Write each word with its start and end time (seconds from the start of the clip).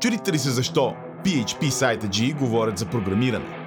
Чудите 0.00 0.32
ли 0.32 0.38
се 0.38 0.50
защо 0.50 0.94
PHP 1.24 1.68
сайта 1.68 2.06
G 2.06 2.38
говорят 2.38 2.78
за 2.78 2.86
програмиране? 2.86 3.66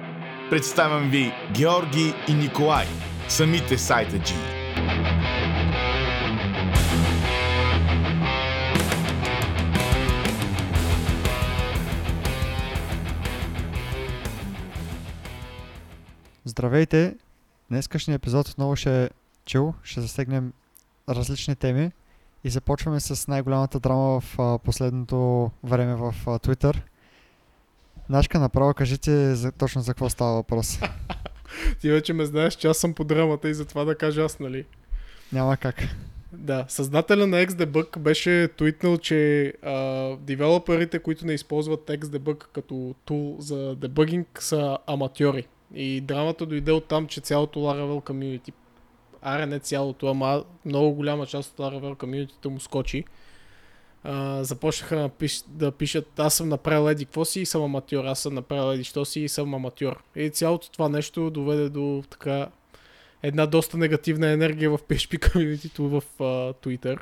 Представям 0.50 1.10
ви 1.10 1.32
Георги 1.52 2.14
и 2.28 2.34
Николай, 2.34 2.86
самите 3.28 3.78
сайта 3.78 4.16
G. 4.16 4.34
Здравейте! 16.44 17.16
Днескашният 17.70 18.22
епизод 18.22 18.48
отново 18.48 18.76
ще 18.76 19.04
е 19.04 19.10
чил, 19.44 19.74
ще 19.82 20.00
засегнем 20.00 20.52
различни 21.08 21.56
теми 21.56 21.90
и 22.44 22.50
започваме 22.50 23.00
с 23.00 23.28
най-голямата 23.28 23.80
драма 23.80 24.20
в 24.20 24.38
а, 24.38 24.58
последното 24.58 25.50
време 25.64 25.94
в 25.94 26.14
а, 26.26 26.38
Twitter. 26.38 26.76
Нашка, 28.08 28.40
направо 28.40 28.74
кажете 28.74 29.34
за, 29.34 29.52
точно 29.52 29.82
за 29.82 29.90
какво 29.90 30.10
става 30.10 30.32
въпрос. 30.34 30.80
Ти 31.80 31.90
вече 31.90 32.12
ме 32.12 32.24
знаеш, 32.24 32.54
че 32.54 32.68
аз 32.68 32.78
съм 32.78 32.94
по 32.94 33.04
драмата 33.04 33.48
и 33.48 33.54
затова 33.54 33.84
да 33.84 33.94
кажа 33.94 34.22
аз, 34.22 34.40
нали? 34.40 34.64
Няма 35.32 35.56
как. 35.56 35.76
Да, 36.32 36.64
създателя 36.68 37.26
на 37.26 37.46
XDebug 37.46 37.98
беше 37.98 38.48
твитнал, 38.56 38.98
че 38.98 39.52
а, 39.62 39.72
девелоперите, 40.16 40.98
които 40.98 41.26
не 41.26 41.32
използват 41.32 41.86
XDebug 41.86 42.46
като 42.52 42.94
тул 43.04 43.36
за 43.38 43.76
дебъгинг 43.76 44.38
са 44.42 44.78
аматьори. 44.86 45.46
И 45.74 46.00
драмата 46.00 46.46
дойде 46.46 46.72
от 46.72 46.84
там, 46.84 47.06
че 47.06 47.20
цялото 47.20 47.58
Laravel 47.58 48.10
community, 48.10 48.52
аре 49.22 49.46
не 49.46 49.58
цялото, 49.58 50.06
ама 50.06 50.44
много 50.64 50.94
голяма 50.94 51.26
част 51.26 51.50
от 51.50 51.58
Laravel 51.58 51.96
community 51.96 52.48
му 52.48 52.60
скочи. 52.60 53.04
А, 54.04 54.44
започнаха 54.44 54.96
да, 54.96 55.08
пиш, 55.08 55.42
да 55.48 55.72
пишат, 55.72 56.18
аз 56.18 56.34
съм 56.34 56.48
направил 56.48 56.90
еди 56.90 57.04
какво 57.04 57.24
си 57.24 57.40
и 57.40 57.46
съм 57.46 57.62
аматьор, 57.62 58.04
аз 58.04 58.18
съм 58.18 58.34
направил 58.34 58.74
еди 58.74 58.84
що 58.84 59.04
си 59.04 59.20
и 59.20 59.28
съм 59.28 59.54
аматьор. 59.54 60.02
И 60.16 60.30
цялото 60.30 60.70
това 60.70 60.88
нещо 60.88 61.30
доведе 61.30 61.68
до 61.68 62.02
така 62.10 62.48
една 63.22 63.46
доста 63.46 63.78
негативна 63.78 64.30
енергия 64.30 64.70
в 64.70 64.78
PHP 64.78 65.18
community 65.18 65.78
в 65.78 66.02
uh, 66.18 66.54
Twitter. 66.66 66.98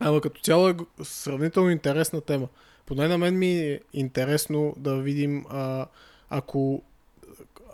Ама 0.00 0.20
като 0.20 0.40
цяло 0.40 0.68
е 0.68 0.74
сравнително 1.02 1.70
интересна 1.70 2.20
тема. 2.20 2.48
Поне 2.86 3.08
на 3.08 3.18
мен 3.18 3.38
ми 3.38 3.52
е 3.52 3.80
интересно 3.92 4.74
да 4.76 4.96
видим 4.96 5.44
а, 5.50 5.86
ако 6.30 6.82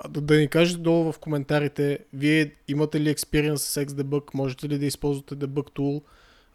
да, 0.08 0.38
ни 0.38 0.48
кажете 0.48 0.80
долу 0.80 1.12
в 1.12 1.18
коментарите, 1.18 1.98
вие 2.12 2.52
имате 2.68 3.00
ли 3.00 3.10
експириенс 3.10 3.62
с 3.62 3.84
XDebug, 3.84 4.34
можете 4.34 4.68
ли 4.68 4.78
да 4.78 4.86
използвате 4.86 5.36
debug 5.36 5.70
tool 5.70 6.02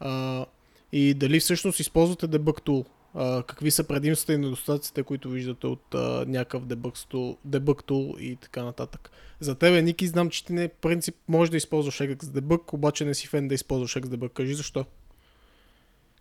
а, 0.00 0.46
и 0.92 1.14
дали 1.14 1.40
всъщност 1.40 1.80
използвате 1.80 2.28
debug 2.28 2.60
tool. 2.60 2.84
А, 3.14 3.42
какви 3.42 3.70
са 3.70 3.84
предимствата 3.84 4.32
и 4.32 4.38
недостатъците, 4.38 5.02
които 5.02 5.28
виждате 5.28 5.66
от 5.66 5.94
а, 5.94 6.24
някакъв 6.28 6.66
debug 6.66 7.12
tool, 7.12 7.36
debug 7.48 7.82
tool 7.82 8.18
и 8.18 8.36
така 8.36 8.64
нататък. 8.64 9.10
За 9.40 9.54
тебе, 9.54 9.82
Ники, 9.82 10.06
знам, 10.06 10.30
че 10.30 10.44
ти 10.44 10.52
не 10.52 10.68
принцип 10.68 11.14
може 11.28 11.50
да 11.50 11.56
използваш 11.56 11.98
XDebug, 11.98 12.74
обаче 12.74 13.04
не 13.04 13.14
си 13.14 13.26
фен 13.26 13.48
да 13.48 13.54
използваш 13.54 13.94
XDebug. 13.94 14.32
Кажи 14.32 14.54
защо. 14.54 14.84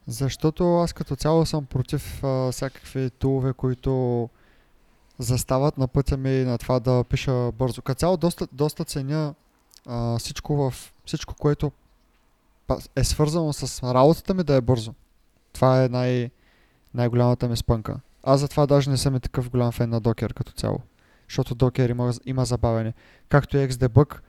Защото 0.07 0.75
аз 0.75 0.93
като 0.93 1.15
цяло 1.15 1.45
съм 1.45 1.65
против 1.65 2.23
а, 2.23 2.51
всякакви 2.51 3.09
тулове, 3.09 3.53
които 3.53 4.29
застават 5.23 5.77
на 5.77 5.87
пътя 5.87 6.17
ми 6.17 6.29
на 6.29 6.57
това 6.57 6.79
да 6.79 7.03
пиша 7.03 7.51
бързо. 7.51 7.81
Като 7.81 7.99
цяло 7.99 8.17
доста, 8.17 8.47
доста 8.51 8.85
ценя 8.85 9.33
а, 9.85 10.19
всичко, 10.19 10.55
в, 10.55 10.93
всичко, 11.05 11.35
което 11.35 11.71
е 12.95 13.03
свързано 13.03 13.53
с 13.53 13.93
работата 13.93 14.33
ми 14.33 14.43
да 14.43 14.55
е 14.55 14.61
бързо. 14.61 14.93
Това 15.53 15.83
е 15.83 15.89
най- 15.89 16.29
най-голямата 16.93 17.47
ми 17.47 17.57
спънка. 17.57 17.99
Аз 18.23 18.39
затова 18.39 18.65
даже 18.65 18.89
не 18.89 18.97
съм 18.97 19.15
и 19.15 19.19
такъв 19.19 19.49
голям 19.49 19.71
фен 19.71 19.89
на 19.89 20.01
Docker 20.01 20.33
като 20.33 20.51
цяло. 20.51 20.79
Защото 21.29 21.55
Docker 21.55 21.91
има, 21.91 22.13
има 22.25 22.45
забавяне. 22.45 22.93
Както 23.29 23.57
и 23.57 23.67
XDebug, 23.67 24.19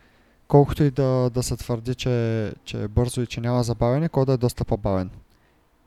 колкото 0.49 0.85
и 0.85 0.91
да, 0.91 1.31
да 1.31 1.43
се 1.43 1.57
твърди, 1.57 1.95
че, 1.95 2.53
че 2.65 2.83
е 2.83 2.89
бързо 2.89 3.21
и 3.23 3.27
че 3.27 3.41
няма 3.41 3.63
забавяне, 3.63 4.09
кода 4.09 4.33
е 4.33 4.37
доста 4.37 4.65
по-бавен. 4.65 5.11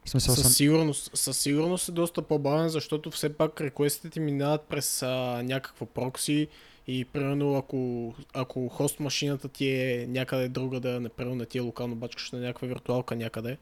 Смисъл, 0.08 0.36
със, 0.36 0.44
съм... 0.44 0.52
сигурност, 0.52 1.18
със 1.18 1.38
сигурност 1.38 1.90
е 1.90 1.92
доста 1.92 2.22
по-бавен, 2.22 2.70
защото 2.70 3.12
все 3.12 3.34
пак 3.34 3.62
реквестите 3.62 4.10
ти 4.10 4.20
минават 4.20 4.62
през 4.62 5.04
а, 5.04 5.42
някакво 5.44 5.86
прокси 5.86 6.48
и 6.88 7.06
примерно 7.06 7.56
ако, 7.56 8.14
ако 8.34 8.68
хост 8.68 9.00
машината 9.00 9.48
ти 9.50 9.70
е 9.70 10.06
някъде 10.10 10.50
друга 10.50 10.80
да 10.80 11.00
не 11.00 11.10
примерно 11.10 11.36
не 11.36 11.46
ти 11.46 11.58
е 11.58 11.62
локално 11.62 11.96
бачкаш 11.96 12.32
на 12.32 12.40
някаква 12.40 12.68
виртуалка 12.68 13.16
някъде, 13.16 13.58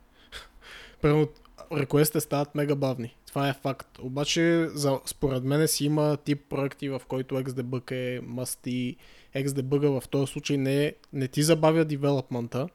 примерно 1.01 1.27
реквестите 1.73 2.21
стават 2.21 2.55
мега 2.55 2.75
бавни. 2.75 3.15
Това 3.27 3.49
е 3.49 3.53
факт. 3.53 3.99
Обаче 3.99 4.67
за, 4.73 4.99
според 5.05 5.43
мен 5.43 5.67
си 5.67 5.85
има 5.85 6.17
тип 6.17 6.41
проекти, 6.49 6.89
в 6.89 7.01
който 7.07 7.35
XDebug 7.35 7.91
е 7.91 8.21
must 8.21 8.67
и 8.67 8.97
XDebug 9.35 9.99
в 9.99 10.07
този 10.07 10.31
случай 10.31 10.57
не, 10.57 10.93
не 11.13 11.27
ти 11.27 11.43
забавя 11.43 11.85
девелопмента, 11.85 12.67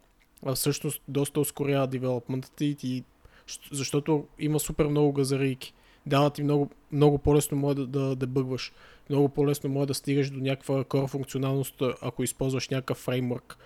а 0.46 0.54
всъщност 0.54 1.02
доста 1.08 1.40
ускорява 1.40 1.86
девелопмента 1.86 2.64
и 2.64 2.74
ти 2.74 3.04
защото 3.72 4.26
има 4.38 4.60
супер 4.60 4.86
много 4.86 5.12
газарийки. 5.12 5.74
Дава 6.06 6.30
ти 6.30 6.42
много, 6.42 6.70
много 6.92 7.18
по-лесно 7.18 7.58
може 7.58 7.76
да, 7.76 7.86
да 7.86 8.16
дебъгваш. 8.16 8.72
Много 9.10 9.28
по-лесно 9.28 9.70
може 9.70 9.86
да 9.86 9.94
стигаш 9.94 10.30
до 10.30 10.40
някаква 10.40 10.84
core 10.84 11.06
функционалност, 11.06 11.82
ако 12.02 12.22
използваш 12.22 12.68
някакъв 12.68 12.98
фреймворк. 12.98 13.58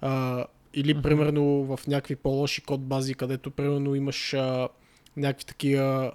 А, 0.00 0.44
или 0.74 0.94
mm-hmm. 0.94 1.02
примерно 1.02 1.44
в 1.64 1.80
някакви 1.86 2.16
по-лоши 2.16 2.60
код 2.60 2.80
бази, 2.80 3.14
където 3.14 3.50
примерно 3.50 3.94
имаш 3.94 4.34
а, 4.34 4.68
някакви 5.16 5.44
такива 5.44 6.12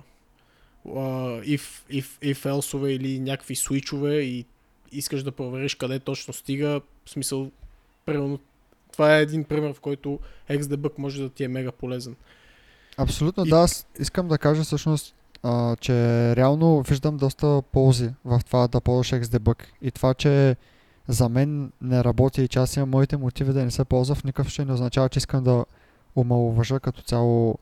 uh, 0.88 1.58
if, 1.58 1.92
if, 2.02 2.36
if 2.36 2.88
или 2.88 3.20
някакви 3.20 3.56
свичове 3.56 4.22
и 4.22 4.46
искаш 4.92 5.24
да 5.24 5.32
провериш 5.32 5.76
къде 5.76 6.00
точно 6.00 6.34
стига. 6.34 6.82
В 7.06 7.10
смисъл, 7.10 7.52
примерно, 8.06 8.40
това 8.92 9.18
е 9.18 9.22
един 9.22 9.44
пример, 9.44 9.74
в 9.74 9.80
който 9.80 10.20
XDebug 10.50 10.92
може 10.98 11.22
да 11.22 11.30
ти 11.30 11.44
е 11.44 11.48
мега 11.48 11.72
полезен. 11.72 12.16
Абсолютно, 12.98 13.46
и... 13.46 13.50
да. 13.50 13.56
Аз 13.58 13.88
искам 14.00 14.28
да 14.28 14.38
кажа 14.38 14.64
всъщност, 14.64 15.16
а, 15.44 15.76
че 15.76 15.94
реално 16.36 16.82
виждам 16.82 17.18
доста 17.18 17.62
ползи 17.72 18.10
в 18.26 18.42
това 18.46 18.68
да 18.68 18.82
ползваш 18.82 19.22
XDebug. 19.22 19.64
И 19.82 19.92
това, 19.92 20.14
че 20.14 20.56
за 21.08 21.30
мен 21.30 21.72
не 21.82 22.04
работи 22.04 22.42
и 22.44 22.48
че 22.48 22.60
аз 22.60 22.76
имам 22.76 22.90
моите 22.90 23.18
мотиви 23.18 23.54
да 23.54 23.64
не 23.64 23.72
се 23.72 23.86
ползва 23.86 24.16
в 24.16 24.24
никакъв 24.24 24.48
случай 24.48 24.66
не 24.66 24.74
означава, 24.74 25.10
че 25.10 25.18
искам 25.18 25.44
да 25.44 25.66
омалуважа 26.16 26.80
като 26.80 27.02
цяло 27.02 27.58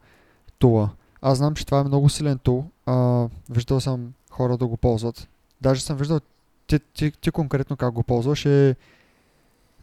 тула. 0.59 0.89
Аз 1.21 1.37
знам, 1.37 1.55
че 1.55 1.65
това 1.65 1.79
е 1.79 1.83
много 1.83 2.09
силен 2.09 2.37
тул. 2.37 2.65
А, 2.85 3.27
виждал 3.49 3.79
съм 3.79 4.13
хора 4.29 4.57
да 4.57 4.67
го 4.67 4.77
ползват. 4.77 5.27
Даже 5.61 5.81
съм 5.81 5.97
виждал 5.97 6.19
ти, 6.67 6.79
ти, 6.79 7.11
ти 7.11 7.31
конкретно 7.31 7.77
как 7.77 7.93
го 7.93 8.03
ползваш 8.03 8.45
и 8.45 8.75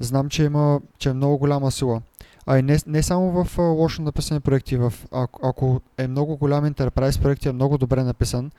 знам, 0.01 0.29
че 0.29 0.45
има, 0.45 0.81
че 0.99 1.09
е 1.09 1.13
много 1.13 1.39
голяма 1.39 1.71
сила. 1.71 2.03
А 2.47 2.59
и 2.59 2.63
не, 2.63 2.79
не 2.87 3.03
само 3.03 3.45
в 3.45 3.59
а, 3.59 3.63
лошо 3.63 4.03
написани 4.03 4.41
проекти, 4.41 4.77
в, 4.77 4.93
ако, 5.13 5.49
ако 5.49 5.81
е 5.99 6.07
много 6.07 6.37
голям 6.37 6.65
enterprise 6.65 7.23
проект 7.23 7.45
и 7.45 7.49
е 7.49 7.53
много 7.53 7.79
добре 7.79 8.03
написан, 8.03 8.51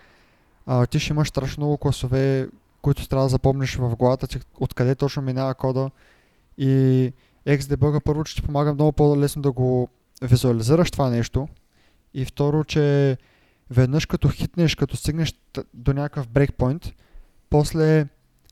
а, 0.65 0.85
ти 0.85 0.99
ще 0.99 1.13
имаш 1.13 1.27
страшно 1.27 1.61
много 1.61 1.77
класове, 1.77 2.47
които 2.81 3.07
трябва 3.07 3.25
да 3.25 3.29
запомниш 3.29 3.75
в 3.75 3.95
главата 3.95 4.27
ти, 4.27 4.39
откъде 4.59 4.95
точно 4.95 5.21
минава 5.21 5.53
кода. 5.53 5.91
И 6.57 7.13
XDebug 7.47 8.03
първо, 8.03 8.23
че 8.23 8.35
ти 8.35 8.41
помага 8.41 8.73
много 8.73 8.91
по-лесно 8.91 9.41
да 9.41 9.51
го 9.51 9.89
визуализираш 10.21 10.91
това 10.91 11.09
нещо. 11.09 11.47
И 12.13 12.25
второ, 12.25 12.63
че 12.63 13.17
веднъж 13.69 14.05
като 14.05 14.29
хитнеш, 14.29 14.75
като 14.75 14.97
стигнеш 14.97 15.33
до 15.73 15.93
някакъв 15.93 16.27
брейкпойнт, 16.27 16.93
после 17.49 18.07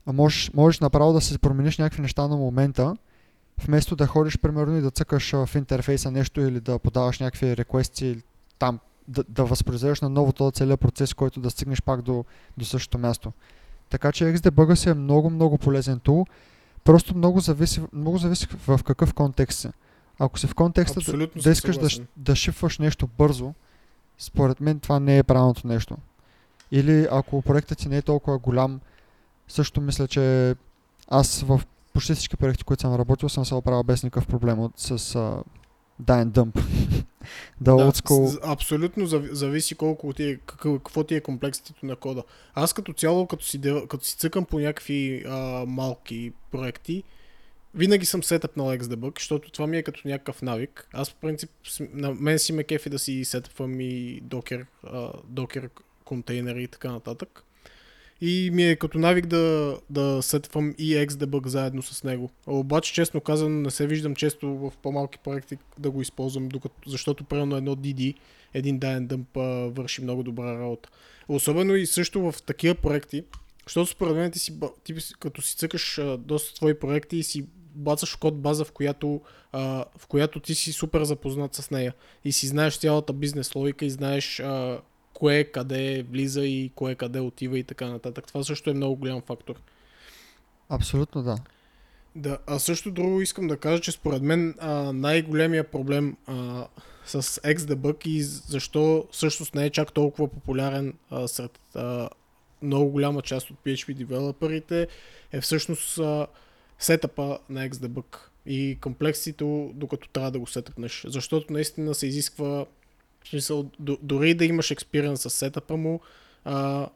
можеш, 0.06 0.50
можеш 0.54 0.80
направо 0.80 1.12
да 1.12 1.20
се 1.20 1.38
промениш 1.38 1.78
някакви 1.78 2.02
неща 2.02 2.28
на 2.28 2.36
момента 2.36 2.96
вместо 3.64 3.96
да 3.96 4.06
ходиш 4.06 4.38
примерно 4.38 4.76
и 4.76 4.80
да 4.80 4.90
цъкаш 4.90 5.32
в 5.32 5.48
интерфейса 5.54 6.10
нещо 6.10 6.40
или 6.40 6.60
да 6.60 6.78
подаваш 6.78 7.18
някакви 7.18 7.56
реквести 7.56 8.22
там 8.58 8.78
да, 9.08 9.24
да 9.28 9.44
възпроизведеш 9.44 10.00
на 10.00 10.08
ново 10.08 10.32
този 10.32 10.52
целият 10.52 10.80
процес, 10.80 11.14
който 11.14 11.40
да 11.40 11.50
стигнеш 11.50 11.82
пак 11.82 12.02
до, 12.02 12.24
до 12.56 12.64
същото 12.64 12.98
място. 12.98 13.32
Така 13.90 14.12
че 14.12 14.24
XDebug 14.24 14.74
си 14.74 14.88
е 14.88 14.94
много, 14.94 15.30
много 15.30 15.58
полезен 15.58 16.00
тул. 16.00 16.26
Просто 16.84 17.16
много 17.16 17.40
зависи, 17.40 17.80
много 17.92 18.18
зависи 18.18 18.46
в 18.66 18.80
какъв 18.84 19.14
контекст 19.14 19.58
си. 19.58 19.68
Ако 20.18 20.38
си 20.38 20.46
в 20.46 20.54
контекста 20.54 21.00
Абсолютно 21.00 21.42
да, 21.42 21.42
да 21.42 21.50
искаш 21.50 21.78
да, 21.78 21.88
да 22.16 22.36
шифваш 22.36 22.78
нещо 22.78 23.08
бързо, 23.18 23.54
според 24.18 24.60
мен 24.60 24.80
това 24.80 25.00
не 25.00 25.18
е 25.18 25.22
правилното 25.22 25.66
нещо. 25.66 25.96
Или 26.72 27.08
ако 27.10 27.42
проектът 27.42 27.78
ти 27.78 27.88
не 27.88 27.96
е 27.96 28.02
толкова 28.02 28.38
голям, 28.38 28.80
също 29.48 29.80
мисля, 29.80 30.08
че 30.08 30.54
аз 31.08 31.40
в 31.42 31.60
почти 31.92 32.14
всички 32.14 32.36
проекти, 32.36 32.64
които 32.64 32.80
съм 32.80 32.94
работил, 32.94 33.28
съм 33.28 33.44
се 33.44 33.54
оправил 33.54 33.82
без 33.82 34.02
никакъв 34.02 34.26
проблем 34.26 34.58
от, 34.58 34.72
с 34.76 34.98
uh, 34.98 35.42
die 36.02 36.24
and 36.24 36.30
dump. 36.30 36.54
да, 37.60 37.72
school. 37.72 38.38
Абсолютно 38.42 39.06
зависи 39.06 39.74
колко 39.74 40.12
ти 40.12 40.24
е, 40.24 40.36
какво 40.36 41.04
ти 41.04 41.14
е 41.14 41.20
комплекситето 41.20 41.86
на 41.86 41.96
кода. 41.96 42.22
Аз 42.54 42.72
като 42.72 42.92
цяло, 42.92 43.26
като 43.26 43.44
си, 43.44 43.60
като 43.88 44.04
си 44.04 44.16
цъкам 44.16 44.44
по 44.44 44.58
някакви 44.58 45.24
а, 45.28 45.64
малки 45.66 46.32
проекти, 46.50 47.02
винаги 47.74 48.06
съм 48.06 48.22
сетъпнал 48.22 48.66
XDebug, 48.66 49.18
защото 49.18 49.50
това 49.50 49.66
ми 49.66 49.76
е 49.76 49.82
като 49.82 50.08
някакъв 50.08 50.42
навик. 50.42 50.88
Аз 50.92 51.10
по 51.10 51.20
принцип, 51.20 51.50
на 51.92 52.14
мен 52.14 52.38
си 52.38 52.52
ме 52.52 52.64
кефи 52.64 52.90
да 52.90 52.98
си 52.98 53.24
сетъпвам 53.24 53.80
и 53.80 54.22
uh, 54.22 54.66
Docker 55.24 55.70
контейнери 56.04 56.62
и 56.62 56.68
така 56.68 56.92
нататък. 56.92 57.44
И 58.20 58.50
ми 58.52 58.64
е 58.64 58.76
като 58.76 58.98
навик 58.98 59.26
да, 59.26 59.76
да 59.90 60.22
сетвам 60.22 60.74
и 60.78 60.94
Xdebug 60.94 61.46
заедно 61.46 61.82
с 61.82 62.04
него. 62.04 62.30
Обаче, 62.46 62.92
честно 62.92 63.20
казано, 63.20 63.60
не 63.60 63.70
се 63.70 63.86
виждам 63.86 64.14
често 64.14 64.48
в 64.56 64.72
по-малки 64.82 65.18
проекти 65.18 65.58
да 65.78 65.90
го 65.90 66.02
използвам, 66.02 66.48
докато, 66.48 66.90
защото 66.90 67.24
примерно 67.24 67.56
едно 67.56 67.76
DD, 67.76 68.14
един 68.54 68.78
дайен 68.78 69.06
дъмп 69.06 69.28
върши 69.76 70.02
много 70.02 70.22
добра 70.22 70.58
работа. 70.58 70.88
Особено 71.28 71.74
и 71.74 71.86
също 71.86 72.32
в 72.32 72.42
такива 72.42 72.74
проекти, 72.74 73.24
защото 73.66 73.90
според 73.90 74.16
мен 74.16 74.30
ти, 74.30 74.38
си, 74.38 74.58
ти 74.84 74.94
като 75.20 75.42
си 75.42 75.56
цъкаш 75.56 76.00
доста 76.18 76.54
твои 76.54 76.78
проекти 76.78 77.16
и 77.16 77.22
си 77.22 77.46
бацаш 77.74 78.14
код 78.14 78.40
база, 78.40 78.64
в 78.64 78.72
която, 78.72 79.20
а, 79.52 79.84
в 79.98 80.06
която 80.06 80.40
ти 80.40 80.54
си 80.54 80.72
супер 80.72 81.04
запознат 81.04 81.54
с 81.54 81.70
нея 81.70 81.94
и 82.24 82.32
си 82.32 82.46
знаеш 82.46 82.78
цялата 82.78 83.12
бизнес 83.12 83.54
логика 83.54 83.84
и 83.84 83.90
знаеш 83.90 84.40
а, 84.40 84.80
кое 85.20 85.44
къде 85.44 86.02
влиза 86.10 86.44
и 86.44 86.70
кое 86.74 86.94
къде 86.94 87.20
отива 87.20 87.58
и 87.58 87.64
така 87.64 87.88
нататък. 87.88 88.26
Това 88.26 88.44
също 88.44 88.70
е 88.70 88.74
много 88.74 88.96
голям 88.96 89.22
фактор. 89.22 89.54
Абсолютно 90.68 91.22
да. 91.22 91.36
Да, 92.16 92.38
а 92.46 92.58
също 92.58 92.90
друго 92.90 93.20
искам 93.20 93.46
да 93.46 93.56
кажа, 93.56 93.82
че 93.82 93.92
според 93.92 94.22
мен 94.22 94.54
а, 94.58 94.92
най-големия 94.92 95.64
проблем 95.70 96.16
а, 96.26 96.66
с 97.06 97.22
XDebug 97.22 98.06
и 98.06 98.22
защо 98.22 99.06
всъщност 99.12 99.54
не 99.54 99.66
е 99.66 99.70
чак 99.70 99.92
толкова 99.92 100.28
популярен 100.28 100.94
а, 101.10 101.28
сред 101.28 101.60
а, 101.74 102.08
много 102.62 102.90
голяма 102.90 103.22
част 103.22 103.50
от 103.50 103.56
PHP 103.64 103.94
девелоперите 103.94 104.88
е 105.32 105.40
всъщност 105.40 105.98
а, 105.98 106.26
сетъпа 106.78 107.38
на 107.48 107.68
XDebug 107.68 108.16
и 108.46 108.78
комплексите, 108.80 109.70
докато 109.74 110.08
трябва 110.08 110.30
да 110.30 110.38
го 110.38 110.46
сетъпнеш. 110.46 111.04
Защото 111.08 111.52
наистина 111.52 111.94
се 111.94 112.06
изисква 112.06 112.66
смисъл, 113.28 113.70
дори 113.80 114.34
да 114.34 114.44
имаш 114.44 114.70
експириенс 114.70 115.22
с 115.22 115.30
сетъпа 115.30 115.76
му, 115.76 116.00
а, 116.44 116.88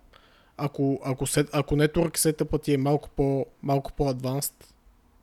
ако, 0.56 1.00
ако, 1.04 1.26
сет, 1.26 1.48
ако 1.52 1.74
network 1.74 2.16
сетъпът 2.16 2.62
ти 2.62 2.74
е 2.74 2.78
малко, 2.78 3.08
по, 3.16 3.46
малко 3.62 3.92
по-адванст, 3.92 4.74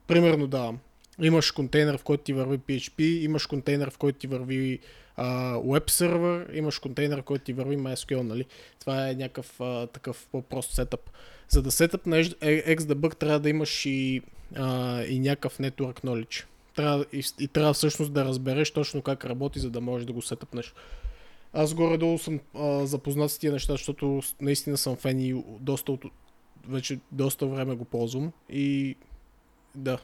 примерно 0.07 0.48
да, 0.48 0.74
имаш 1.21 1.51
контейнер, 1.51 1.98
в 1.98 2.03
който 2.03 2.24
ти 2.24 2.33
върви 2.33 2.59
PHP, 2.59 3.01
имаш 3.01 3.45
контейнер, 3.45 3.89
в 3.89 3.98
който 3.98 4.19
ти 4.19 4.27
върви 4.27 4.80
веб 5.65 5.89
сервер, 5.89 6.50
имаш 6.53 6.80
контейнер, 6.80 7.19
в 7.19 7.24
който 7.24 7.44
ти 7.44 7.53
върви 7.53 7.77
MySQL, 7.77 8.21
нали? 8.21 8.45
Това 8.80 9.09
е 9.09 9.15
някакъв 9.15 9.62
а, 9.62 9.88
такъв 9.88 10.27
по-прост 10.31 10.71
сетъп. 10.71 11.09
За 11.50 11.62
да 11.62 11.71
сетъп 11.71 12.06
на 12.06 12.24
XDebug 12.24 13.15
трябва 13.15 13.39
да 13.39 13.50
имаш 13.50 13.86
и, 13.86 14.21
а, 14.56 15.03
и 15.03 15.19
някакъв 15.19 15.57
network 15.57 16.01
knowledge. 16.01 16.45
Трябва, 16.75 17.06
и, 17.13 17.23
и 17.39 17.47
трябва 17.47 17.73
всъщност 17.73 18.13
да 18.13 18.25
разбереш 18.25 18.71
точно 18.71 19.01
как 19.01 19.25
работи, 19.25 19.59
за 19.59 19.69
да 19.69 19.81
можеш 19.81 20.06
да 20.06 20.13
го 20.13 20.21
сетъпнеш. 20.21 20.73
Аз 21.53 21.73
горе-долу 21.73 22.18
съм 22.18 22.39
а, 22.56 22.85
запознат 22.85 23.31
с 23.31 23.38
тия 23.38 23.53
неща, 23.53 23.73
защото 23.73 24.21
наистина 24.41 24.77
съм 24.77 24.95
фен 24.95 25.19
и 25.19 25.44
доста 25.59 25.91
от, 25.91 26.06
вече 26.68 27.00
доста 27.12 27.47
време 27.47 27.75
го 27.75 27.85
ползвам 27.85 28.31
и 28.50 28.95
да, 29.75 30.00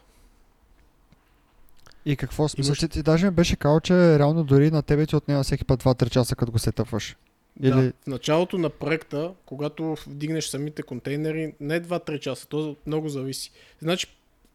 и 2.08 2.16
какво 2.16 2.48
смисъл? 2.48 2.70
Имаш... 2.70 2.80
Ти, 2.80 2.88
ти 2.88 3.04
даже 3.04 3.26
ми 3.26 3.32
беше 3.32 3.56
казал, 3.56 3.80
че 3.80 4.20
реално 4.20 4.44
дори 4.44 4.72
на 4.72 4.82
тебе 4.82 5.06
ти 5.06 5.16
отнема 5.16 5.44
всеки 5.44 5.66
път 5.66 5.84
2-3 5.84 6.10
часа, 6.10 6.36
като 6.36 6.52
го 6.52 6.60
сетъпваш. 6.60 7.16
Или... 7.62 7.72
Да, 7.72 7.92
в 8.04 8.08
началото 8.08 8.58
на 8.58 8.70
проекта, 8.70 9.34
когато 9.46 9.96
вдигнеш 10.08 10.48
самите 10.48 10.84
контейнери, 10.84 11.54
не 11.60 11.82
2-3 11.82 12.20
часа, 12.20 12.48
то 12.48 12.76
много 12.88 13.10
зависи. 13.10 13.52
Значи, 13.82 14.08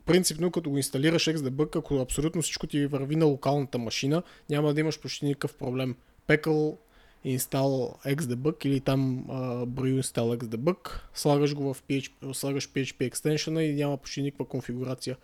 принципно, 0.07 0.51
като 0.51 0.71
го 0.71 0.77
инсталираш 0.77 1.25
XDebug, 1.25 1.79
ако 1.79 1.97
абсолютно 1.97 2.43
всичко 2.43 2.67
ти 2.67 2.87
върви 2.87 3.17
на 3.17 3.27
локалната 3.27 3.79
машина, 3.79 4.23
няма 4.51 4.75
да 4.75 4.81
имаш 4.81 5.01
почти 5.01 5.25
никакъв 5.25 5.55
проблем. 5.55 5.97
Пекъл 6.27 6.79
install 7.27 8.07
XDebug 8.17 8.67
или 8.67 8.81
там 8.81 9.25
uh, 9.29 9.67
brew 9.67 10.01
install 10.01 10.39
XDebug, 10.39 11.01
слагаш 11.15 11.55
го 11.55 11.75
в 11.75 11.83
PHP, 11.83 12.33
слагаш 12.33 12.73
PHP 12.73 13.11
extension 13.11 13.61
и 13.61 13.75
няма 13.75 13.97
почти 13.97 14.23
никаква 14.23 14.45
конфигурация. 14.45 15.17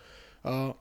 Uh, 0.45 0.75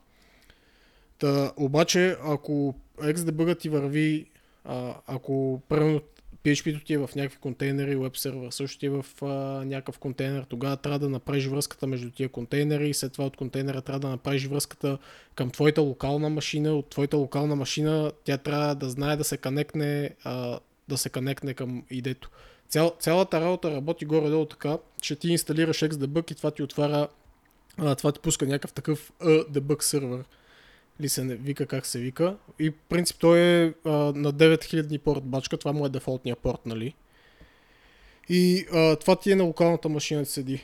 Та, 1.19 1.51
обаче, 1.57 2.15
ако 2.23 2.75
XDebug 2.97 3.59
ти 3.59 3.69
върви, 3.69 4.25
а, 4.65 4.95
ако 5.07 5.61
примерно 5.69 6.01
PHP-то 6.47 6.85
ти 6.85 6.93
е 6.93 6.97
в 6.97 7.09
някакви 7.15 7.37
контейнери, 7.37 7.95
веб 7.95 8.17
сервер 8.17 8.51
също 8.51 8.79
ти 8.79 8.85
е 8.85 8.89
в 8.89 9.05
а, 9.21 9.25
някакъв 9.65 9.99
контейнер, 9.99 10.43
тогава 10.43 10.77
трябва 10.77 10.99
да 10.99 11.09
направиш 11.09 11.45
връзката 11.45 11.87
между 11.87 12.11
тия 12.11 12.29
контейнери 12.29 12.89
и 12.89 12.93
след 12.93 13.13
това 13.13 13.25
от 13.25 13.37
контейнера 13.37 13.81
трябва 13.81 13.99
да 13.99 14.09
направиш 14.09 14.45
връзката 14.45 14.97
към 15.35 15.49
твоята 15.49 15.81
локална 15.81 16.29
машина. 16.29 16.73
От 16.73 16.89
твоята 16.89 17.17
локална 17.17 17.55
машина 17.55 18.11
тя 18.23 18.37
трябва 18.37 18.75
да 18.75 18.89
знае 18.89 19.15
да 19.15 19.23
се 19.23 19.37
канекне, 19.37 20.09
а, 20.23 20.59
да 20.87 20.97
се 20.97 21.09
канекне 21.09 21.53
към 21.53 21.83
идето. 21.89 22.29
Цял, 22.69 22.95
цялата 22.99 23.41
работа 23.41 23.71
работи 23.71 24.05
горе-долу 24.05 24.45
така, 24.45 24.77
че 25.01 25.15
ти 25.15 25.29
инсталираш 25.29 25.79
XDebug 25.79 26.31
и 26.31 26.35
това 26.35 26.51
ти 26.51 26.63
отваря, 26.63 27.07
а, 27.77 27.95
това 27.95 28.11
ти 28.11 28.19
пуска 28.19 28.45
някакъв 28.45 28.73
такъв 28.73 29.11
debug 29.21 29.81
сервер 29.81 30.23
ли 31.01 31.09
се 31.09 31.21
вика 31.23 31.65
как 31.65 31.85
се 31.85 31.99
вика. 31.99 32.37
И 32.59 32.71
принцип 32.71 33.17
той 33.19 33.39
е 33.39 33.73
а, 33.85 33.89
на 33.91 34.33
9000 34.33 34.99
порт 34.99 35.23
бачка, 35.23 35.57
това 35.57 35.73
му 35.73 35.85
е 35.85 35.89
дефолтния 35.89 36.35
порт, 36.35 36.65
нали? 36.65 36.93
И 38.29 38.65
а, 38.73 38.95
това 38.95 39.15
ти 39.15 39.31
е 39.31 39.35
на 39.35 39.43
локалната 39.43 39.89
машина 39.89 40.21
да 40.21 40.25
седи. 40.25 40.63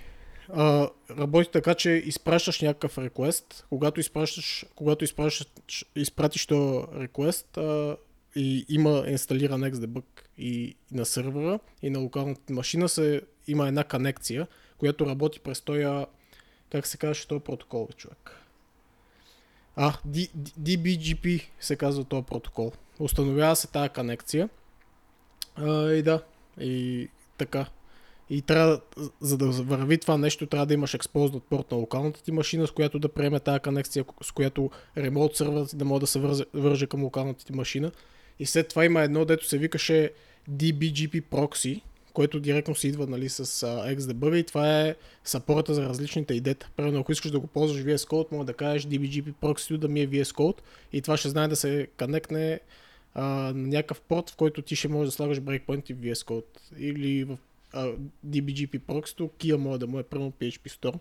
А, 0.50 0.90
работи 1.18 1.52
така, 1.52 1.74
че 1.74 1.90
изпращаш 1.90 2.62
някакъв 2.62 2.98
реквест. 2.98 3.66
Когато 3.70 4.00
изпращаш, 4.00 4.66
когато 4.76 5.04
изпращаш, 5.04 5.48
изпратиш 5.96 6.46
този 6.46 6.86
реквест 6.96 7.58
а, 7.58 7.98
и 8.36 8.66
има 8.70 9.04
инсталиран 9.08 9.62
XDebug 9.62 10.04
и, 10.38 10.76
на 10.92 11.06
сервера 11.06 11.60
и 11.82 11.90
на 11.90 12.00
локалната 12.00 12.54
машина 12.54 12.90
се, 12.90 13.22
има 13.48 13.68
една 13.68 13.84
конекция, 13.84 14.48
която 14.78 15.06
работи 15.06 15.40
през 15.40 15.62
този, 15.62 15.86
как 16.72 16.88
се 16.88 16.98
казваше 16.98 17.28
този 17.28 17.44
протокол, 17.44 17.88
човек. 17.98 18.43
А, 19.76 19.94
DBGP 20.60 21.44
се 21.60 21.76
казва 21.76 22.04
този 22.04 22.26
протокол. 22.26 22.72
Установява 23.00 23.56
се 23.56 23.68
тази 23.68 23.90
конекция. 23.90 24.50
А, 25.56 25.92
и 25.92 26.02
да, 26.02 26.24
и 26.60 27.10
така. 27.38 27.66
И 28.30 28.42
трябва, 28.42 28.82
за 29.22 29.38
да 29.38 29.46
върви 29.46 29.98
това 29.98 30.18
нещо, 30.18 30.48
трябва 30.48 30.66
да 30.66 30.74
имаш 30.74 30.92
exposed 30.92 31.40
порт 31.40 31.72
на 31.72 31.78
локалната 31.78 32.24
ти 32.24 32.32
машина, 32.32 32.68
с 32.68 32.72
която 32.72 33.00
да 33.00 33.10
приеме 33.10 33.40
тази 33.40 33.60
конекция, 33.60 34.06
с 34.24 34.32
която 34.32 34.70
ремонт 34.98 35.36
сервер 35.36 35.66
да 35.74 35.86
може 35.86 36.00
да 36.00 36.08
се 36.08 36.20
върже, 36.20 36.44
върже 36.54 36.88
към 36.88 37.04
локалната 37.04 37.46
ти 37.46 37.54
машина. 37.54 37.92
И 38.40 38.46
след 38.46 38.68
това 38.68 38.86
има 38.86 39.02
едно, 39.02 39.26
дето 39.26 39.48
се 39.48 39.58
викаше 39.58 40.12
DBGP 40.52 41.22
Proxy, 41.22 41.82
което 42.14 42.40
директно 42.40 42.76
си 42.76 42.88
идва 42.88 43.08
нали, 43.08 43.30
с 43.30 43.46
uh, 43.46 43.98
XDebug 43.98 44.36
и 44.36 44.44
това 44.44 44.82
е 44.82 44.96
сапорта 45.24 45.74
за 45.74 45.82
различните 45.86 46.34
идета. 46.34 46.70
Примерно, 46.76 47.00
ако 47.00 47.12
искаш 47.12 47.32
да 47.32 47.40
го 47.40 47.48
ползваш 47.48 47.84
VS 47.84 48.10
Code, 48.10 48.32
може 48.32 48.46
да 48.46 48.54
кажеш 48.54 48.84
DBGP 48.84 49.34
proxy 49.42 49.78
да 49.78 49.88
ми 49.88 50.02
е 50.02 50.08
VS 50.08 50.24
Code 50.24 50.58
и 50.94 51.02
това 51.02 51.18
ще 51.18 51.30
знае 51.30 51.48
да 51.48 51.56
се 51.56 51.88
конекне 52.00 52.60
на 53.16 53.54
някакъв 53.54 54.02
порт, 54.02 54.30
в 54.30 54.36
който 54.36 54.62
ти 54.62 54.76
ще 54.76 54.88
можеш 54.88 55.12
да 55.12 55.16
слагаш 55.16 55.40
breakpoint 55.40 55.92
и 55.92 55.96
VS 55.96 56.28
Code. 56.28 56.80
Или 56.80 57.24
в 57.24 57.38
uh, 57.74 57.96
DBGP 58.28 58.80
proxy, 58.80 59.30
Kia 59.30 59.56
може 59.56 59.80
да 59.80 59.88
му 59.88 60.00
е 60.00 60.04
примерно 60.04 60.32
PHP 60.32 60.70
Storm. 60.70 61.00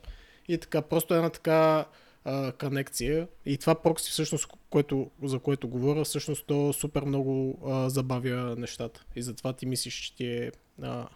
И 0.48 0.58
така, 0.58 0.82
просто 0.82 1.14
една 1.14 1.30
така 1.30 1.86
а, 2.24 2.52
конекция. 2.52 3.28
И 3.46 3.58
това 3.58 3.74
прокси 3.74 4.10
всъщност, 4.10 4.46
което, 4.70 5.10
за 5.22 5.38
което 5.38 5.68
говоря, 5.68 6.04
всъщност 6.04 6.46
то 6.46 6.72
супер 6.72 7.02
много 7.02 7.58
а, 7.66 7.90
забавя 7.90 8.56
нещата. 8.58 9.04
И 9.16 9.22
затова 9.22 9.52
ти 9.52 9.66
мислиш, 9.66 9.94
че 9.94 10.14
ти 10.14 10.26
е 10.26 10.52
а, 10.82 11.08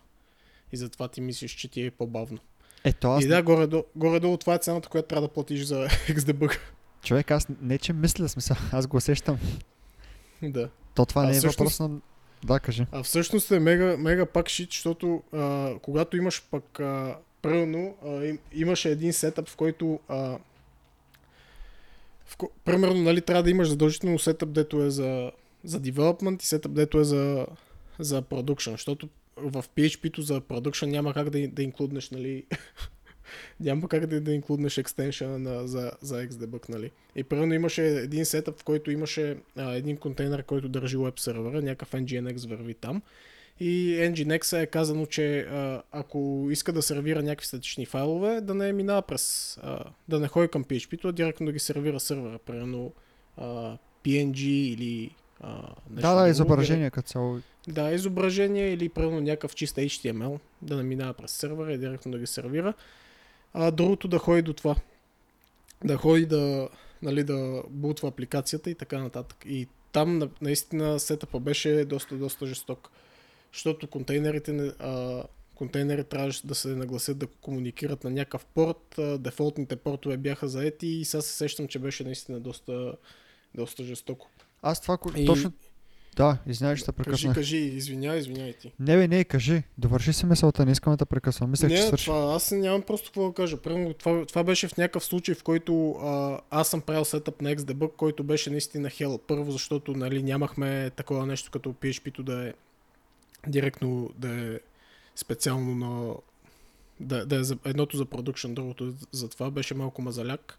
и 0.73 0.77
затова 0.77 1.09
ти 1.09 1.21
мислиш, 1.21 1.53
че 1.53 1.69
ти 1.69 1.83
е 1.83 1.91
по-бавно. 1.91 2.39
Ето, 2.85 3.09
аз... 3.09 3.25
И 3.25 3.29
да, 3.29 3.43
горе-долу, 3.43 3.85
горе-долу 3.97 4.37
това 4.37 4.55
е 4.55 4.59
цената, 4.59 4.89
която 4.89 5.09
трябва 5.09 5.29
да 5.29 5.33
платиш 5.33 5.63
за 5.63 5.87
XDebug. 6.09 6.59
Човек, 7.03 7.31
аз 7.31 7.47
не 7.61 7.79
че 7.79 7.93
мисля 7.93 8.29
смисъл, 8.29 8.57
аз 8.73 8.87
го 8.87 8.97
усещам. 8.97 9.39
да. 10.43 10.71
То 10.95 11.07
това 11.07 11.23
а 11.23 11.25
не 11.25 11.31
е 11.31 11.35
всъщност... 11.35 11.59
въпрос 11.59 11.81
на... 11.81 12.01
Да, 12.45 12.61
кажи. 12.61 12.87
А 12.93 13.03
всъщност 13.03 13.51
е 13.51 13.61
мега, 13.61 13.97
мега 13.97 14.27
пак 14.27 14.49
шит, 14.49 14.71
защото 14.71 15.23
а, 15.33 15.75
когато 15.83 16.17
имаш 16.17 16.43
пък 16.51 16.81
а, 16.81 17.17
правилно, 17.43 17.97
а, 18.07 18.25
им, 18.25 18.39
имаше 18.53 18.91
един 18.91 19.13
сетъп, 19.13 19.49
в 19.49 19.57
който 19.57 20.01
а, 20.09 20.39
в, 22.27 22.37
примерно, 22.65 23.03
нали, 23.03 23.21
трябва 23.21 23.43
да 23.43 23.51
имаш 23.51 23.69
задължително 23.69 24.19
сетъп, 24.19 24.53
дето 24.53 24.83
е 24.83 24.91
за, 24.91 25.33
за 25.65 25.81
development 25.81 26.43
и 26.43 26.47
сетъп, 26.47 26.73
дето 26.73 27.01
е 27.01 27.05
за, 27.05 27.47
за 27.99 28.23
production, 28.23 28.71
защото 28.71 29.09
в 29.37 29.65
PHP-то 29.77 30.23
за 30.23 30.41
production 30.41 30.87
няма 30.87 31.15
как 31.15 31.31
да, 31.31 31.49
да 31.49 31.63
инклюднеш, 31.63 32.11
нали, 32.11 32.45
няма 33.61 33.89
как 33.89 34.07
да, 34.07 34.21
да 34.21 34.33
инклюднеш 34.33 34.79
екстеншъна 34.79 35.39
на, 35.39 35.69
за, 35.69 35.93
за 36.01 36.27
XDebug, 36.27 36.69
нали. 36.69 36.91
И 37.17 37.25
примерно 37.25 37.55
имаше 37.55 37.87
един 37.87 38.25
сетъп, 38.25 38.61
в 38.61 38.65
който 38.65 38.91
имаше 38.91 39.37
а, 39.57 39.75
един 39.75 39.97
контейнер, 39.97 40.43
който 40.43 40.69
държи 40.69 40.97
веб 40.97 41.21
сервера, 41.21 41.63
някакъв 41.63 41.91
Nginx 41.93 42.49
върви 42.49 42.75
там. 42.75 43.03
И 43.61 43.97
Nginx 44.01 44.63
е 44.63 44.67
казано, 44.67 45.07
че 45.07 45.47
ако 45.93 46.49
иска 46.51 46.73
да 46.73 46.83
сервира 46.83 47.23
някакви 47.23 47.47
статични 47.47 47.87
файлове, 47.87 48.41
да 48.41 48.55
не 48.55 48.73
минава 48.73 49.03
през, 49.03 49.59
да 50.09 50.21
не 50.21 50.29
ходи 50.29 50.49
към 50.49 50.65
PHP, 50.65 51.05
а 51.05 51.13
директно 51.13 51.47
да 51.47 51.53
ги 51.53 51.59
сервира 51.59 52.01
сервера, 52.01 52.39
примерно 52.39 52.93
PNG 54.05 54.41
или 54.45 55.11
а, 55.41 55.53
нещо 55.91 56.09
Да, 56.09 56.15
да, 56.15 56.29
изображение 56.29 56.91
като 56.91 57.09
цяло. 57.09 57.41
Да, 57.69 57.91
изображение 57.93 58.73
или 58.73 58.89
примерно 58.89 59.21
някакъв 59.21 59.55
чист 59.55 59.77
HTML, 59.77 60.39
да 60.63 60.77
не 60.77 60.83
минава 60.83 61.13
през 61.15 61.31
сервера 61.31 61.73
и 61.73 61.79
директно 61.79 62.13
да 62.13 62.19
ги 62.19 62.27
сервира. 62.27 62.75
А 63.55 63.71
другото 63.71 64.09
да 64.09 64.19
ходи 64.19 64.43
до 64.43 64.53
това. 64.53 64.77
Да 65.85 65.97
ходи 65.97 66.27
да, 66.27 66.69
нали, 67.03 67.25
да 67.25 67.63
бутва 67.71 68.09
апликацията 68.09 68.71
и 68.71 68.75
така 68.75 68.99
нататък. 68.99 69.45
И 69.47 69.69
там 69.93 70.19
на- 70.19 70.29
наистина 70.41 71.01
сетъпа 71.01 71.41
беше 71.41 71.85
доста, 71.85 72.15
доста 72.15 72.47
жесток. 72.47 72.91
Защото 73.57 73.87
контейнерите, 73.87 74.53
не- 74.53 74.73
а, 74.79 75.23
контейнери 75.55 76.05
трябваше 76.05 76.47
да 76.47 76.55
се 76.55 76.69
нагласят 76.69 77.19
да 77.19 77.27
комуникират 77.27 78.05
на 78.05 78.11
някакъв 78.11 78.47
порт. 78.47 78.99
А, 78.99 79.19
дефолтните 79.19 79.77
портове 79.77 80.17
бяха 80.17 80.49
заети 80.49 80.87
и 80.87 81.05
сега 81.05 81.23
се 81.23 81.33
сещам, 81.33 81.69
че 81.69 81.79
беше 81.79 82.05
наистина 82.05 82.41
доста, 82.41 82.93
доста 83.55 83.85
жестоко. 83.85 84.29
Аз 84.63 84.81
това, 84.81 84.99
И- 85.17 85.27
точно... 85.27 85.53
Да, 86.17 86.39
извинявай, 86.47 86.77
ще 86.77 86.87
те 86.87 86.93
Кажи, 86.93 87.05
прекъснах. 87.05 87.35
кажи, 87.35 87.57
извинявай, 87.57 88.19
извинявай 88.21 88.53
ти. 88.53 88.73
Не, 88.81 88.97
бе, 88.97 89.09
не, 89.09 89.25
кажи. 89.25 89.63
Довърши 89.79 90.13
си 90.13 90.27
мисълта, 90.27 90.65
не 90.67 90.73
искам 90.73 90.93
да 90.93 90.97
те 90.97 91.05
прекъсвам. 91.05 91.51
Мислех, 91.51 91.71
че 91.71 91.77
Не, 91.77 91.83
свърши. 91.83 92.05
това, 92.05 92.35
аз 92.35 92.51
нямам 92.51 92.83
просто 92.83 93.07
какво 93.09 93.29
да 93.29 93.35
кажа. 93.35 93.57
Примерно, 93.57 93.95
това, 93.95 94.27
това 94.27 94.45
беше 94.45 94.69
в 94.69 94.77
някакъв 94.77 95.05
случай, 95.05 95.35
в 95.35 95.43
който 95.43 95.91
а, 95.93 96.41
аз 96.51 96.69
съм 96.69 96.81
правил 96.81 97.05
сетъп 97.05 97.43
на 97.43 97.57
XDebug, 97.57 97.91
който 97.97 98.25
беше 98.25 98.51
наистина 98.51 98.91
хел. 98.91 99.19
Първо, 99.19 99.51
защото 99.51 99.93
нали, 99.93 100.23
нямахме 100.23 100.91
такова 100.91 101.27
нещо 101.27 101.51
като 101.51 101.73
PHP-то 101.73 102.23
да 102.23 102.49
е 102.49 102.53
директно 103.47 104.11
да 104.19 104.41
е 104.41 104.61
специално 105.17 105.75
на 105.75 106.15
да, 107.01 107.27
да 107.27 107.37
е 107.37 107.45
за, 107.45 107.59
едното 107.65 107.97
за 107.97 108.05
продукшн, 108.05 108.55
другото 108.55 108.95
за 109.13 109.29
това 109.29 109.51
беше 109.51 109.75
малко 109.75 110.03
мазаляк. 110.03 110.59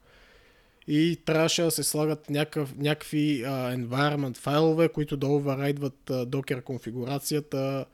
И 0.88 1.17
трябваше 1.25 1.63
да 1.63 1.72
се 1.72 1.84
слагат 1.84 2.29
някакъв, 2.29 2.75
някакви 2.77 3.44
а, 3.44 3.50
environment 3.77 4.38
файлове, 4.38 4.89
които 4.89 5.17
да 5.17 5.27
оверрайдват 5.27 5.98
Docker 6.08 6.63
конфигурацията, 6.63 7.86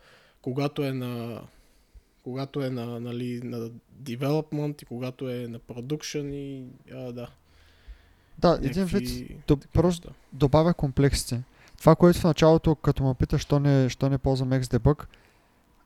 когато 0.41 0.83
е 0.83 0.93
на 0.93 1.41
когато 2.23 2.63
е 2.63 2.69
на, 2.69 2.99
нали, 2.99 3.41
на 3.43 3.69
development 4.03 4.83
и 4.83 4.85
когато 4.85 5.29
е 5.29 5.47
на 5.47 5.59
production 5.59 6.33
и 6.33 6.65
а, 6.93 7.11
да. 7.11 7.27
Да, 8.37 8.59
един 8.63 8.85
вид, 8.85 9.31
до, 9.47 9.57
просто 9.73 10.09
добавя 10.33 10.73
комплексите. 10.73 11.43
Това, 11.83 11.95
което 11.95 12.19
в 12.19 12.23
началото, 12.23 12.75
като 12.75 13.03
ме 13.03 13.13
питаш, 13.13 13.41
що 13.41 13.59
не, 13.59 13.89
що 13.89 14.09
не 14.09 14.17
ползвам 14.17 14.49
XDebug, 14.49 15.05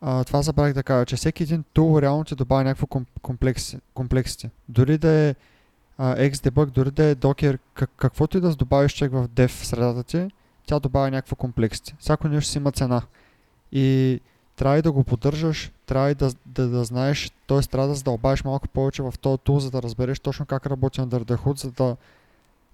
а, 0.02 0.24
това 0.24 0.42
забравих 0.42 0.74
да 0.74 0.84
кажа, 0.84 1.06
че 1.06 1.16
всеки 1.16 1.44
един 1.44 1.64
тул 1.74 2.02
реално 2.02 2.24
ти 2.24 2.36
добавя 2.36 2.64
някакво 2.64 2.88
ком, 2.88 3.06
комплекси, 3.22 3.80
комплексите. 3.94 4.50
Дори 4.70 4.98
да 4.98 5.12
е 5.12 5.36
а, 5.98 6.16
XDebug, 6.16 6.66
дори 6.66 6.92
да 6.92 7.04
е 7.04 7.16
Docker, 7.16 7.60
как, 7.74 7.90
каквото 7.98 8.38
и 8.38 8.42
да 8.42 8.56
добавиш 8.56 8.96
човек 8.96 9.12
в 9.12 9.28
dev 9.28 9.48
средата 9.48 10.04
ти, 10.04 10.28
тя 10.66 10.80
добавя 10.80 11.12
някакво 11.12 11.36
комплексите. 11.36 11.96
Всяко 12.00 12.28
нещо 12.28 12.52
си 12.52 12.58
има 12.58 12.72
цена. 12.72 13.02
И 13.72 14.20
трябва 14.56 14.78
и 14.78 14.82
да 14.82 14.92
го 14.92 15.04
поддържаш, 15.04 15.72
трябва 15.86 16.12
и 16.12 16.16
да, 16.16 16.32
да, 16.46 16.68
да 16.68 16.84
знаеш, 16.84 17.32
т.е. 17.48 17.62
трябва 17.62 17.88
да 17.88 17.96
задълбаеш 17.96 18.44
малко 18.44 18.68
повече 18.68 19.04
в 19.04 19.14
този 19.22 19.38
тул, 19.38 19.60
за 19.60 19.72
да 19.72 19.82
разбереш 19.82 20.20
точно 20.20 20.46
как 20.46 20.66
работи 20.66 21.02
Under 21.02 21.24
the 21.24 21.38
Hood, 21.38 21.60
за 21.60 21.72
да, 21.72 21.96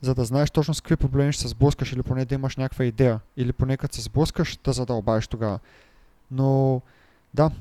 за 0.04 0.16
да 0.16 0.26
знаеш 0.26 0.52
точно 0.52 0.74
с 0.74 0.82
какви 0.82 0.96
проблеми 0.96 1.34
ще 1.34 1.42
се 1.42 1.48
сблъскаш 1.48 1.94
или 1.94 2.04
поне 2.04 2.26
да 2.26 2.36
имаш 2.36 2.58
някаква 2.58 2.86
идея. 2.86 3.20
Или 3.38 3.54
поне 3.54 3.78
като 3.78 3.96
се 3.96 4.02
сблъскаш 4.02 4.58
да 4.64 4.74
задълбаеш 4.74 5.28
тогава. 5.28 5.60
Но 6.32 6.82
да, 7.34 7.52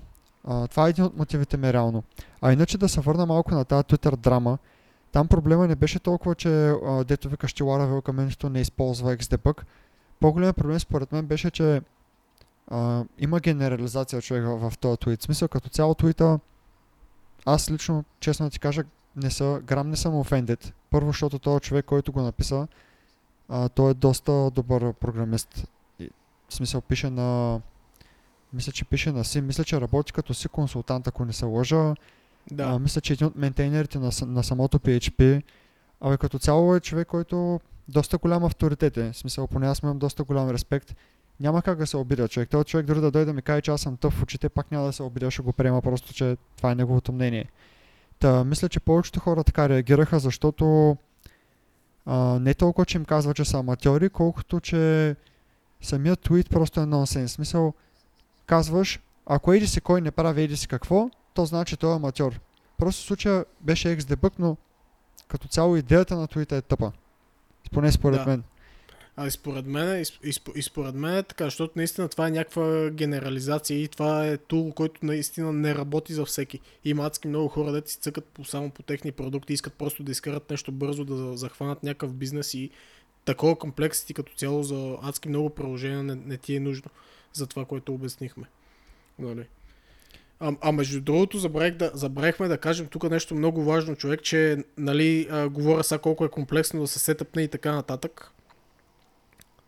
а, 0.45 0.69
това 0.69 0.87
е 0.87 0.91
един 0.91 1.05
от 1.05 1.17
мотивите 1.17 1.57
ми 1.57 1.73
реално. 1.73 2.03
А 2.41 2.53
иначе 2.53 2.79
да 2.79 2.89
се 2.89 3.01
върна 3.01 3.27
малко 3.27 3.55
на 3.55 3.65
тази 3.65 3.85
Twitter 3.85 4.17
драма. 4.17 4.59
Там 5.13 5.29
проблема 5.29 5.69
не 5.69 5.77
беше 5.77 5.99
толкова, 5.99 6.35
че 6.35 6.69
а, 6.69 7.05
дето 7.05 7.29
викаш, 7.29 7.53
че 7.53 7.65
Laravel 7.65 8.03
Community 8.03 8.49
не 8.49 8.61
използва 8.61 9.17
XDebug. 9.17 9.63
По-големият 10.21 10.57
проблем 10.57 10.81
според 10.81 11.13
мен 11.13 11.27
беше, 11.27 11.51
че 11.51 11.83
а, 12.69 13.05
има 13.19 13.41
генерализация 13.41 14.23
човек 14.23 14.45
в, 14.45 14.71
в 14.71 14.79
този 14.79 14.97
твит. 14.97 15.23
Смисъл 15.23 15.49
като 15.49 15.69
цяло 15.69 15.95
твита, 15.95 16.39
аз 17.47 17.71
лично, 17.71 18.05
честно 18.21 18.47
да 18.47 18.51
ти 18.51 18.59
кажа, 18.59 18.83
не 19.17 19.31
са, 19.31 19.61
грам 19.65 19.91
не 19.91 19.97
съм 19.97 20.13
offended. 20.13 20.73
Първо, 20.93 21.09
защото 21.09 21.39
този 21.39 21.61
човек, 21.61 21.85
който 21.85 22.13
го 22.13 22.23
написа, 22.23 22.69
а, 23.49 23.69
той 23.69 23.91
е 23.91 23.95
доста 23.95 24.51
добър 24.51 24.93
програмист. 24.93 25.69
И, 25.99 26.11
в 26.49 26.55
смисъл 26.55 26.81
пише 26.81 27.11
на... 27.11 27.61
Мисля, 28.53 28.73
че 28.73 28.85
пише 28.85 29.13
на 29.13 29.25
си. 29.25 29.41
Мисля, 29.41 29.65
че 29.65 29.81
работи 29.81 30.13
като 30.13 30.35
си 30.35 30.49
консултант, 30.49 31.07
ако 31.07 31.25
не 31.25 31.33
се 31.33 31.45
лъжа. 31.45 31.95
Да. 32.51 32.65
А, 32.65 32.79
мисля, 32.79 33.01
че 33.01 33.13
един 33.13 33.27
от 33.27 33.37
ментейнерите 33.37 33.99
на, 33.99 34.11
на 34.27 34.45
самото 34.45 34.79
PHP. 34.79 35.43
Абе, 36.01 36.17
като 36.17 36.39
цяло 36.39 36.77
е 36.77 36.81
човек, 36.81 37.09
който 37.09 37.61
доста 37.89 38.19
голям 38.19 38.45
авторитет 38.45 38.97
е. 38.97 39.13
В 39.13 39.17
смисъл, 39.17 39.47
поне 39.47 39.67
аз 39.69 39.79
имам 39.79 39.99
доста 39.99 40.25
голям 40.25 40.51
респект. 40.51 40.95
Няма 41.41 41.63
как 41.63 41.79
да 41.79 41.87
се 41.87 41.97
обидя 41.97 42.29
човек. 42.29 42.51
Този 42.51 42.65
човек 42.65 42.87
дори 42.87 43.01
да 43.01 43.11
дойде 43.11 43.25
да 43.25 43.33
ми 43.33 43.43
каже, 43.43 43.61
че 43.61 43.71
аз 43.71 43.81
съм 43.81 43.97
тъв 43.97 44.15
в 44.15 44.23
очите, 44.23 44.49
пак 44.49 44.71
няма 44.71 44.87
да 44.87 44.93
се 44.93 45.03
обидя, 45.03 45.31
ще 45.31 45.43
го 45.43 45.53
приема 45.53 45.83
просто, 45.83 46.15
че 46.15 46.37
това 46.57 46.73
е 46.73 46.75
неговото 46.75 47.13
мнение. 47.13 47.49
Та, 48.23 48.45
мисля, 48.45 48.69
че 48.69 48.81
повечето 48.81 49.21
хора 49.21 49.45
така 49.45 49.69
реагираха, 49.69 50.19
защото 50.19 50.97
а, 52.07 52.17
не 52.39 52.55
толкова, 52.55 52.87
че 52.87 52.99
им 52.99 53.05
казва, 53.05 53.35
че 53.35 53.45
са 53.45 53.59
аматьори, 53.59 54.09
колкото, 54.09 54.61
че 54.61 55.17
самият 55.81 56.21
твит 56.21 56.51
просто 56.51 56.81
е 56.81 56.87
нонсенс. 56.87 57.33
Смисъл, 57.33 57.75
казваш, 58.47 59.01
ако 59.27 59.53
еди 59.53 59.67
си 59.67 59.81
кой 59.81 60.01
не 60.01 60.11
прави 60.11 60.43
еди 60.43 60.57
си 60.57 60.69
какво, 60.69 61.11
то 61.35 61.45
значи 61.45 61.77
той 61.77 61.93
е 61.93 61.97
аматьор. 61.97 62.41
Просто 62.79 63.03
случая 63.03 63.45
беше 63.61 63.99
XDebug, 63.99 64.33
но 64.39 64.57
като 65.29 65.49
цяло 65.49 65.77
идеята 65.77 66.17
на 66.17 66.27
твита 66.27 66.57
е 66.57 66.63
тъпа. 66.63 66.93
Поне 67.73 67.93
според 67.93 68.21
Да. 68.21 68.27
мен. 68.27 68.43
А 69.23 69.27
и 69.27 69.31
според 69.31 69.67
мен, 69.67 69.99
и, 69.99 70.01
и, 70.01 70.33
сп- 70.33 70.57
и 70.57 70.63
според 70.63 70.95
мен 70.95 71.17
е 71.17 71.23
така, 71.23 71.45
защото 71.45 71.73
наистина 71.77 72.09
това 72.09 72.29
е 72.29 72.31
някаква 72.31 72.91
генерализация 72.91 73.83
и 73.83 73.89
това 73.89 74.27
е 74.27 74.37
тул, 74.37 74.73
който 74.73 75.07
наистина 75.07 75.53
не 75.53 75.75
работи 75.75 76.13
за 76.13 76.25
всеки. 76.25 76.61
Има 76.85 77.07
адски 77.07 77.29
много 77.29 77.49
хора, 77.49 77.73
дето 77.73 77.91
си 77.91 77.99
цъкат 77.99 78.25
по, 78.25 78.45
само 78.45 78.71
по 78.71 78.83
техни 78.83 79.13
продукти, 79.13 79.53
искат 79.53 79.75
просто 79.75 80.03
да 80.03 80.13
изкарат 80.13 80.51
нещо 80.51 80.73
бързо, 80.73 81.05
да 81.05 81.37
захванат 81.37 81.83
някакъв 81.83 82.15
бизнес 82.15 82.55
и 82.55 82.71
такова 83.25 83.57
комплексити 83.57 84.15
като 84.15 84.33
цяло 84.35 84.63
за 84.63 84.97
адски 85.03 85.29
много 85.29 85.51
приложения 85.51 86.03
не, 86.03 86.15
не 86.15 86.37
ти 86.37 86.57
е 86.57 86.61
нужно 86.61 86.91
за 87.33 87.47
това, 87.47 87.65
което 87.65 87.95
обяснихме. 87.95 88.45
Нали? 89.19 89.47
А, 90.41 90.53
а 90.61 90.73
между 90.73 91.01
другото, 91.01 91.39
забравих 91.39 91.75
да, 91.75 91.91
забравихме 91.95 92.49
да 92.49 92.59
кажем 92.59 92.87
тук 92.87 93.11
нещо 93.11 93.35
много 93.35 93.65
важно, 93.65 93.97
човек, 93.97 94.23
че 94.23 94.65
нали, 94.79 95.29
а, 95.31 95.49
говоря 95.49 95.85
сега 95.85 95.99
колко 95.99 96.25
е 96.25 96.29
комплексно 96.29 96.81
да 96.81 96.87
се 96.87 96.99
сетъпне 96.99 97.43
и 97.43 97.49
така 97.49 97.73
нататък 97.73 98.33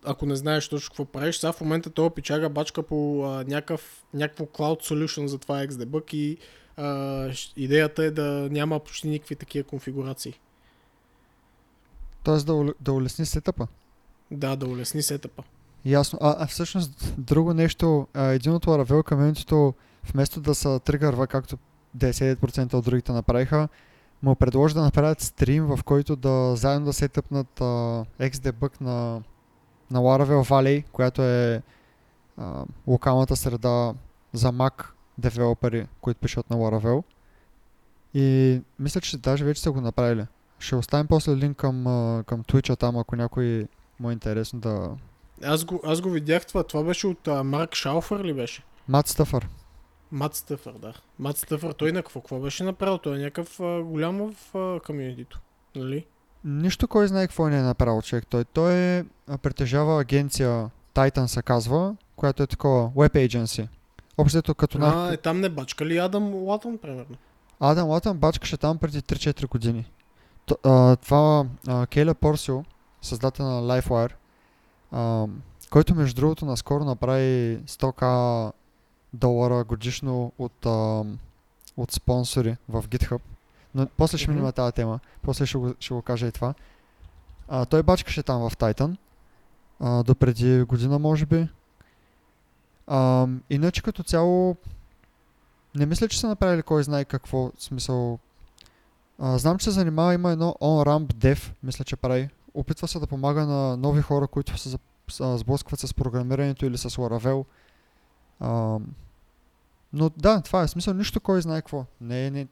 ако 0.04 0.26
не 0.26 0.37
знаеш 0.37 0.68
точно 0.68 0.90
какво 0.90 1.04
правиш, 1.04 1.37
сега 1.37 1.52
в 1.52 1.61
момента 1.61 1.90
това 1.90 2.11
пичага 2.11 2.49
бачка 2.49 2.82
по 2.82 3.25
а, 3.25 3.44
някакъв, 3.44 4.04
някакво 4.14 4.44
cloud 4.44 4.92
solution 4.92 5.26
за 5.26 5.38
това 5.38 5.66
XDebug 5.66 6.14
и 6.14 6.38
а, 6.76 7.30
идеята 7.56 8.04
е 8.04 8.11
да 8.11 8.49
няма 8.50 8.80
почти 8.80 9.08
никакви 9.08 9.37
такива 9.37 9.68
конфигурации. 9.68 10.34
Тоест 12.25 12.46
да, 12.46 12.75
да 12.80 12.92
улесни 12.92 13.26
сетъпа. 13.26 13.66
Да, 14.30 14.56
да 14.56 14.66
улесни 14.66 15.02
сетъпа. 15.02 15.42
Ясно. 15.84 16.18
А, 16.23 16.37
а 16.38 16.46
всъщност 16.46 17.14
друго 17.18 17.54
нещо, 17.54 18.06
а, 18.14 18.25
един 18.25 18.52
от 18.52 18.66
Laravel 18.66 19.08
комьюнитито, 19.08 19.75
вместо 20.12 20.40
да 20.40 20.54
се 20.54 20.78
тригърва, 20.78 21.26
както 21.26 21.58
99% 21.96 22.75
от 22.75 22.84
другите 22.84 23.12
направиха, 23.12 23.68
му 24.23 24.34
предложи 24.34 24.75
да 24.75 24.82
направят 24.82 25.20
стрим, 25.20 25.66
в 25.66 25.78
който 25.84 26.16
да 26.16 26.56
заедно 26.56 26.87
да 26.87 26.92
се 26.92 27.08
тъпнат 27.08 27.61
а, 27.61 28.04
на, 28.80 29.23
на 29.91 30.00
Laravel 30.00 30.50
Valley, 30.50 30.85
която 30.93 31.23
е 31.23 31.62
а, 32.37 32.64
локалната 32.87 33.37
среда 33.37 33.95
за 34.33 34.53
Mac 34.53 34.87
девелопери, 35.19 35.87
които 36.00 36.21
пишат 36.21 36.50
на 36.50 36.57
Laravel. 36.57 37.03
И 38.14 38.61
мисля, 38.79 39.00
че 39.00 39.19
даже 39.19 39.45
вече 39.45 39.61
са 39.62 39.73
го 39.73 39.81
направили. 39.81 40.26
Ще 40.59 40.76
оставим 40.76 41.07
после 41.07 41.37
линк 41.37 41.57
към, 41.57 41.85
към 42.26 42.45
Twitch 42.45 42.79
там, 42.79 42.99
ако 42.99 43.17
някой 43.17 43.67
му 44.00 44.11
е 44.11 44.12
интересно 44.12 44.61
да, 44.61 44.97
Аз 45.43 45.64
го, 45.64 45.81
аз 45.85 46.00
го 46.00 46.11
видях 46.11 46.47
това. 46.47 46.62
Това 46.62 46.83
беше 46.83 47.07
от 47.07 47.29
а, 47.29 47.45
Марк 47.45 47.75
Шауфър 47.75 48.25
ли 48.25 48.35
беше? 48.35 48.62
Мат 48.88 49.09
Стъфър. 49.09 49.49
Мат 50.12 50.35
Стъфър, 50.35 50.73
да. 50.73 50.95
Мат 51.19 51.37
Стъфър, 51.37 51.73
той 51.73 51.93
на 51.93 52.03
какво? 52.03 52.21
Какво 52.21 52.41
беше 52.41 52.64
направил? 52.64 52.99
Той 52.99 53.17
е 53.17 53.19
някакъв 53.19 53.61
а, 53.61 53.83
голям 53.83 54.33
в 54.33 54.55
а, 54.55 54.81
комьюнитито. 54.81 55.41
Нали? 55.76 56.07
Нищо 56.44 56.88
кой 56.88 57.08
знае 57.08 57.26
какво 57.26 57.48
не 57.48 57.58
е 57.58 57.62
направил 57.62 58.02
човек. 58.02 58.26
Той, 58.28 58.44
той 58.44 58.74
е, 58.74 59.04
а, 59.28 59.38
притежава 59.38 60.00
агенция 60.00 60.70
Titan 60.94 61.26
се 61.26 61.42
казва, 61.42 61.96
която 62.16 62.42
е 62.42 62.46
такова 62.46 62.90
Web 62.90 63.28
Agency. 63.28 63.68
Общото 64.18 64.54
като 64.54 64.78
А, 64.78 64.80
на 64.80 65.12
е 65.12 65.16
там 65.16 65.40
не 65.40 65.48
бачка 65.48 65.86
ли 65.86 65.98
Адам 65.98 66.34
Латън, 66.34 66.78
примерно? 66.78 67.16
Адам 67.60 67.88
Латън 67.88 68.18
бачкаше 68.18 68.56
там 68.56 68.78
преди 68.78 69.00
3-4 69.00 69.48
години. 69.48 69.90
Т, 70.46 70.54
а, 70.64 70.96
това 70.96 71.46
а, 71.68 71.86
Кейля 71.86 72.14
Порсио, 72.14 72.64
създател 73.02 73.46
на 73.46 73.62
LifeWire, 73.62 74.12
а, 74.92 75.26
който 75.70 75.94
между 75.94 76.20
другото 76.20 76.44
наскоро 76.44 76.84
направи 76.84 77.58
100к 77.66 78.52
долара 79.12 79.64
годишно 79.64 80.32
от, 80.38 80.66
а, 80.66 81.04
от 81.76 81.92
спонсори 81.92 82.56
в 82.68 82.82
GitHub. 82.82 83.20
Но 83.75 83.87
после 83.97 84.19
ще 84.19 84.26
Мгм. 84.26 84.33
минем 84.33 84.47
на 84.47 84.52
тази 84.52 84.73
тема. 84.73 85.00
После 85.23 85.47
ще 85.47 85.59
го, 85.59 85.75
ще 85.81 85.95
го 85.95 86.02
кажа 86.02 86.26
и 86.26 86.33
това. 86.33 86.54
А, 87.49 87.64
той 87.64 87.83
бачкаше 87.83 88.23
там 88.23 88.50
в 88.50 88.57
Titan. 88.57 88.97
А, 89.81 90.02
до 90.02 90.14
преди 90.14 90.62
година 90.62 90.99
може 90.99 91.26
би. 91.26 91.49
А, 92.87 93.26
иначе 93.50 93.83
като 93.83 94.02
цяло 94.02 94.57
не 95.75 95.87
мисля, 95.87 96.09
че 96.09 96.21
са 96.21 96.28
направили 96.28 96.62
кой 96.62 96.83
знае 96.83 97.04
какво 97.04 97.52
смисъл. 97.59 98.19
А, 99.19 99.38
знам, 99.38 99.59
че 99.59 99.64
се 99.64 99.71
занимава, 99.71 100.14
има 100.14 100.31
едно 100.31 100.57
on-ramp 100.61 101.07
dev, 101.14 101.52
мисля, 101.62 101.85
че 101.85 101.97
прави. 101.97 102.28
Опитва 102.54 102.88
се 102.88 102.99
да 102.99 103.07
помага 103.07 103.47
на 103.47 103.76
нови 103.76 104.02
хора, 104.02 104.26
които 104.26 104.59
се 104.59 104.78
сблъскват 105.19 105.81
с 105.81 105.95
програмирането 105.95 106.66
или 106.66 106.78
с 106.78 106.90
Laravel. 106.90 107.45
А, 108.40 108.78
но 109.93 110.11
да, 110.16 110.40
това 110.40 110.62
е 110.62 110.69
смисъл, 110.69 110.95
нищо 110.95 111.21
кой 111.21 111.43
знае 111.43 111.61
какво. 111.61 111.85
Не, 112.00 112.31
не, 112.31 112.47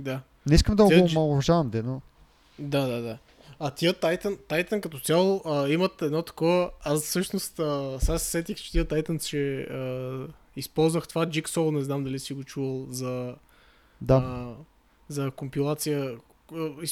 Да. 0.00 0.20
не 0.46 0.54
искам 0.54 0.76
да 0.76 0.84
го 0.84 1.04
омалуважавам, 1.04 1.70
де, 1.70 1.82
но 1.82 2.00
Да, 2.58 2.86
да, 2.86 3.00
да. 3.00 3.18
А 3.64 3.70
тия 3.70 3.94
Titan, 3.94 4.36
Titan 4.36 4.80
като 4.80 4.98
цяло 4.98 5.42
а, 5.44 5.68
имат 5.68 6.02
едно 6.02 6.22
такова... 6.22 6.70
Аз 6.82 7.02
всъщност 7.02 7.58
а, 7.58 7.98
сега 8.00 8.18
се 8.18 8.30
сетих, 8.30 8.56
че 8.56 8.72
тия 8.72 8.84
Titan 8.84 9.26
ще 9.26 9.60
а, 9.60 10.26
използвах 10.56 11.08
това 11.08 11.26
Jigsaw, 11.26 11.70
не 11.70 11.82
знам 11.82 12.04
дали 12.04 12.18
си 12.18 12.34
го 12.34 12.44
чувал 12.44 12.86
за, 12.90 13.34
да. 14.00 14.14
а, 14.14 14.54
за 15.08 15.30
компилация. 15.30 16.16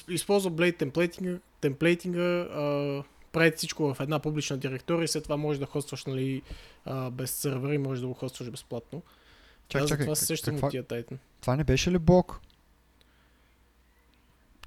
Използва 0.09 0.51
Blade 0.51 0.79
темплейтинга, 0.79 1.39
темплейтинга 1.61 2.23
а, 2.41 3.03
прави 3.33 3.53
всичко 3.57 3.95
в 3.95 4.01
една 4.01 4.19
публична 4.19 4.57
директория 4.57 5.05
и 5.05 5.09
след 5.09 5.23
това 5.23 5.37
можеш 5.37 5.61
да 5.61 5.67
хостваш 5.67 6.05
нали, 6.05 6.43
а, 6.85 7.11
без 7.11 7.31
сървър 7.31 7.73
и 7.73 7.79
можеш 7.79 8.01
да 8.01 8.07
го 8.07 8.15
хостваш 8.15 8.51
безплатно. 8.51 9.03
Аз 9.03 9.69
чакай, 9.69 9.87
затова 9.87 10.15
се 10.15 10.27
сещам 10.27 10.57
от 10.63 10.71
тия 10.71 10.85
Titan. 10.85 11.17
Това 11.41 11.57
не 11.57 11.65
беше 11.65 11.91
ли 11.91 11.99
блок? 11.99 12.41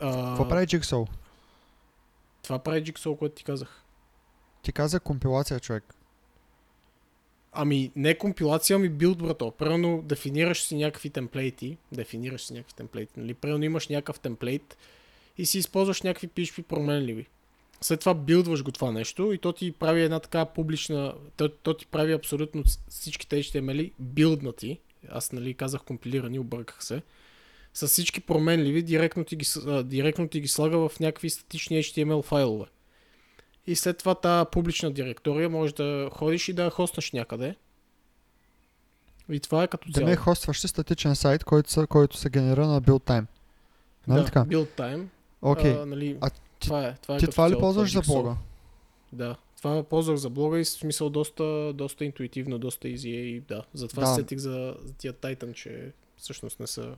А, 0.03 0.27
Какво 0.27 0.47
прави 0.47 0.65
Jigsaw? 0.67 1.07
Това 2.41 2.59
прави 2.59 2.83
Jigsaw, 2.83 3.17
което 3.17 3.35
ти 3.35 3.43
казах. 3.43 3.83
Ти 4.61 4.71
каза 4.71 4.99
компилация, 4.99 5.59
човек. 5.59 5.95
Ами, 7.51 7.91
не 7.95 8.17
компилация, 8.17 8.75
ами 8.75 8.89
билд, 8.89 9.17
брато. 9.17 9.51
Примерно 9.51 10.01
дефинираш 10.01 10.63
си 10.63 10.75
някакви 10.75 11.09
темплейти, 11.09 11.77
дефинираш 11.91 12.45
си 12.45 12.53
някакви 12.53 12.73
темплейти, 12.73 13.19
нали? 13.19 13.33
Примерно 13.33 13.63
имаш 13.63 13.87
някакъв 13.87 14.19
темплейт 14.19 14.77
и 15.37 15.45
си 15.45 15.57
използваш 15.57 16.01
някакви 16.01 16.29
PHP 16.29 16.63
променливи. 16.63 17.27
След 17.81 17.99
това 17.99 18.13
билдваш 18.13 18.63
го 18.63 18.71
това 18.71 18.91
нещо 18.91 19.33
и 19.33 19.37
то 19.37 19.53
ти 19.53 19.71
прави 19.71 20.01
една 20.01 20.19
така 20.19 20.45
публична, 20.45 21.13
то, 21.37 21.49
то 21.49 21.73
ти 21.73 21.85
прави 21.85 22.13
абсолютно 22.13 22.63
всичките 22.89 23.43
HTML 23.43 23.91
билднати. 23.99 24.79
Аз 25.09 25.31
нали 25.31 25.53
казах 25.53 25.81
компилирани, 25.83 26.39
обърках 26.39 26.83
се. 26.83 27.01
С 27.73 27.87
всички 27.87 28.21
променливи 28.21 28.81
директно 28.83 29.23
ти 29.23 29.35
ги, 29.35 29.45
директно 29.83 30.27
ти 30.27 30.41
ги 30.41 30.47
слага 30.47 30.89
в 30.89 30.99
някакви 30.99 31.29
статични 31.29 31.77
HTML 31.83 32.23
файлове. 32.23 32.65
И 33.67 33.75
след 33.75 33.97
това 33.97 34.15
тази 34.15 34.49
публична 34.51 34.91
директория 34.91 35.49
може 35.49 35.75
да 35.75 36.09
ходиш 36.13 36.47
и 36.47 36.53
да 36.53 36.63
я 36.63 36.69
хоснеш 36.69 37.11
някъде. 37.11 37.55
И 39.29 39.39
това 39.39 39.63
е 39.63 39.67
като 39.67 39.87
Да 39.87 39.93
цяло. 39.93 40.09
не 40.09 40.15
хостваш 40.15 40.59
си 40.59 40.67
статичен 40.67 41.15
сайт, 41.15 41.43
който, 41.43 41.71
се, 41.71 41.85
който 41.89 42.17
се 42.17 42.29
генерира 42.29 42.67
на 42.67 42.81
build 42.81 43.03
time. 43.03 43.25
Нали 44.07 44.19
да, 44.19 44.25
така? 44.25 44.45
build 44.45 44.67
time. 44.77 45.05
Окей. 45.41 45.71
А, 45.71 45.85
нали, 45.85 46.17
А 46.21 46.29
това 46.59 46.87
е, 46.87 46.95
това 47.01 47.15
е 47.15 47.19
Ти 47.19 47.27
това 47.27 47.49
ли 47.49 47.59
ползваш 47.59 47.93
за 47.93 48.01
блога? 48.01 48.35
Да. 49.11 49.35
Това 49.57 49.83
ползвах 49.83 50.17
за 50.17 50.29
блога 50.29 50.59
и 50.59 50.63
в 50.63 50.69
смисъл 50.69 51.09
доста, 51.09 51.73
доста 51.73 52.05
интуитивно, 52.05 52.59
доста 52.59 52.89
изи 52.89 53.09
е 53.09 53.21
и 53.21 53.39
да. 53.39 53.63
Затова 53.73 54.03
Да. 54.03 54.09
да. 54.09 54.15
сетих 54.15 54.37
за, 54.37 54.75
за 54.83 54.93
тия 54.93 55.13
Titan, 55.13 55.53
че 55.53 55.91
всъщност 56.17 56.59
не 56.59 56.67
са, 56.67 56.95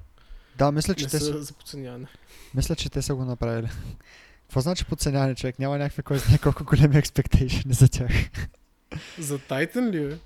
Да, 0.58 0.72
мисля, 0.72 0.96
че 0.96 1.06
не 1.06 1.10
те 1.10 1.20
са, 1.20 1.44
за 1.44 1.54
подценяване. 1.54 2.08
мисля, 2.56 2.76
че 2.76 2.90
те 2.90 3.02
са 3.02 3.16
го 3.16 3.26
направили. 3.26 3.70
Какво 4.42 4.62
значи 4.62 4.86
подценяване, 4.86 5.36
човек? 5.36 5.60
Няма 5.60 5.78
някакви 5.78 6.04
кой 6.04 6.18
знае 6.18 6.38
колко 6.38 6.64
големи 6.64 6.96
expectation 6.96 7.72
за 7.72 7.88
тях. 7.90 8.12
За 9.20 9.40
Titan 9.40 9.90
ли 9.90 10.14
е? 10.14 10.20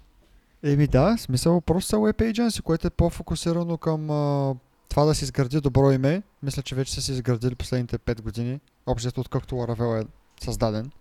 Еми 0.72 0.88
да, 0.88 1.18
смисъл 1.20 1.62
просто 1.62 1.90
са 1.90 1.96
web 1.96 2.32
agency, 2.34 2.62
което 2.62 2.88
е 2.88 2.90
по-фокусирано 2.90 3.78
към 3.78 4.10
а, 4.12 4.56
това 4.90 5.06
да 5.06 5.16
си 5.16 5.24
изгради 5.24 5.62
добро 5.62 5.92
име. 5.92 6.24
Мисля, 6.44 6.62
че 6.62 6.76
вече 6.76 6.94
са 6.94 7.02
си 7.02 7.12
изградили 7.12 7.56
последните 7.56 8.00
5 8.00 8.22
години, 8.22 8.60
общо 8.86 9.22
откакто 9.22 9.56
Laravel 9.56 10.04
е 10.04 10.08
създаден. 10.44 10.92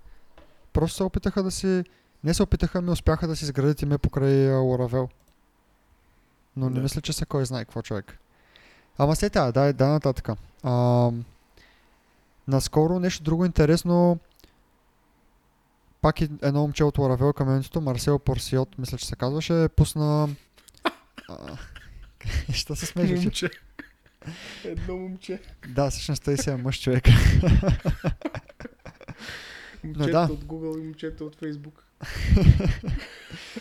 Просто 0.73 0.97
се 0.97 1.03
опитаха 1.03 1.43
да 1.43 1.51
си... 1.51 1.85
Не 2.25 2.35
се 2.35 2.43
опитаха, 2.43 2.83
ми 2.83 2.91
успяха 2.91 3.29
да 3.29 3.37
си 3.37 3.45
изградят 3.45 3.83
име 3.83 3.99
покрай 3.99 4.33
Laravel. 4.49 5.09
Но 6.57 6.69
не 6.71 6.75
Да. 6.75 6.81
мисля, 6.81 7.01
че 7.01 7.12
са 7.12 7.27
кой 7.27 7.45
знае 7.45 7.64
какво 7.64 7.83
човек. 7.83 8.19
Ама 8.99 9.17
след 9.17 9.33
това, 9.33 9.53
да, 9.53 9.73
да, 9.73 9.87
нататък. 9.89 10.29
А, 10.63 11.11
наскоро 12.49 13.01
нещо 13.01 13.23
друго 13.23 13.45
интересно. 13.45 14.19
Пак 16.01 16.21
едно 16.21 16.61
момче 16.61 16.85
от 16.85 16.97
Laravel 16.97 17.35
комьюнитито, 17.37 17.81
Марсел 17.81 18.19
Порсиот, 18.19 18.79
мисля, 18.79 18.99
че 18.99 19.07
се 19.07 19.17
казваше, 19.17 19.69
пусна... 19.77 20.29
А, 21.29 21.59
Що 22.53 22.77
се 22.77 22.87
смееш? 22.87 23.21
че? 23.21 23.25
Момче. 23.25 23.51
Едно 24.65 24.97
момче. 24.97 25.41
Да, 25.69 25.91
всъщност 25.91 26.25
той 26.25 26.37
си 26.37 26.51
е 26.51 26.57
мъж 26.57 26.83
човек. 26.83 27.05
Момчето 29.88 30.11
да. 30.11 30.29
от 30.33 30.44
Google 30.44 30.79
и 30.79 30.85
момчето 30.85 31.27
от 31.27 31.37
Facebook. 31.37 31.72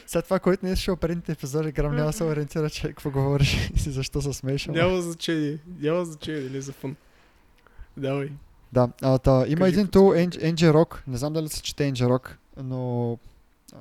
След 0.07 0.23
това, 0.23 0.39
който 0.39 0.65
не 0.65 0.71
е 0.71 0.75
слушал 0.75 0.95
предните 0.95 1.31
епизоди, 1.31 1.71
Грам 1.71 1.95
няма 1.95 2.07
да 2.07 2.13
се 2.13 2.23
ориентира, 2.23 2.69
че 2.69 2.81
какво 2.83 3.11
говориш 3.11 3.69
и 3.77 3.89
защо 3.89 4.21
се 4.21 4.33
смееш. 4.33 4.67
ама- 4.67 4.77
Няма 4.77 5.01
значение. 5.01 5.57
Няма 5.79 6.05
значение 6.05 6.41
дали 6.41 6.57
е 6.57 6.61
за 6.61 6.71
фън. 6.71 6.95
Давай. 7.97 8.29
Да, 8.73 8.89
а, 9.01 9.17
та, 9.17 9.45
има 9.47 9.59
Кажи 9.59 9.73
един 9.73 9.87
тул, 9.87 10.03
Ng- 10.03 10.53
Ngrok, 10.53 10.95
не 11.07 11.17
знам 11.17 11.33
дали 11.33 11.49
се 11.49 11.61
чете 11.61 11.83
Ngrok, 11.83 12.29
но 12.57 13.17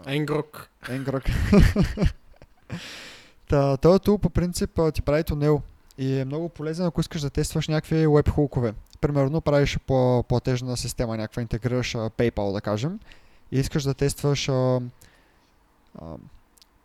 Енгрок. 0.07 0.71
Ngrok. 0.85 1.31
Та, 3.49 3.77
този 3.77 4.01
тул 4.01 4.19
по 4.19 4.31
принцип 4.31 4.81
ти 4.95 5.03
прави 5.03 5.25
тунел 5.25 5.63
и 5.99 6.19
е 6.19 6.25
много 6.25 6.49
полезен, 6.49 6.87
ако 6.87 7.01
искаш 7.01 7.21
да 7.21 7.31
тестваш 7.31 7.69
някакви 7.69 8.07
веб 8.07 8.29
хукове. 8.29 8.75
Примерно 9.01 9.41
правиш 9.41 9.79
по 9.87 10.25
платежна 10.29 10.77
система, 10.77 11.17
някаква 11.17 11.43
интегрираш 11.43 11.93
PayPal, 11.93 12.53
да 12.53 12.61
кажем, 12.61 13.01
и 13.53 13.59
искаш 13.59 13.83
да 13.83 13.95
тестваш 13.95 14.49
а, 14.49 14.81
а, 15.99 16.15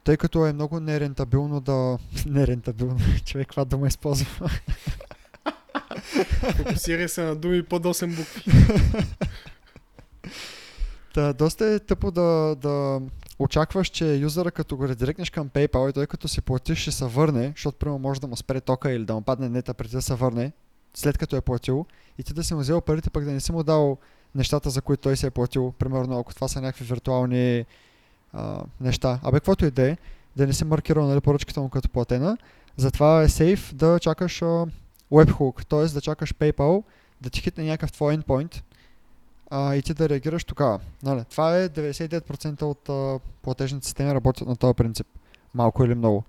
тъй 0.03 0.17
като 0.17 0.45
е 0.45 0.53
много 0.53 0.79
нерентабилно 0.79 1.59
да... 1.59 1.97
нерентабилно, 2.25 2.99
човек, 3.25 3.47
каква 3.47 3.65
дума 3.65 3.87
използва? 3.87 4.49
Фокусирай 6.57 7.07
се 7.07 7.23
на 7.23 7.35
думи 7.35 7.63
под 7.63 7.83
8 7.83 8.15
букви. 8.15 8.43
Та, 11.13 11.33
доста 11.33 11.65
е 11.65 11.79
тъпо 11.79 12.11
да, 12.11 12.55
да 12.61 13.01
очакваш, 13.39 13.87
че 13.87 14.15
юзера 14.15 14.51
като 14.51 14.77
го 14.77 14.87
редиректнеш 14.87 15.29
към 15.29 15.49
PayPal 15.49 15.89
и 15.89 15.93
той 15.93 16.07
като 16.07 16.27
си 16.27 16.41
платиш 16.41 16.79
ще 16.79 16.91
се 16.91 17.05
върне, 17.05 17.53
защото 17.55 17.77
примерно 17.77 17.99
може 17.99 18.21
да 18.21 18.27
му 18.27 18.35
спре 18.35 18.61
тока 18.61 18.91
или 18.91 19.05
да 19.05 19.13
му 19.13 19.21
падне 19.21 19.49
нета 19.49 19.73
преди 19.73 19.91
да 19.91 20.01
се 20.01 20.15
върне, 20.15 20.51
след 20.93 21.17
като 21.17 21.35
е 21.35 21.41
платил 21.41 21.85
и 22.17 22.23
ти 22.23 22.33
да 22.33 22.43
си 22.43 22.53
му 22.53 22.59
взел 22.59 22.81
парите, 22.81 23.09
пък 23.09 23.25
да 23.25 23.31
не 23.31 23.39
си 23.39 23.51
му 23.51 23.63
дал 23.63 23.97
нещата, 24.35 24.69
за 24.69 24.81
които 24.81 25.01
той 25.01 25.17
се 25.17 25.27
е 25.27 25.31
платил, 25.31 25.71
примерно 25.71 26.19
ако 26.19 26.35
това 26.35 26.47
са 26.47 26.61
някакви 26.61 26.85
виртуални 26.85 27.65
а, 28.33 28.63
неща. 28.81 29.19
Абе, 29.23 29.37
каквото 29.37 29.65
и 29.65 29.71
да 29.71 29.89
е, 29.89 29.97
да 30.35 30.47
не 30.47 30.53
си 30.53 30.65
маркирал 30.65 31.07
нали, 31.07 31.21
поръчката 31.21 31.61
му 31.61 31.69
като 31.69 31.89
платена, 31.89 32.37
затова 32.77 33.21
е 33.21 33.29
сейф 33.29 33.75
да 33.75 33.99
чакаш 33.99 34.41
а, 34.41 34.65
webhook, 35.11 35.65
т.е. 35.65 35.93
да 35.93 36.01
чакаш 36.01 36.33
PayPal 36.33 36.83
да 37.21 37.29
ти 37.29 37.41
хитне 37.41 37.63
някакъв 37.63 37.91
твой 37.91 38.17
endpoint 38.17 38.61
а, 39.49 39.75
и 39.75 39.81
ти 39.81 39.93
да 39.93 40.09
реагираш 40.09 40.43
тогава. 40.43 40.79
Нали, 41.03 41.23
това 41.29 41.57
е 41.57 41.69
99% 41.69 42.61
от 42.61 42.89
а, 42.89 43.19
платежните 43.41 43.87
системи 43.87 44.13
работят 44.13 44.47
на 44.47 44.55
този 44.55 44.73
принцип. 44.73 45.07
Малко 45.53 45.83
или 45.83 45.95
много. 45.95 46.23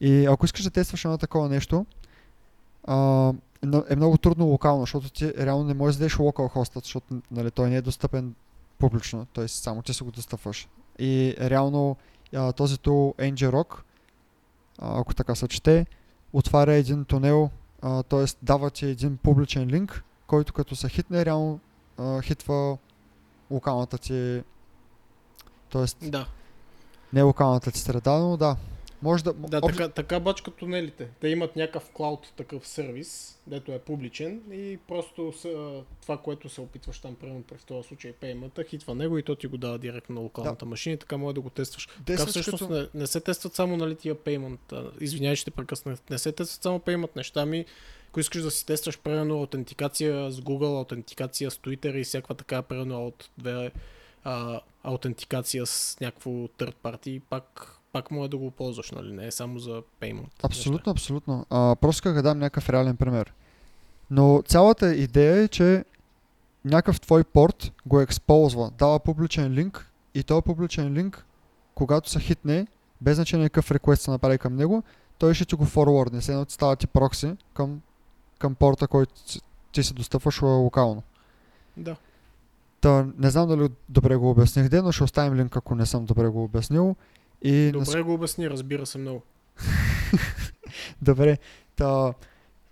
И 0.00 0.26
ако 0.26 0.44
искаш 0.44 0.64
да 0.64 0.70
тестваш 0.70 1.04
едно 1.04 1.18
такова 1.18 1.48
нещо, 1.48 1.86
а, 2.84 3.32
е 3.62 3.96
много 3.96 4.18
трудно 4.18 4.46
локално, 4.46 4.80
защото 4.80 5.10
ти 5.10 5.34
реално 5.34 5.64
не 5.64 5.74
можеш 5.74 5.96
да 5.96 6.00
дадеш 6.00 6.18
локал 6.18 6.48
хостът, 6.48 6.84
защото 6.84 7.20
нали, 7.30 7.50
той 7.50 7.70
не 7.70 7.76
е 7.76 7.82
достъпен 7.82 8.34
публично, 8.78 9.26
т.е. 9.26 9.48
само 9.48 9.82
ти 9.82 9.94
си 9.94 10.04
го 10.04 10.10
достъпваш. 10.10 10.68
И 10.98 11.34
реално 11.40 11.96
а, 12.34 12.52
този 12.52 12.78
тул 12.78 13.14
ngrok, 13.18 13.76
а, 14.78 15.00
ако 15.00 15.14
така 15.14 15.34
се 15.34 15.48
чете, 15.48 15.86
отваря 16.32 16.74
един 16.74 17.04
тунел, 17.04 17.50
т.е. 18.08 18.24
дава 18.42 18.70
ти 18.70 18.86
един 18.86 19.16
публичен 19.16 19.66
линк, 19.66 20.04
който 20.26 20.52
като 20.52 20.76
се 20.76 20.88
хитне, 20.88 21.24
реално 21.24 21.60
а, 21.98 22.22
хитва 22.22 22.78
локалната 23.50 23.98
ти, 23.98 24.42
т.е. 25.72 26.08
Да. 26.08 26.26
не 27.12 27.22
локалната 27.22 27.70
ти 27.70 27.78
среда, 27.78 28.18
но 28.18 28.36
да. 28.36 28.56
Може 29.02 29.24
да... 29.24 29.32
Да, 29.32 29.60
така, 29.60 29.88
така 29.88 30.20
бачка 30.20 30.50
тунелите. 30.50 31.08
Те 31.20 31.28
имат 31.28 31.56
някакъв 31.56 31.90
клауд, 31.90 32.32
такъв 32.36 32.66
сервис, 32.68 33.38
дето 33.46 33.72
е 33.72 33.78
публичен 33.78 34.42
и 34.52 34.78
просто 34.88 35.32
с, 35.32 35.48
това, 36.02 36.18
което 36.18 36.48
се 36.48 36.60
опитваш 36.60 36.98
там, 36.98 37.14
примерно 37.14 37.42
при 37.42 37.56
в 37.56 37.64
този 37.64 37.88
случай 37.88 38.12
payment 38.12 38.68
хитва 38.68 38.94
него 38.94 39.18
и 39.18 39.22
то 39.22 39.34
ти 39.34 39.46
го 39.46 39.56
дава 39.56 39.78
директно 39.78 40.14
на 40.14 40.20
локалната 40.20 40.66
машина 40.66 40.94
и 40.94 40.98
така 40.98 41.16
може 41.16 41.34
да 41.34 41.40
го 41.40 41.50
тестваш. 41.50 41.88
Така 42.06 42.26
всъщност 42.26 42.62
като- 42.62 42.74
не, 42.74 42.88
не, 42.94 43.06
се 43.06 43.20
тестват 43.20 43.54
само 43.54 43.76
нали, 43.76 43.94
тия 43.94 44.14
payment. 44.14 44.90
Извинявай, 45.00 45.36
ще 45.36 45.50
прекъснах. 45.50 45.98
Не 46.10 46.18
се 46.18 46.32
тестват 46.32 46.62
само 46.62 46.78
payment 46.78 47.16
неща, 47.16 47.46
ми 47.46 47.64
ако 48.08 48.20
искаш 48.20 48.42
да 48.42 48.50
си 48.50 48.66
тестваш 48.66 48.98
примерно 48.98 49.34
аутентикация 49.34 50.30
с 50.30 50.40
Google, 50.40 50.78
аутентикация 50.78 51.50
с 51.50 51.58
Twitter 51.58 51.96
и 51.96 52.04
всякаква 52.04 52.34
така, 52.34 52.62
примерно 52.62 53.06
от 53.06 53.30
две 53.38 53.70
а, 54.24 54.60
аутентикация 54.82 55.66
с 55.66 56.00
някакво 56.00 56.30
third 56.30 56.74
party, 56.74 57.20
пак 57.30 57.77
пак 57.92 58.10
може 58.10 58.30
да 58.30 58.36
го 58.36 58.50
ползваш, 58.50 58.90
нали? 58.90 59.12
Не 59.12 59.26
е 59.26 59.30
само 59.30 59.58
за 59.58 59.82
payment. 60.00 60.28
Абсолютно, 60.42 60.92
абсолютно. 60.92 61.46
А, 61.50 61.76
просто 61.76 62.02
как 62.02 62.14
да 62.14 62.22
дам 62.22 62.38
някакъв 62.38 62.68
реален 62.68 62.96
пример. 62.96 63.34
Но 64.10 64.42
цялата 64.46 64.94
идея 64.94 65.36
е, 65.36 65.48
че 65.48 65.84
някакъв 66.64 67.00
твой 67.00 67.24
порт 67.24 67.72
го 67.86 68.00
ексползва, 68.00 68.70
дава 68.78 68.98
публичен 69.00 69.52
линк 69.52 69.90
и 70.14 70.22
този 70.22 70.42
публичен 70.42 70.92
линк, 70.92 71.24
когато 71.74 72.10
се 72.10 72.20
хитне, 72.20 72.66
без 73.00 73.14
значение 73.14 73.48
какъв 73.48 73.70
реквест 73.70 74.02
се 74.02 74.10
направи 74.10 74.38
към 74.38 74.56
него, 74.56 74.82
той 75.18 75.34
ще 75.34 75.44
ти 75.44 75.54
го 75.54 75.64
форвардне, 75.64 76.20
след 76.20 76.48
ти 76.48 76.54
става 76.54 76.76
ти 76.76 76.86
прокси 76.86 77.36
към, 77.54 77.80
към 78.38 78.54
порта, 78.54 78.88
който 78.88 79.14
ти- 79.14 79.40
ти 79.72 79.82
се 79.82 79.94
достъпваш 79.94 80.42
локално. 80.42 81.02
Да. 81.76 81.96
Та, 82.80 83.06
не 83.18 83.30
знам 83.30 83.48
дали 83.48 83.68
добре 83.88 84.16
го 84.16 84.30
обясних, 84.30 84.68
де, 84.68 84.82
но 84.82 84.92
ще 84.92 85.04
оставим 85.04 85.34
линк, 85.34 85.56
ако 85.56 85.74
не 85.74 85.86
съм 85.86 86.04
добре 86.04 86.28
го 86.28 86.44
обяснил. 86.44 86.96
И 87.42 87.72
Добре 87.72 88.02
го 88.02 88.14
обясни, 88.14 88.50
разбира 88.50 88.86
се 88.86 88.98
много. 88.98 89.22
Добре, 91.02 91.38
та, 91.76 92.14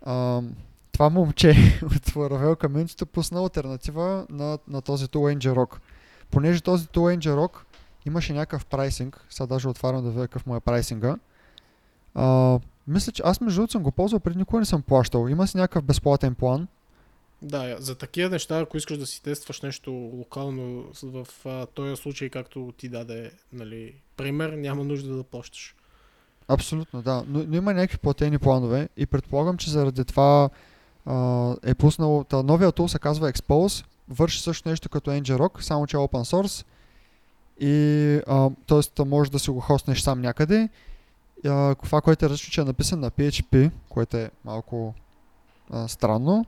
ам, 0.07 0.55
това 0.93 1.11
момче 1.11 1.51
от 1.83 1.93
Laravel 1.93 2.67
Community 2.67 3.05
пусна 3.05 3.41
альтернатива 3.41 4.27
на, 4.31 4.59
на 4.69 4.83
този 4.83 5.07
Tool 5.07 5.39
Ngrok. 5.39 5.77
Понеже 6.31 6.61
този 6.61 6.87
Tool 6.87 7.19
Ngrok 7.19 7.57
имаше 8.07 8.33
някакъв 8.33 8.67
прайсинг, 8.67 9.27
сега 9.31 9.47
даже 9.47 9.69
отварям 9.69 10.05
да 10.05 10.11
видя 10.11 10.23
какъв 10.29 10.47
му 10.47 10.57
е 10.57 10.61
прайсинга. 10.61 11.17
А, 12.15 12.59
мисля, 12.89 13.13
че 13.13 13.23
аз 13.27 13.41
между 13.41 13.61
другото 13.61 13.73
съм 13.73 13.83
го 13.83 13.91
ползвал, 13.91 14.21
преди 14.21 14.39
никога 14.39 14.61
не 14.61 14.67
съм 14.67 14.83
плащал. 14.83 15.29
Има 15.29 15.47
си 15.47 15.57
някакъв 15.57 15.85
безплатен 15.85 16.35
план. 16.35 16.69
Да, 17.43 17.77
за 17.79 17.95
такива 17.95 18.31
неща, 18.31 18.61
ако 18.61 18.77
искаш 18.77 18.99
да 18.99 19.07
си 19.07 19.23
тестваш 19.23 19.61
нещо 19.61 19.91
локално 19.91 20.85
в 21.03 21.27
а, 21.45 21.67
този 21.67 21.97
случай, 21.97 22.29
както 22.29 22.73
ти 22.77 22.89
даде 22.89 23.31
нали, 23.53 23.95
пример, 24.17 24.51
няма 24.51 24.85
нужда 24.85 25.17
да 25.17 25.25
плащаш. 25.25 25.75
Абсолютно, 26.49 27.03
да. 27.03 27.25
Но, 27.29 27.45
но 27.49 27.57
има 27.57 27.75
някакви 27.75 27.99
платени 27.99 28.39
планове 28.39 28.89
и 28.97 29.07
предполагам, 29.07 29.57
че 29.57 29.71
заради 29.71 30.05
това 30.05 30.51
а, 31.07 31.57
е 31.63 31.75
пуснал. 31.75 32.25
Та, 32.29 32.43
новия 32.43 32.73
тул 32.73 32.89
се 32.89 32.99
казва 32.99 33.33
Expose, 33.33 33.85
върши 34.09 34.43
също 34.43 34.69
нещо 34.69 34.89
като 34.89 35.11
Ngrok, 35.11 35.61
само 35.61 35.87
че 35.87 35.97
е 35.97 36.01
open 36.01 36.35
source. 36.35 36.67
И 37.61 38.21
а, 38.27 38.51
т.е. 38.67 39.05
може 39.05 39.31
да 39.31 39.39
си 39.39 39.51
го 39.51 39.61
хостнеш 39.61 40.01
сам 40.01 40.21
някъде. 40.21 40.69
А, 41.45 41.75
това, 41.75 42.01
което 42.01 42.25
е 42.25 42.29
различно, 42.29 42.53
че 42.53 42.61
е 42.61 42.65
написан 42.65 43.01
на 43.01 43.11
PHP, 43.11 43.71
което 43.89 44.17
е 44.17 44.31
малко 44.45 44.95
а, 45.71 45.89
странно. 45.89 46.47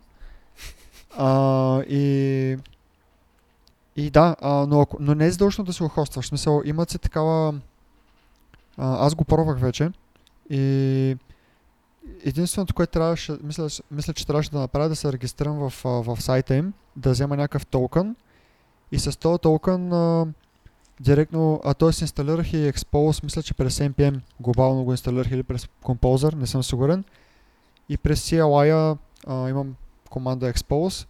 А, 1.17 1.83
и 1.83 2.57
и 3.97 4.11
да, 4.11 4.37
а, 4.41 4.67
но, 4.67 4.87
но 5.01 5.15
не 5.15 5.27
е 5.27 5.31
задължително 5.31 5.67
да 5.67 5.73
си 5.73 5.83
го 5.83 5.89
хостваш. 5.89 6.25
В 6.25 6.29
смисъл, 6.29 6.63
имат 6.65 6.91
си 6.91 6.99
такава 6.99 7.55
а, 8.77 9.07
аз 9.07 9.15
го 9.15 9.25
пробвах 9.25 9.61
вече 9.61 9.91
и 10.51 11.17
единственото, 12.25 12.75
което 12.75 12.93
трябваше, 12.93 13.37
мисля, 13.43 13.69
мисля, 13.91 14.13
че 14.13 14.27
трябваше 14.27 14.51
да 14.51 14.59
направя 14.59 14.85
е 14.85 14.89
да 14.89 14.97
се 14.97 15.13
регистрирам 15.13 15.71
в, 15.71 15.73
в 15.85 16.23
сайта 16.23 16.55
им, 16.55 16.73
да 16.97 17.11
взема 17.11 17.37
някакъв 17.37 17.67
токен 17.67 18.17
и 18.93 18.99
с 18.99 19.19
този 19.19 19.39
токен 19.39 19.93
а, 19.93 20.27
директно, 21.01 21.61
а 21.65 21.75
т.е. 21.75 21.89
инсталирах 21.89 22.53
и 22.53 22.73
Expose, 22.73 23.25
мисля, 23.25 23.43
че 23.43 23.55
през 23.55 23.79
NPM 23.79 24.21
глобално 24.41 24.85
го 24.85 24.93
инсталирах 24.93 25.31
или 25.31 25.43
през 25.43 25.69
Composer, 25.85 26.35
не 26.35 26.47
съм 26.47 26.63
сигурен. 26.63 27.05
И 27.89 27.97
през 27.97 28.31
CLI 28.31 28.97
а, 29.27 29.49
имам 29.49 29.75
команда 30.09 30.53
Expose, 30.53 31.07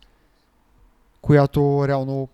която 1.20 1.88
реално 1.88 2.28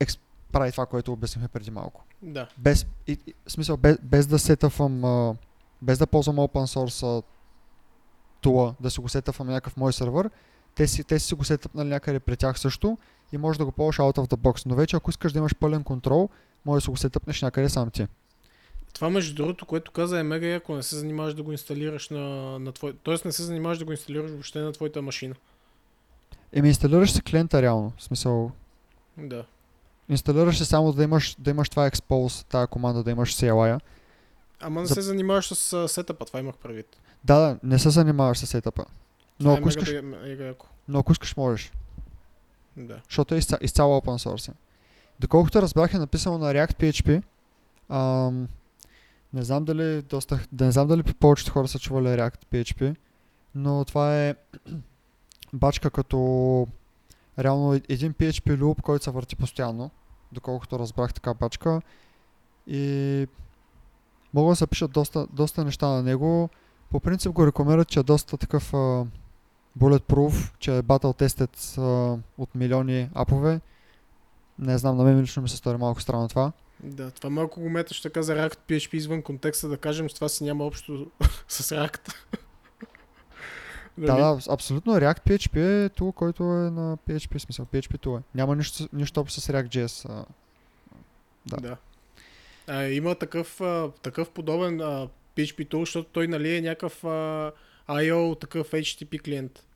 екс, 0.00 0.18
прави 0.52 0.72
това, 0.72 0.86
което 0.86 1.12
обяснихме 1.12 1.48
преди 1.48 1.70
малко 1.70 2.04
Да. 2.22 2.48
без, 2.58 2.86
и, 3.06 3.18
и, 3.26 3.34
в 3.46 3.52
смисъл, 3.52 3.76
без, 3.76 3.98
без 4.02 4.26
да 4.26 4.38
сетъвам, 4.38 5.04
а, 5.04 5.34
без 5.82 5.98
да 5.98 6.06
ползвам 6.06 6.36
open 6.36 6.76
source 6.76 7.24
тула, 8.40 8.74
да 8.80 8.90
си 8.90 9.00
го 9.00 9.08
сетъвам 9.08 9.46
на 9.46 9.52
някакъв 9.52 9.76
мой 9.76 9.92
сервер, 9.92 10.30
те 10.74 10.86
си, 10.86 11.04
те 11.04 11.18
си 11.18 11.34
го 11.34 11.44
сетъпнали 11.44 11.88
някъде 11.88 12.20
при 12.20 12.36
тях 12.36 12.60
също 12.60 12.98
и 13.32 13.38
можеш 13.38 13.58
да 13.58 13.64
го 13.64 13.72
ползваш 13.72 13.96
out 13.98 14.18
of 14.18 14.30
the 14.30 14.36
box. 14.36 14.66
Но 14.66 14.74
вече 14.74 14.96
ако 14.96 15.10
искаш 15.10 15.32
да 15.32 15.38
имаш 15.38 15.54
пълен 15.54 15.84
контрол, 15.84 16.28
може 16.64 16.76
да 16.76 16.80
си 16.80 16.90
го 16.90 16.96
сетъпнеш 16.96 17.42
някъде 17.42 17.68
сам 17.68 17.90
ти. 17.90 18.06
Това 18.92 19.10
между 19.10 19.34
другото, 19.34 19.66
което 19.66 19.90
каза 19.90 20.20
е 20.20 20.22
мега 20.22 20.46
яко, 20.46 20.74
не 20.74 20.82
се 20.82 20.96
занимаваш 20.96 21.34
да 21.34 21.42
го 21.42 21.52
инсталираш 21.52 22.08
на, 22.08 22.20
на 22.58 22.72
твой... 22.72 22.92
Тоест 22.94 23.24
не 23.24 23.32
се 23.32 23.42
занимаваш 23.42 23.78
да 23.78 23.84
го 23.84 23.92
инсталираш 23.92 24.30
въобще 24.30 24.58
на 24.58 24.72
твоята 24.72 25.02
машина. 25.02 25.34
Еми 26.52 26.68
инсталираш 26.68 27.12
си 27.12 27.22
клиента 27.22 27.62
реално. 27.62 27.92
В 27.96 28.02
смисъл, 28.02 28.50
Да. 29.16 29.44
инсталираш 30.08 30.58
си 30.58 30.64
само 30.64 30.92
да 30.92 31.02
имаш, 31.04 31.36
да 31.38 31.50
имаш 31.50 31.68
това 31.68 31.90
expose, 31.90 32.46
тази 32.46 32.66
команда, 32.66 33.02
да 33.02 33.10
имаш 33.10 33.34
CLI. 33.34 33.80
Ама 34.60 34.80
не 34.80 34.86
За- 34.86 34.94
се 34.94 35.00
занимаваш 35.00 35.46
с 35.48 35.72
а, 35.72 35.88
сетъпа, 35.88 36.24
това 36.24 36.40
имах 36.40 36.56
предвид. 36.56 36.96
Да, 37.24 37.38
да, 37.38 37.58
не 37.62 37.78
се 37.78 37.90
занимаваш 37.90 38.38
с 38.38 38.46
сетъпа. 38.46 38.84
Но 39.40 39.50
е 39.50 39.54
ако, 39.54 39.60
мега, 39.60 39.68
искаш, 39.70 39.94
яко. 40.38 40.66
но 40.88 40.98
ако 40.98 41.12
искаш, 41.12 41.36
можеш. 41.36 41.72
Да. 42.76 43.00
защото 43.08 43.34
е 43.34 43.38
изця, 43.38 43.58
изцяло 43.60 44.00
open 44.00 44.28
source. 44.28 44.52
Доколкото 45.20 45.62
разбрах 45.62 45.94
е 45.94 45.98
написано 45.98 46.38
на 46.38 46.54
React 46.54 46.74
PHP, 46.74 47.22
ам, 47.88 48.48
не 49.32 49.42
знам 49.42 49.64
дали 49.64 50.02
доста, 50.02 50.40
да 50.52 50.64
не 50.64 50.72
знам 50.72 50.88
дали 50.88 51.02
повечето 51.02 51.52
хора 51.52 51.68
са 51.68 51.78
чували 51.78 52.06
React 52.06 52.44
PHP, 52.52 52.96
но 53.54 53.84
това 53.84 54.16
е 54.16 54.34
бачка 55.52 55.90
като 55.90 56.66
реално 57.38 57.74
един 57.88 58.14
PHP 58.14 58.60
loop, 58.60 58.82
който 58.82 59.04
се 59.04 59.10
върти 59.10 59.36
постоянно, 59.36 59.90
доколкото 60.32 60.78
разбрах 60.78 61.14
така 61.14 61.34
бачка 61.34 61.82
и 62.66 63.26
могат 64.34 64.52
да 64.52 64.56
се 64.56 64.66
пишат 64.66 64.92
доста, 64.92 65.26
доста 65.32 65.64
неща 65.64 65.88
на 65.88 66.02
него. 66.02 66.48
По 66.90 67.00
принцип 67.00 67.32
го 67.32 67.46
рекламират, 67.46 67.88
че 67.88 68.00
е 68.00 68.02
доста 68.02 68.36
такъв 68.36 68.74
а, 68.74 69.06
bulletproof, 69.78 70.52
че 70.58 70.76
е 70.76 70.82
battle 70.82 71.22
tested 71.22 71.78
от 72.38 72.54
милиони 72.54 73.10
апове. 73.14 73.60
Не 74.58 74.78
знам, 74.78 74.96
на 74.96 75.04
мен 75.04 75.20
лично 75.20 75.42
ми 75.42 75.48
се 75.48 75.56
стори 75.56 75.76
малко 75.76 76.00
странно 76.00 76.28
това. 76.28 76.52
Да, 76.82 77.10
това 77.10 77.30
малко 77.30 77.60
го 77.60 77.70
меташ 77.70 78.00
така 78.00 78.22
за 78.22 78.34
React 78.34 78.58
PHP 78.68 78.94
извън 78.94 79.22
контекста, 79.22 79.68
да 79.68 79.76
кажем, 79.76 80.10
с 80.10 80.14
това 80.14 80.28
си 80.28 80.44
няма 80.44 80.64
общо 80.64 81.10
с 81.48 81.74
React. 81.76 82.14
Да, 83.98 84.16
да, 84.16 84.40
абсолютно. 84.48 84.92
React 84.92 85.20
PHP 85.26 85.84
е 85.86 85.88
тул, 85.88 86.12
който 86.12 86.42
е 86.42 86.70
на 86.70 86.96
PHP, 86.96 87.38
смисъл 87.38 87.66
PHP 87.66 88.00
тул 88.00 88.18
е. 88.18 88.22
Няма 88.34 88.56
нищо, 88.56 88.88
нищо 88.92 89.20
общо 89.20 89.40
с 89.40 89.52
React.js. 89.52 90.08
А, 90.08 90.24
да. 91.46 91.56
да. 91.56 91.76
А, 92.66 92.84
има 92.84 93.14
такъв, 93.14 93.60
а, 93.60 93.90
такъв 94.02 94.30
подобен 94.30 94.80
а, 94.80 95.08
PHP 95.36 95.68
tool, 95.68 95.80
защото 95.80 96.08
той 96.12 96.28
нали 96.28 96.56
е 96.56 96.60
някакъв 96.60 97.04
а, 97.04 97.52
IO, 97.88 98.40
такъв 98.40 98.70
HTTP 98.70 99.20
клиент. 99.22 99.66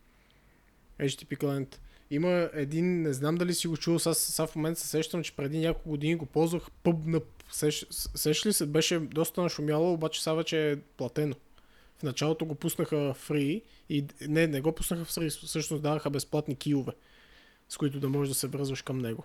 HTTP 1.00 1.36
клиент. 1.36 1.80
Има 2.10 2.50
един, 2.52 3.02
не 3.02 3.12
знам 3.12 3.34
дали 3.34 3.54
си 3.54 3.68
го 3.68 3.76
чул, 3.76 3.98
сега, 3.98 4.14
сега 4.14 4.46
в 4.46 4.56
момента 4.56 4.80
се 4.80 4.88
сещам, 4.88 5.22
че 5.22 5.36
преди 5.36 5.58
няколко 5.58 5.88
години 5.88 6.14
го 6.14 6.26
ползвах 6.26 6.62
PubNub. 6.84 7.24
Сеш, 7.50 7.86
сеш 7.90 8.46
ли 8.46 8.52
се? 8.52 8.66
Беше 8.66 8.98
доста 8.98 9.42
нашумяло, 9.42 9.92
обаче 9.92 10.22
сега 10.22 10.34
вече 10.34 10.70
е 10.70 10.76
платено. 10.76 11.34
В 11.98 12.02
началото 12.02 12.46
го 12.46 12.54
пуснаха 12.54 12.96
free 12.96 13.62
и 13.88 14.04
не, 14.20 14.46
не 14.46 14.60
го 14.60 14.72
пуснаха 14.72 15.04
в 15.04 15.10
free, 15.10 15.46
всъщност 15.46 15.82
даваха 15.82 16.10
безплатни 16.10 16.56
киове, 16.56 16.92
с 17.68 17.76
които 17.76 18.00
да 18.00 18.08
можеш 18.08 18.28
да 18.28 18.34
се 18.38 18.46
връзваш 18.46 18.82
към 18.82 18.98
него. 18.98 19.24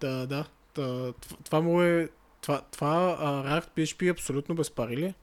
Да, 0.00 0.26
да. 0.26 0.46
Та, 0.74 1.12
това, 1.44 1.60
му 1.60 1.82
е 1.82 2.08
това, 2.40 2.62
това 2.70 3.16
а, 3.20 3.60
React 3.60 3.68
PHP 3.76 4.06
е 4.06 4.10
абсолютно 4.10 4.54
без 4.54 4.70
пари 4.70 4.96
ли? 4.96 5.14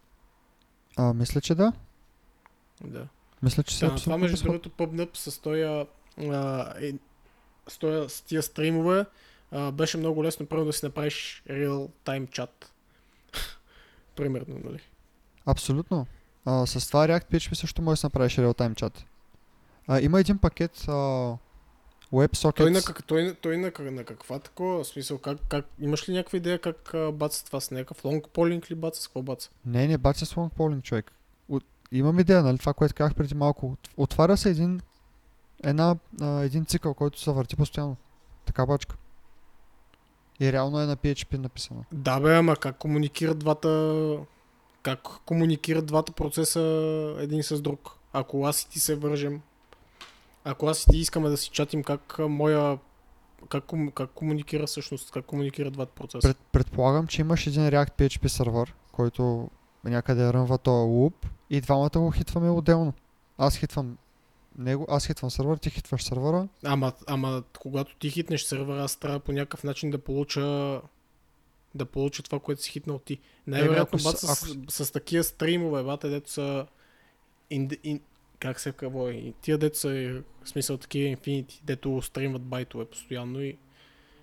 а, 0.98 1.14
мисля, 1.14 1.42
че 1.42 1.56
да. 1.56 1.74
Да. 2.84 3.08
Мисля, 3.44 3.64
че 3.64 3.76
си 3.78 3.86
Да, 3.86 3.96
това 3.96 4.18
между 4.18 4.44
другото 4.44 4.70
PubNub 4.70 5.18
с 5.18 5.40
тоя, 5.40 5.88
а, 6.22 6.74
е, 6.82 6.94
с, 7.68 8.26
тия 8.26 8.44
стримове 8.44 9.06
а, 9.52 9.72
беше 9.72 9.98
много 9.98 10.24
лесно 10.24 10.46
първо 10.46 10.66
да 10.66 10.74
си 10.74 10.86
направиш 10.86 11.44
real 11.50 11.90
time 12.06 12.30
chat. 12.30 12.50
Примерно, 14.16 14.60
нали? 14.64 14.80
Абсолютно. 15.46 16.08
А, 16.46 16.66
с 16.66 16.88
това 16.88 17.08
React 17.08 17.32
PHP 17.32 17.54
също 17.54 17.82
можеш 17.82 18.02
да 18.02 18.06
направиш 18.06 18.36
real-time 18.36 18.74
chat. 18.74 19.04
А, 19.88 20.02
има 20.02 20.20
един 20.20 20.38
пакет 20.38 20.86
а, 20.88 20.92
WebSockets. 22.14 22.58
Той 22.58 22.72
на, 22.72 22.82
как, 22.82 23.04
той, 23.04 23.36
той 23.42 23.58
на, 23.58 23.72
на 23.80 24.04
каква 24.04 24.40
такова? 24.40 24.84
В 24.84 24.88
смисъл, 24.88 25.18
как, 25.18 25.38
как, 25.50 25.66
имаш 25.80 26.10
ли 26.10 26.14
някаква 26.14 26.38
идея 26.38 26.60
как 26.60 26.94
а, 26.94 27.12
баца 27.12 27.46
това 27.46 27.60
с 27.60 27.72
някакъв 27.72 28.04
long 28.04 28.28
polling 28.28 28.72
ли 28.72 28.76
баца? 28.76 29.02
С 29.02 29.08
какво 29.08 29.22
баца? 29.22 29.50
Не, 29.66 29.88
не 29.88 29.98
бача 29.98 30.26
с 30.26 30.34
long 30.36 30.54
polling, 30.54 30.82
човек. 30.82 31.12
От, 31.50 31.64
имам 31.92 32.20
идея, 32.20 32.44
нали, 32.44 32.58
това, 32.58 32.74
което 32.74 32.96
казах 32.96 33.16
преди 33.16 33.36
малко. 33.36 33.68
От- 33.72 33.90
Отваря 33.98 34.38
се 34.38 34.50
един, 34.50 34.82
една, 35.63 35.96
а, 36.22 36.28
един 36.28 36.65
цикъл, 36.65 36.93
който 36.93 37.20
се 37.20 37.32
върти 37.32 37.56
постоянно. 37.56 37.96
Така 38.46 38.65
бачка. 38.65 38.96
И 40.39 40.54
реално 40.54 40.80
е 40.80 40.86
на 40.86 40.98
PHP 40.98 41.38
написано. 41.38 41.84
Да 41.91 42.20
бе, 42.20 42.36
ама 42.36 42.56
как 42.56 42.78
комуникират 42.78 43.39
двата... 43.39 44.17
Как 44.82 45.00
комуникират 45.26 45.86
двата 45.86 46.12
процеса 46.12 46.62
един 47.20 47.43
с 47.43 47.62
друг? 47.62 47.91
Ако 48.13 48.46
аз 48.46 48.62
и 48.62 48.70
ти 48.70 48.80
се 48.80 48.96
вържем, 48.96 49.41
ако 50.43 50.67
аз 50.67 50.84
и 50.84 50.88
ти 50.88 50.98
искаме 50.98 51.30
да 51.30 51.38
си 51.38 51.50
чатим 51.50 51.84
как 51.84 52.20
моя 52.20 52.78
как, 53.50 53.63
как 53.96 54.10
комуникира 54.10 54.67
всъщност, 54.67 55.12
как 55.12 55.26
комуникира 55.26 55.72
двата 55.72 55.91
процеса? 55.91 56.28
Пред, 56.28 56.38
предполагам, 56.52 57.08
че 57.08 57.22
имаш 57.22 57.48
един 57.48 57.62
React 57.62 57.91
PHP 57.91 58.28
сервер, 58.28 58.74
който 58.91 59.50
някъде 59.84 60.34
рънва 60.34 60.58
този 60.58 60.89
луп 60.89 61.26
и 61.50 61.62
двамата 61.62 61.91
го 61.96 62.12
хитваме 62.12 62.50
отделно. 62.50 62.93
Аз 63.38 63.58
хитвам 63.58 63.98
него, 64.58 64.86
аз 64.89 65.08
хитвам 65.08 65.32
сервер, 65.32 65.58
ти 65.58 65.70
хитваш 65.70 66.04
сервера. 66.04 66.48
Ама, 66.63 66.93
ама 67.08 67.43
когато 67.60 67.96
ти 67.96 68.10
хитнеш 68.10 68.41
сервера, 68.43 68.84
аз 68.84 68.96
трябва 68.96 69.20
по 69.20 69.32
някакъв 69.32 69.63
начин 69.63 69.89
да 69.91 69.98
получа 69.98 70.82
да 71.76 71.86
получа 71.86 72.24
това, 72.24 72.39
което 72.39 72.62
си 72.62 72.72
хитнал 72.72 73.00
ти. 73.00 73.20
Най-вероятно, 73.48 73.98
ако 74.00 74.04
бат, 74.04 74.17
с- 74.20 74.36
с, 74.70 74.86
с, 74.86 74.91
такива 74.91 75.24
стримове, 75.24 75.84
бате, 75.84 76.10
дето 76.10 76.32
са 76.32 76.67
ин, 77.50 77.70
ин, 77.84 78.00
как 78.39 78.60
се 78.60 78.72
казва, 78.72 79.13
тия 79.41 79.58
дето 79.58 79.78
са, 79.78 79.91
е, 79.91 80.12
в 80.13 80.24
смисъл 80.46 80.78
такива 80.78 81.15
Infinity, 81.17 81.60
дето 81.63 82.02
стримват 82.02 82.41
байтове 82.41 82.86
постоянно 82.86 83.41
и 83.41 83.58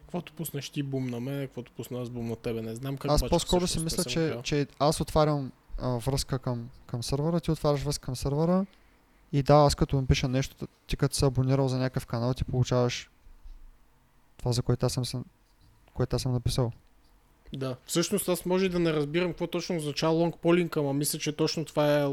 каквото 0.00 0.32
пуснеш 0.32 0.70
ти 0.70 0.82
бум 0.82 1.06
на 1.06 1.20
мен, 1.20 1.46
каквото 1.46 1.72
пусна 1.72 2.02
аз 2.02 2.10
бум 2.10 2.26
на 2.26 2.36
тебе, 2.36 2.62
не 2.62 2.74
знам 2.74 2.96
как 2.96 3.10
аз 3.10 3.20
обаче 3.22 3.30
по-скоро 3.30 3.66
си 3.66 3.80
мисля, 3.80 4.04
че, 4.04 4.38
че 4.42 4.66
аз 4.78 5.00
отварям 5.00 5.52
а, 5.78 5.88
връзка 5.98 6.38
към, 6.38 6.70
към 6.86 7.02
сервера, 7.02 7.40
ти 7.40 7.50
отваряш 7.50 7.80
връзка 7.80 8.04
към 8.04 8.16
сервера 8.16 8.66
и 9.34 9.42
да, 9.42 9.54
аз 9.54 9.74
като 9.74 10.00
ми 10.00 10.06
пиша 10.06 10.28
нещо, 10.28 10.68
ти 10.86 10.96
като 10.96 11.16
се 11.16 11.26
абонирал 11.26 11.68
за 11.68 11.78
някакъв 11.78 12.06
канал, 12.06 12.34
ти 12.34 12.44
получаваш 12.44 13.10
това, 14.36 14.52
за 14.52 14.62
което 14.62 14.86
аз 14.86 14.92
съм, 14.92 15.24
което 15.94 16.16
аз 16.16 16.22
съм 16.22 16.32
написал. 16.32 16.72
Да, 17.52 17.76
всъщност 17.86 18.28
аз 18.28 18.44
може 18.44 18.68
да 18.68 18.78
не 18.78 18.92
разбирам 18.92 19.30
какво 19.30 19.46
точно 19.46 19.76
означава 19.76 20.14
long 20.14 20.36
polling, 20.42 20.76
ама 20.76 20.92
мисля, 20.92 21.18
че 21.18 21.32
точно 21.32 21.64
това 21.64 21.94
е 21.94 22.02
а, 22.02 22.06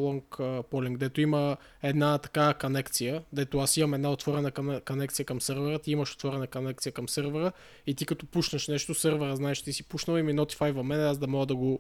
polling, 0.64 0.98
дето 0.98 1.22
има 1.22 1.58
една 1.84 2.18
така 2.18 2.54
конекция, 2.54 3.24
дето 3.34 3.60
аз 3.60 3.78
имам 3.78 3.94
една 3.94 4.12
отворена 4.12 4.52
конекция 4.82 5.26
към 5.26 5.42
сервера, 5.42 5.80
ти 5.80 5.92
имаш 5.92 6.14
отворена 6.14 6.48
конекция 6.48 6.92
към 6.92 7.10
сервера 7.10 7.52
и 7.88 7.96
ти 7.96 8.06
като 8.06 8.26
пушнеш 8.26 8.68
нещо, 8.68 8.94
сервера 8.94 9.36
знаеш, 9.36 9.62
ти 9.62 9.74
си 9.74 9.84
пушнал 9.84 10.18
и 10.18 10.22
ми 10.22 10.34
нотифайва 10.34 10.84
мен, 10.84 11.02
аз 11.02 11.18
да 11.18 11.28
мога 11.28 11.46
да 11.46 11.56
го, 11.56 11.80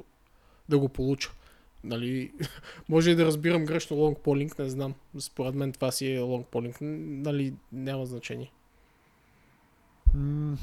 да 0.70 0.80
го 0.80 0.90
получа. 0.90 1.32
Нали, 1.84 2.32
може 2.90 3.12
и 3.12 3.16
да 3.16 3.26
разбирам 3.26 3.66
грешно 3.66 3.98
long 3.98 4.20
polling, 4.20 4.60
не 4.60 4.70
знам. 4.70 4.94
Според 5.20 5.56
мен 5.56 5.72
това 5.72 5.92
си 5.92 6.08
е 6.08 6.20
polling. 6.44 6.82
Н- 6.82 7.22
Нали, 7.24 7.54
няма 7.72 8.06
значение. 8.06 8.52
М, 10.14 10.58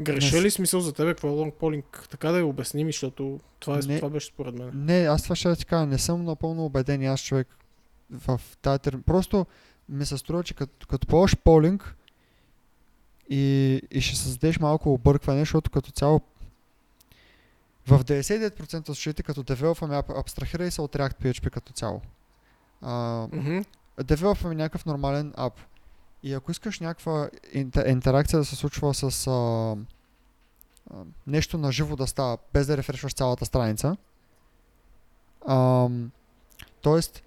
Греша 0.00 0.36
Не 0.36 0.42
ли 0.42 0.50
смисъл 0.50 0.80
за 0.80 0.92
тебе 0.92 1.10
какво 1.10 1.28
е 1.28 1.32
long 1.32 1.52
polling? 1.52 2.08
Така 2.08 2.30
да 2.30 2.38
я 2.38 2.46
обясним, 2.46 2.88
защото 2.88 3.40
това, 3.60 3.74
е, 3.76 3.86
Не. 3.86 3.96
това 3.96 4.10
беше 4.10 4.26
според 4.26 4.54
мен. 4.54 4.70
Не, 4.74 4.98
аз 4.98 5.22
това 5.22 5.36
ще 5.36 5.48
да 5.48 5.56
ти 5.56 5.64
кажа, 5.66 5.86
не 5.86 5.98
съм 5.98 6.24
напълно 6.24 6.64
убеден 6.64 7.04
аз 7.06 7.20
човек 7.20 7.48
в 8.10 8.40
тази 8.62 8.78
термин. 8.78 9.02
Просто 9.02 9.46
ми 9.88 10.06
се 10.06 10.18
струва, 10.18 10.44
че 10.44 10.54
като, 10.54 10.86
като 10.86 11.06
полинг 11.44 11.96
и, 13.30 13.82
и 13.90 14.00
ще 14.00 14.16
създадеш 14.16 14.58
малко 14.58 14.92
объркване, 14.92 15.40
защото 15.40 15.70
като 15.70 15.90
цяло 15.90 16.20
в 17.90 18.04
99% 18.04 18.78
от 18.80 18.86
случаите 18.86 19.22
като 19.22 19.42
девелопваме, 19.42 20.02
абстрахирай 20.10 20.70
се 20.70 20.82
от 20.82 20.92
React 20.92 21.14
PHP 21.14 21.50
като 21.50 21.72
цяло. 21.72 22.00
А, 22.82 23.26
Мгм. 23.32 23.58
девелопваме 23.98 24.54
някакъв 24.54 24.86
нормален 24.86 25.32
ап. 25.36 25.54
И 26.22 26.34
ако 26.34 26.50
искаш 26.50 26.80
някаква 26.80 27.28
инте- 27.46 27.86
интеракция 27.86 28.38
да 28.38 28.44
се 28.44 28.56
случва 28.56 28.94
с 28.94 29.26
а, 29.26 29.30
а, 30.90 31.04
нещо 31.26 31.58
на 31.58 31.72
живо 31.72 31.96
да 31.96 32.06
става, 32.06 32.38
без 32.52 32.66
да 32.66 32.76
рефрешваш 32.76 33.14
цялата 33.14 33.44
страница, 33.44 33.96
ам, 35.48 36.10
тоест 36.80 37.22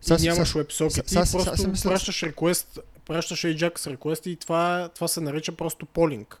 И 0.00 0.04
Сега 0.04 0.18
си- 0.18 0.28
нямаш 0.28 0.52
WebSocket. 0.52 0.88
сега 1.08 1.24
сега 1.26 1.44
просто 1.44 1.72
пращаш 1.82 2.22
реквест, 2.22 2.78
пращаш 3.06 3.40
Ajax 3.40 3.96
request 3.96 4.26
и 4.26 4.36
това, 4.36 4.88
това 4.88 5.08
се 5.08 5.20
нарича 5.20 5.52
просто 5.52 5.86
полинг. 5.86 6.40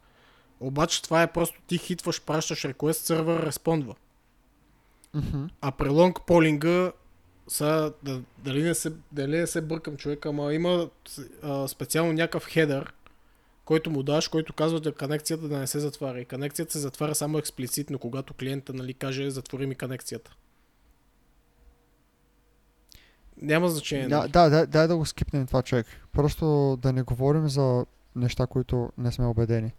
Обаче 0.60 1.02
това 1.02 1.22
е 1.22 1.32
просто 1.32 1.60
ти 1.66 1.78
хитваш, 1.78 2.22
пращаш 2.22 2.64
реквест, 2.64 3.04
сервер 3.04 3.42
респондва. 3.42 3.94
Мгм. 5.14 5.44
А 5.60 5.72
при 5.72 5.88
лонг 5.88 6.26
полинга 6.26 6.92
са, 7.48 7.92
да, 8.02 8.22
дали, 8.38 8.62
не 8.62 8.74
се, 8.74 8.92
дали 9.12 9.38
не 9.38 9.46
се 9.46 9.60
бъркам 9.60 9.96
човека, 9.96 10.28
ама 10.28 10.54
има 10.54 10.90
а, 11.42 11.68
специално 11.68 12.12
някакъв 12.12 12.46
хедър, 12.46 12.92
който 13.64 13.90
му 13.90 14.02
даш, 14.02 14.28
който 14.28 14.52
казва 14.52 14.80
да 14.80 14.92
конекцията 14.92 15.48
да 15.48 15.58
не 15.58 15.66
се 15.66 15.80
затваря. 15.80 16.20
И 16.20 16.24
конекцията 16.24 16.72
се 16.72 16.78
затваря 16.78 17.14
само 17.14 17.38
експлицитно, 17.38 17.98
когато 17.98 18.34
клиента 18.34 18.72
нали, 18.72 18.94
каже 18.94 19.30
затвори 19.30 19.66
ми 19.66 19.74
конекцията. 19.74 20.34
Няма 23.42 23.68
значение. 23.68 24.08
Да, 24.08 24.18
нали? 24.18 24.30
да, 24.30 24.50
да, 24.50 24.66
дай 24.66 24.88
да 24.88 24.96
го 24.96 25.06
скипнем 25.06 25.46
това 25.46 25.62
човек. 25.62 25.86
Просто 26.12 26.78
да 26.82 26.92
не 26.92 27.02
говорим 27.02 27.48
за 27.48 27.86
неща, 28.16 28.46
които 28.46 28.90
не 28.98 29.12
сме 29.12 29.26
убедени. 29.26 29.72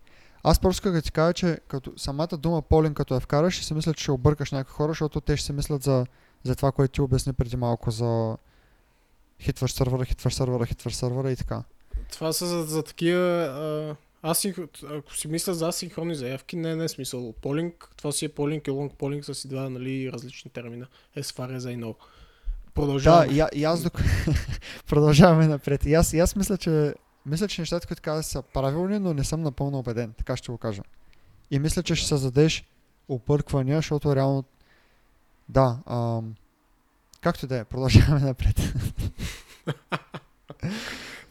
Аз 0.44 0.60
просто 0.60 0.76
исках 0.76 0.92
да 0.92 1.02
ти 1.02 1.12
кажа, 1.12 1.34
че 1.34 1.60
като 1.68 1.94
самата 1.98 2.28
дума 2.28 2.62
полинг, 2.62 2.98
като 2.98 3.14
я 3.14 3.20
вкараш, 3.20 3.54
ще 3.54 3.66
си 3.66 3.74
мисля, 3.74 3.94
че 3.94 4.04
ще 4.04 4.12
объркаш 4.12 4.52
някакви 4.52 4.74
хора, 4.74 4.92
защото 4.92 5.22
те 5.22 5.38
ще 5.38 5.46
си 5.46 5.54
мислят 5.54 5.84
за, 5.84 6.06
за 6.44 6.56
това, 6.56 6.72
което 6.72 6.92
ти 6.92 7.02
обясни 7.02 7.34
преди 7.34 7.58
малко, 7.58 7.92
за 7.92 8.38
хитваш 9.42 9.74
сървъра, 9.74 10.06
хитваш 10.06 10.34
сървъра, 10.34 10.66
хитваш 10.66 10.96
сървъра 10.96 11.32
и 11.32 11.36
така. 11.36 11.64
Това 12.12 12.34
са 12.34 12.46
за, 12.46 12.64
за 12.64 12.84
такива... 12.84 13.20
А, 14.24 14.30
асинх... 14.32 14.58
Ако 14.90 15.16
си 15.16 15.28
мисля 15.28 15.54
за 15.54 15.68
асинхронни 15.68 16.16
заявки, 16.16 16.56
не, 16.56 16.76
не 16.76 16.84
е 16.84 16.88
смисъл. 16.88 17.34
Полинг, 17.42 17.90
това 17.98 18.12
си 18.12 18.26
е 18.26 18.30
полинг 18.30 18.68
и 18.68 18.72
лонг 18.72 18.94
полинг 18.94 19.26
са 19.26 19.36
си 19.36 19.48
два 19.48 19.70
нали, 19.70 20.12
различни 20.12 20.52
термина. 20.52 20.88
As 21.18 21.22
far 21.22 21.58
as 21.58 21.60
I 21.60 21.78
know. 21.78 21.96
Да, 21.96 22.74
Продължаваме. 22.74 23.34
и, 23.34 23.40
а- 23.40 23.50
и 23.56 23.64
аз 23.64 23.84
док... 23.84 24.02
продължаваме 24.88 25.48
напред. 25.48 25.86
И 25.86 25.94
аз, 25.94 26.14
и 26.14 26.20
аз 26.20 26.36
мисля, 26.36 26.58
че 26.58 26.94
мисля, 27.26 27.48
че 27.48 27.62
нещата, 27.62 27.88
които 27.88 28.02
казах, 28.02 28.26
са 28.26 28.42
правилни, 28.42 29.00
но 29.00 29.14
не 29.14 29.24
съм 29.24 29.42
напълно 29.42 29.80
убеден. 29.80 30.14
Така 30.18 30.38
ще 30.38 30.52
го 30.52 30.58
кажа. 30.58 30.82
И 31.52 31.60
мисля, 31.60 31.84
че 31.84 31.96
ще 31.96 32.08
създадеш 32.08 32.64
обърквания, 33.10 33.78
защото 33.78 34.16
реално... 34.16 34.44
Да, 35.50 35.80
ам... 35.86 36.36
както 37.22 37.48
да 37.48 37.58
е, 37.58 37.66
продължаваме 37.66 38.20
напред. 38.20 38.56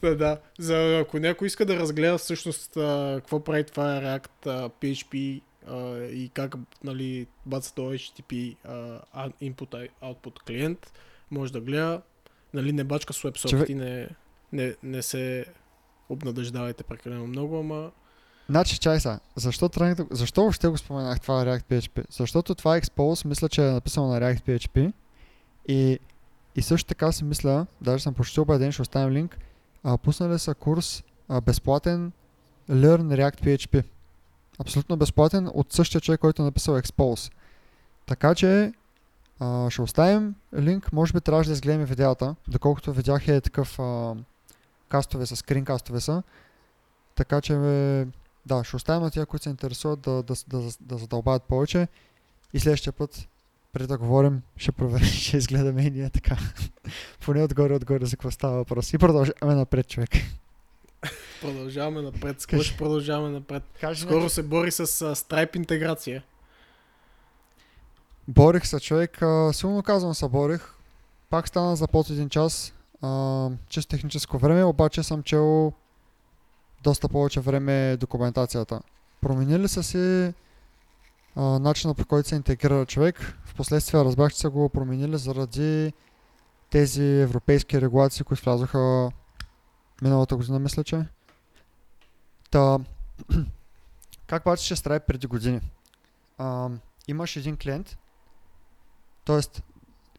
Да, 0.01 0.15
да. 0.15 0.39
За, 0.59 0.99
ако 0.99 1.19
някой 1.19 1.47
иска 1.47 1.65
да 1.65 1.79
разгледа 1.79 2.17
всъщност 2.17 2.77
а, 2.77 3.15
какво 3.17 3.43
прави 3.43 3.63
това 3.63 3.83
React 3.83 4.45
а, 4.45 4.69
PHP 4.69 5.41
а, 5.67 6.03
и 6.03 6.29
как 6.33 6.55
нали, 6.83 7.27
баца 7.45 7.73
до 7.75 7.81
HTTP 7.81 8.55
а, 8.63 9.29
input 9.29 9.89
output 10.03 10.43
клиент, 10.47 10.93
може 11.31 11.53
да 11.53 11.61
гледа. 11.61 12.01
Нали, 12.53 12.73
не 12.73 12.83
бачка 12.83 13.13
с 13.13 13.21
WebSocket 13.21 13.49
Човек- 13.49 13.69
и 13.69 13.75
не, 13.75 14.09
не, 14.51 14.75
не 14.83 15.01
се 15.01 15.45
обнадеждавайте 16.11 16.83
прекалено 16.83 17.27
много, 17.27 17.59
ама 17.59 17.91
Значи, 18.49 18.79
чай 18.79 18.99
сега, 18.99 19.19
защо, 19.35 19.69
тръгнах 19.69 19.95
да... 19.95 20.05
защо 20.11 20.41
въобще 20.41 20.67
го 20.67 20.77
споменах 20.77 21.21
това 21.21 21.45
React 21.45 21.63
PHP? 21.63 22.05
Защото 22.09 22.55
това 22.55 22.81
Expose 22.81 23.25
мисля, 23.25 23.49
че 23.49 23.67
е 23.67 23.71
написано 23.71 24.07
на 24.07 24.21
React 24.21 24.41
PHP 24.41 24.93
и, 25.67 25.99
и 26.55 26.61
също 26.61 26.87
така 26.87 27.11
си 27.11 27.23
мисля, 27.23 27.65
даже 27.81 28.03
съм 28.03 28.13
почти 28.13 28.39
убеден, 28.39 28.71
ще 28.71 28.81
оставим 28.81 29.13
линк, 29.13 29.37
а, 29.83 29.97
пуснали 29.97 30.39
са 30.39 30.55
курс 30.55 31.03
а, 31.29 31.41
безплатен 31.41 32.11
Learn 32.69 33.01
React 33.01 33.41
PHP. 33.43 33.83
Абсолютно 34.59 34.97
безплатен 34.97 35.49
от 35.53 35.73
същия 35.73 36.01
човек, 36.01 36.19
който 36.19 36.41
е 36.41 36.45
написал 36.45 36.75
Expose. 36.75 37.31
Така 38.05 38.35
че 38.35 38.73
а, 39.39 39.69
ще 39.69 39.81
оставим 39.81 40.35
линк, 40.59 40.93
може 40.93 41.13
би 41.13 41.21
трябваше 41.21 41.49
да 41.49 41.53
изгледаме 41.53 41.85
видеята, 41.85 42.35
доколкото 42.47 42.93
видях 42.93 43.27
е 43.27 43.41
такъв 43.41 43.79
а, 43.79 44.15
кастове 44.91 45.25
са, 45.25 45.35
скринкастове 45.35 45.99
са. 45.99 46.23
Така 47.15 47.41
че 47.41 47.53
да, 48.45 48.63
ще 48.63 48.75
оставим 48.75 49.03
на 49.03 49.11
тия, 49.11 49.25
които 49.25 49.43
се 49.43 49.49
интересуват 49.49 50.01
да, 50.01 50.23
да, 50.23 50.33
да, 50.47 50.71
да 50.81 50.97
задълбават 50.97 51.43
повече 51.43 51.87
и 52.53 52.59
следващия 52.59 52.93
път, 52.93 53.27
преди 53.73 53.87
да 53.87 53.97
говорим, 53.97 54.41
ще 54.57 54.71
проверим, 54.71 55.07
ще 55.25 55.37
изгледаме 55.37 55.81
и 55.81 55.91
ние 55.91 56.09
така. 56.09 56.37
Поне 57.25 57.43
отгоре-отгоре 57.43 58.05
за 58.05 58.11
какво 58.11 58.31
става 58.31 58.55
въпрос. 58.55 58.93
И 58.93 58.97
продължаваме 58.97 59.55
напред, 59.55 59.87
човек. 59.87 60.09
продължаваме 61.41 62.01
напред. 62.01 62.41
С 62.41 62.45
какво 62.45 62.63
ще 62.63 62.77
продължаваме 62.77 63.29
напред? 63.29 63.63
Кажи 63.81 64.01
Скоро 64.01 64.29
се 64.29 64.43
бори 64.43 64.71
с 64.71 64.79
а, 64.79 64.85
Stripe 65.15 65.57
интеграция. 65.57 66.23
Борих 68.27 68.67
се, 68.67 68.79
човек. 68.79 69.21
А, 69.21 69.53
силно 69.53 69.83
казвам 69.83 70.13
се 70.13 70.27
борих. 70.27 70.73
Пак 71.29 71.47
стана 71.47 71.75
за 71.75 71.87
под 71.87 72.09
един 72.09 72.29
час. 72.29 72.73
А, 73.01 73.49
чисто 73.67 73.89
техническо 73.89 74.37
време, 74.37 74.63
обаче 74.63 75.03
съм 75.03 75.23
чел 75.23 75.73
доста 76.83 77.09
повече 77.09 77.39
време 77.39 77.97
документацията. 77.97 78.81
Променили 79.21 79.67
са 79.67 79.83
си 79.83 80.33
а, 81.35 81.41
начина 81.41 81.93
по 81.93 82.05
който 82.05 82.29
се 82.29 82.35
интегрира 82.35 82.85
човек. 82.85 83.37
Впоследствие 83.45 84.03
разбрах, 84.05 84.31
че 84.31 84.39
са 84.39 84.49
го 84.49 84.69
променили 84.69 85.17
заради 85.17 85.93
тези 86.69 87.03
европейски 87.03 87.81
регулации, 87.81 88.23
които 88.23 88.43
влязоха 88.43 89.11
миналата 90.01 90.35
година, 90.35 90.59
мисля, 90.59 90.83
че. 90.83 91.05
Та, 92.51 92.79
как 94.27 94.45
обаче 94.45 94.65
ще 94.65 94.75
страви 94.75 94.99
преди 95.07 95.27
години? 95.27 95.61
А, 96.37 96.69
имаш 97.07 97.35
един 97.35 97.57
клиент, 97.57 97.97
Тоест, 99.25 99.63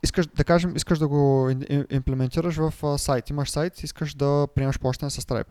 искаш 0.03 0.27
да 0.27 0.45
кажем, 0.45 0.77
искаш 0.77 0.99
да 0.99 1.09
го 1.09 1.51
имплементираш 1.91 2.57
в 2.57 2.99
сайт. 2.99 3.31
Имаш 3.31 3.51
сайт, 3.51 3.83
искаш 3.83 4.15
да 4.15 4.49
приемаш 4.55 4.79
плащане 4.79 5.11
с 5.11 5.21
Stripe. 5.21 5.47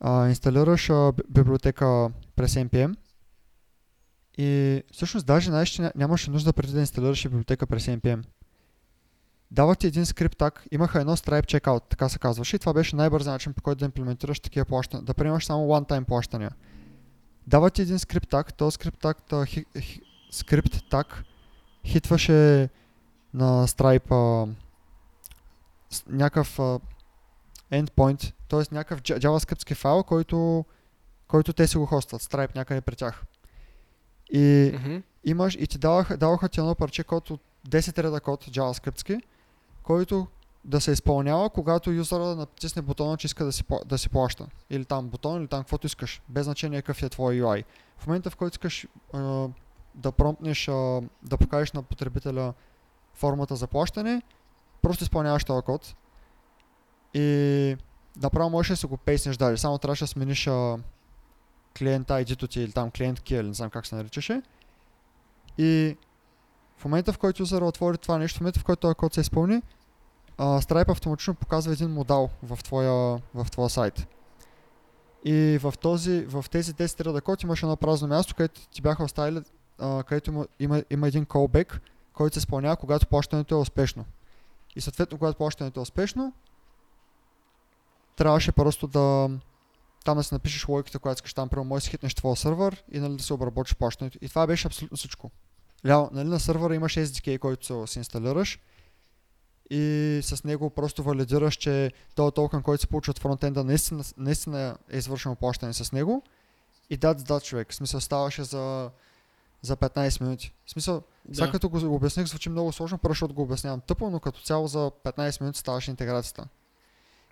а, 0.00 0.28
инсталираш 0.28 0.90
а, 0.90 1.12
би- 1.12 1.22
библиотека 1.30 2.10
през 2.36 2.54
NPM 2.54 2.94
и 4.38 4.82
всъщност 4.92 5.26
даже 5.26 5.50
знаеш, 5.50 5.68
че 5.68 5.82
ня- 5.82 5.92
нямаше 5.96 6.30
нужда 6.30 6.52
преди 6.52 6.72
да 6.72 6.80
инсталираш 6.80 7.22
библиотека 7.22 7.66
през 7.66 7.86
NPM. 7.86 8.24
Дава 9.50 9.74
ти 9.76 9.86
един 9.86 10.06
скрипт 10.06 10.38
так, 10.38 10.64
имаха 10.70 11.00
едно 11.00 11.16
Stripe 11.16 11.44
Checkout, 11.44 11.82
така 11.88 12.08
се 12.08 12.18
казваше, 12.18 12.56
и 12.56 12.58
това 12.58 12.72
беше 12.72 12.96
най-бърз 12.96 13.26
начин 13.26 13.52
по 13.52 13.62
който 13.62 13.78
да 13.78 13.84
имплементираш 13.84 14.40
такива 14.40 14.64
плащания, 14.64 15.04
да 15.04 15.14
приемаш 15.14 15.44
само 15.46 15.68
one-time 15.68 16.04
плащания. 16.04 16.50
Дава 17.46 17.70
ти 17.70 17.82
един 17.82 17.98
скрипт 17.98 18.30
так, 18.30 18.54
този 18.54 18.74
скрипт 18.74 18.98
так, 19.00 19.18
скрипт 20.30 20.80
так 20.90 21.22
хитваше 21.86 22.68
на 23.34 23.66
Stripe 23.68 24.12
а, 24.12 24.48
някакъв 26.08 26.58
а, 26.58 26.78
endpoint, 27.72 28.32
т.е. 28.48 28.74
някакъв 28.74 29.02
JavaScript 29.02 29.74
файл, 29.74 30.02
който, 30.02 30.64
който 31.28 31.52
те 31.52 31.66
си 31.66 31.76
го 31.76 31.86
хостват, 31.86 32.22
Stripe 32.22 32.54
някъде 32.56 32.80
при 32.80 32.96
тях. 32.96 33.24
И 34.32 34.72
Мгм. 34.74 34.96
имаш 35.24 35.54
и 35.60 35.66
ти 35.66 35.78
даваха, 35.78 36.16
даваха 36.16 36.48
ти 36.48 36.60
едно 36.60 36.74
парче 36.74 37.04
код 37.04 37.30
от 37.30 37.40
10 37.68 38.02
реда 38.02 38.20
код 38.20 38.44
JavaScript, 38.44 39.22
който 39.82 40.26
да 40.64 40.80
се 40.80 40.90
изпълнява, 40.92 41.50
когато 41.50 41.90
юзера 41.90 42.36
натисне 42.36 42.82
бутона, 42.82 43.16
че 43.16 43.26
иска 43.26 43.44
да 43.44 43.52
си, 43.52 43.64
да 43.86 43.98
си 43.98 44.08
плаща. 44.08 44.46
Или 44.70 44.84
там 44.84 45.08
бутон, 45.08 45.40
или 45.40 45.48
там 45.48 45.60
каквото 45.60 45.86
искаш. 45.86 46.22
Без 46.28 46.44
значение 46.44 46.82
какъв 46.82 47.02
е 47.02 47.08
твой 47.08 47.34
UI. 47.34 47.64
В 47.98 48.06
момента, 48.06 48.30
в 48.30 48.36
който 48.36 48.54
искаш 48.54 48.86
а, 49.12 49.48
да 49.94 50.12
промпнеш, 50.12 50.68
а, 50.68 51.00
да 51.22 51.36
покажеш 51.38 51.72
на 51.72 51.82
потребителя 51.82 52.54
формата 53.14 53.56
за 53.56 53.66
плащане, 53.66 54.22
просто 54.82 55.04
изпълняваш 55.04 55.44
този 55.44 55.62
код 55.62 55.94
и 57.14 57.76
направо 58.22 58.50
можеш 58.50 58.70
да 58.70 58.76
си 58.76 58.86
го 58.86 58.96
пейснеш 58.96 59.36
дали. 59.36 59.58
Само 59.58 59.78
трябваше 59.78 60.04
да 60.04 60.08
смениш 60.08 60.46
а, 60.46 60.78
клиент 61.78 62.08
ID-то 62.08 62.46
ти 62.46 62.60
или 62.60 62.72
там 62.72 62.90
клиент 62.90 63.20
key, 63.20 63.40
или 63.40 63.48
не 63.48 63.54
знам 63.54 63.70
как 63.70 63.86
се 63.86 63.94
наричаше. 63.94 64.42
И 65.58 65.96
в 66.76 66.84
момента, 66.84 67.12
в 67.12 67.18
който 67.18 67.42
юзера 67.42 67.64
отвори 67.64 67.98
това 67.98 68.18
нещо, 68.18 68.38
в 68.38 68.40
момента, 68.40 68.60
в 68.60 68.64
който 68.64 68.80
този 68.80 68.94
код 68.94 69.14
се 69.14 69.20
изпълни, 69.20 69.62
а, 70.38 70.44
Stripe 70.60 70.90
автоматично 70.90 71.34
показва 71.34 71.72
един 71.72 71.90
модал 71.90 72.30
в 72.42 72.58
твоя, 72.64 72.92
в 73.34 73.50
твоя 73.50 73.70
сайт. 73.70 74.06
И 75.24 75.58
в, 75.62 75.74
този, 75.80 76.24
в 76.24 76.44
тези 76.50 76.74
10 76.74 77.04
реда 77.04 77.20
код 77.20 77.42
имаш 77.42 77.62
едно 77.62 77.76
празно 77.76 78.08
място, 78.08 78.34
където 78.34 78.68
ти 78.68 78.82
бяха 78.82 79.04
оставили, 79.04 79.40
а, 79.78 80.02
където 80.02 80.30
има, 80.30 80.46
има, 80.60 80.84
има 80.90 81.08
един 81.08 81.26
callback, 81.26 81.78
който 82.20 82.34
се 82.34 82.38
изпълнява, 82.38 82.76
когато 82.76 83.06
плащането 83.06 83.54
е 83.54 83.58
успешно. 83.58 84.04
И 84.76 84.80
съответно, 84.80 85.18
когато 85.18 85.38
плащането 85.38 85.80
е 85.80 85.82
успешно, 85.82 86.32
трябваше 88.16 88.52
просто 88.52 88.86
да 88.86 89.30
там 90.04 90.16
да 90.16 90.22
си 90.22 90.34
напишеш 90.34 90.68
логиката, 90.68 90.98
която 90.98 91.18
искаш 91.18 91.34
там, 91.34 91.48
примерно 91.48 91.68
можеш 91.68 91.82
да 91.82 91.84
си 91.84 91.90
хитнеш 91.90 92.14
твоя 92.14 92.36
сървър 92.36 92.84
и 92.92 92.98
нали, 93.00 93.16
да 93.16 93.22
се 93.22 93.34
обработиш 93.34 93.74
плащането. 93.74 94.18
И 94.20 94.28
това 94.28 94.46
беше 94.46 94.66
абсолютно 94.66 94.96
всичко. 94.96 95.30
Ляво, 95.86 96.08
нали, 96.12 96.28
на 96.28 96.40
сървъра 96.40 96.74
имаш 96.74 96.94
SDK, 96.94 97.38
който 97.38 97.86
си 97.86 97.98
инсталираш 97.98 98.60
и 99.70 100.20
с 100.22 100.44
него 100.44 100.70
просто 100.70 101.02
валидираш, 101.02 101.56
че 101.56 101.92
този 102.14 102.34
токен, 102.34 102.62
който 102.62 102.80
се 102.80 102.86
получи 102.86 103.10
от 103.10 103.18
фронтенда, 103.18 103.64
наистина, 103.64 104.04
наистина 104.16 104.76
е 104.90 104.98
извършено 104.98 105.36
плащане 105.36 105.72
с 105.72 105.92
него. 105.92 106.22
И 106.90 106.98
that's 106.98 107.18
that 107.18 107.44
човек. 107.44 107.72
В 107.72 107.74
смисъл 107.74 108.00
ставаше 108.00 108.44
за, 108.44 108.90
за 109.62 109.76
15 109.76 110.20
минути. 110.20 110.52
В 110.66 110.70
смисъл, 110.70 111.02
Да. 111.24 111.34
сега 111.34 111.50
като 111.50 111.68
го 111.68 111.94
обясних, 111.94 112.26
звучи 112.26 112.48
много 112.48 112.72
сложно, 112.72 112.98
първо 112.98 113.12
защото 113.12 113.34
го 113.34 113.42
обяснявам 113.42 113.80
тъпо, 113.80 114.10
но 114.10 114.20
като 114.20 114.40
цяло 114.42 114.66
за 114.66 114.90
15 115.04 115.40
минути 115.40 115.58
ставаше 115.58 115.90
интеграцията. 115.90 116.48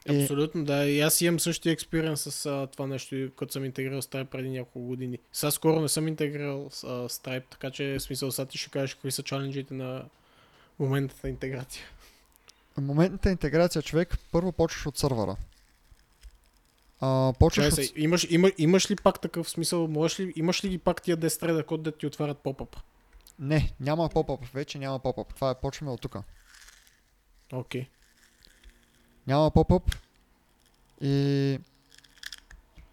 И- 0.08 0.22
Абсолютно, 0.22 0.64
да. 0.64 0.84
И 0.84 1.00
аз 1.00 1.20
имам 1.20 1.40
същия 1.40 1.72
експириенс 1.72 2.20
с 2.22 2.46
а, 2.46 2.66
това 2.66 2.86
нещо, 2.86 3.16
като 3.38 3.52
съм 3.52 3.64
интегрирал 3.64 4.02
Stripe 4.02 4.24
преди 4.24 4.50
няколко 4.50 4.80
години. 4.80 5.18
Сега 5.32 5.50
скоро 5.50 5.80
не 5.80 5.88
съм 5.88 6.08
интегрирал 6.08 6.68
с, 6.70 6.84
а, 6.84 6.86
Stripe, 6.88 7.44
така 7.50 7.70
че 7.70 7.96
в 7.98 8.02
смисъл 8.02 8.32
сега 8.32 8.46
ти 8.46 8.58
ще 8.58 8.70
кажеш 8.70 8.94
какви 8.94 9.10
са 9.10 9.22
чаленджите 9.22 9.74
на 9.74 10.04
моментната 10.78 11.28
интеграция. 11.28 11.84
Моментната 12.80 13.30
интеграция, 13.30 13.82
човек, 13.82 14.18
първо 14.32 14.52
почваш 14.52 14.86
от 14.86 14.98
сървъра. 14.98 15.36
А, 17.00 17.32
почваш 17.38 17.74
Чай 17.74 17.84
от... 17.84 17.88
се, 17.88 17.92
имаш, 17.96 18.26
има, 18.30 18.50
имаш 18.58 18.90
ли 18.90 18.96
пак 18.96 19.20
такъв 19.20 19.50
смисъл? 19.50 19.88
Можеш 19.88 20.20
ли, 20.20 20.32
имаш 20.36 20.64
ли 20.64 20.68
ги 20.68 20.78
пак 20.78 21.02
тия 21.02 21.16
10 21.16 21.42
реда 21.42 21.66
код 21.66 21.82
да 21.82 21.92
ти 21.92 22.06
отварят 22.06 22.38
поп-ап? 22.38 22.76
Не, 23.38 23.72
няма 23.80 24.08
поп-ап, 24.08 24.46
вече 24.54 24.78
няма 24.78 25.00
поп-ап. 25.00 25.34
Това 25.34 25.50
е, 25.50 25.54
почваме 25.54 25.92
от 25.92 26.00
тук. 26.00 26.16
Окей. 27.52 27.88
Няма 29.26 29.50
поп-ап 29.50 29.96
и 31.00 31.58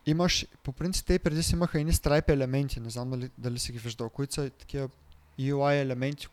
имаш, 0.05 0.45
по 0.63 0.71
принцип 0.71 1.05
те 1.05 1.19
преди 1.19 1.43
си 1.43 1.55
имаха 1.55 1.79
едни 1.79 1.93
Stripe 1.93 2.29
елементи, 2.29 2.79
не 2.79 2.89
знам 2.89 3.09
дали, 3.09 3.29
дали 3.37 3.59
си 3.59 3.71
ги 3.71 3.77
виждал, 3.77 4.09
които 4.09 4.33
са 4.33 4.49
такива 4.49 4.89
UI 5.39 5.81
елементи, 5.81 6.27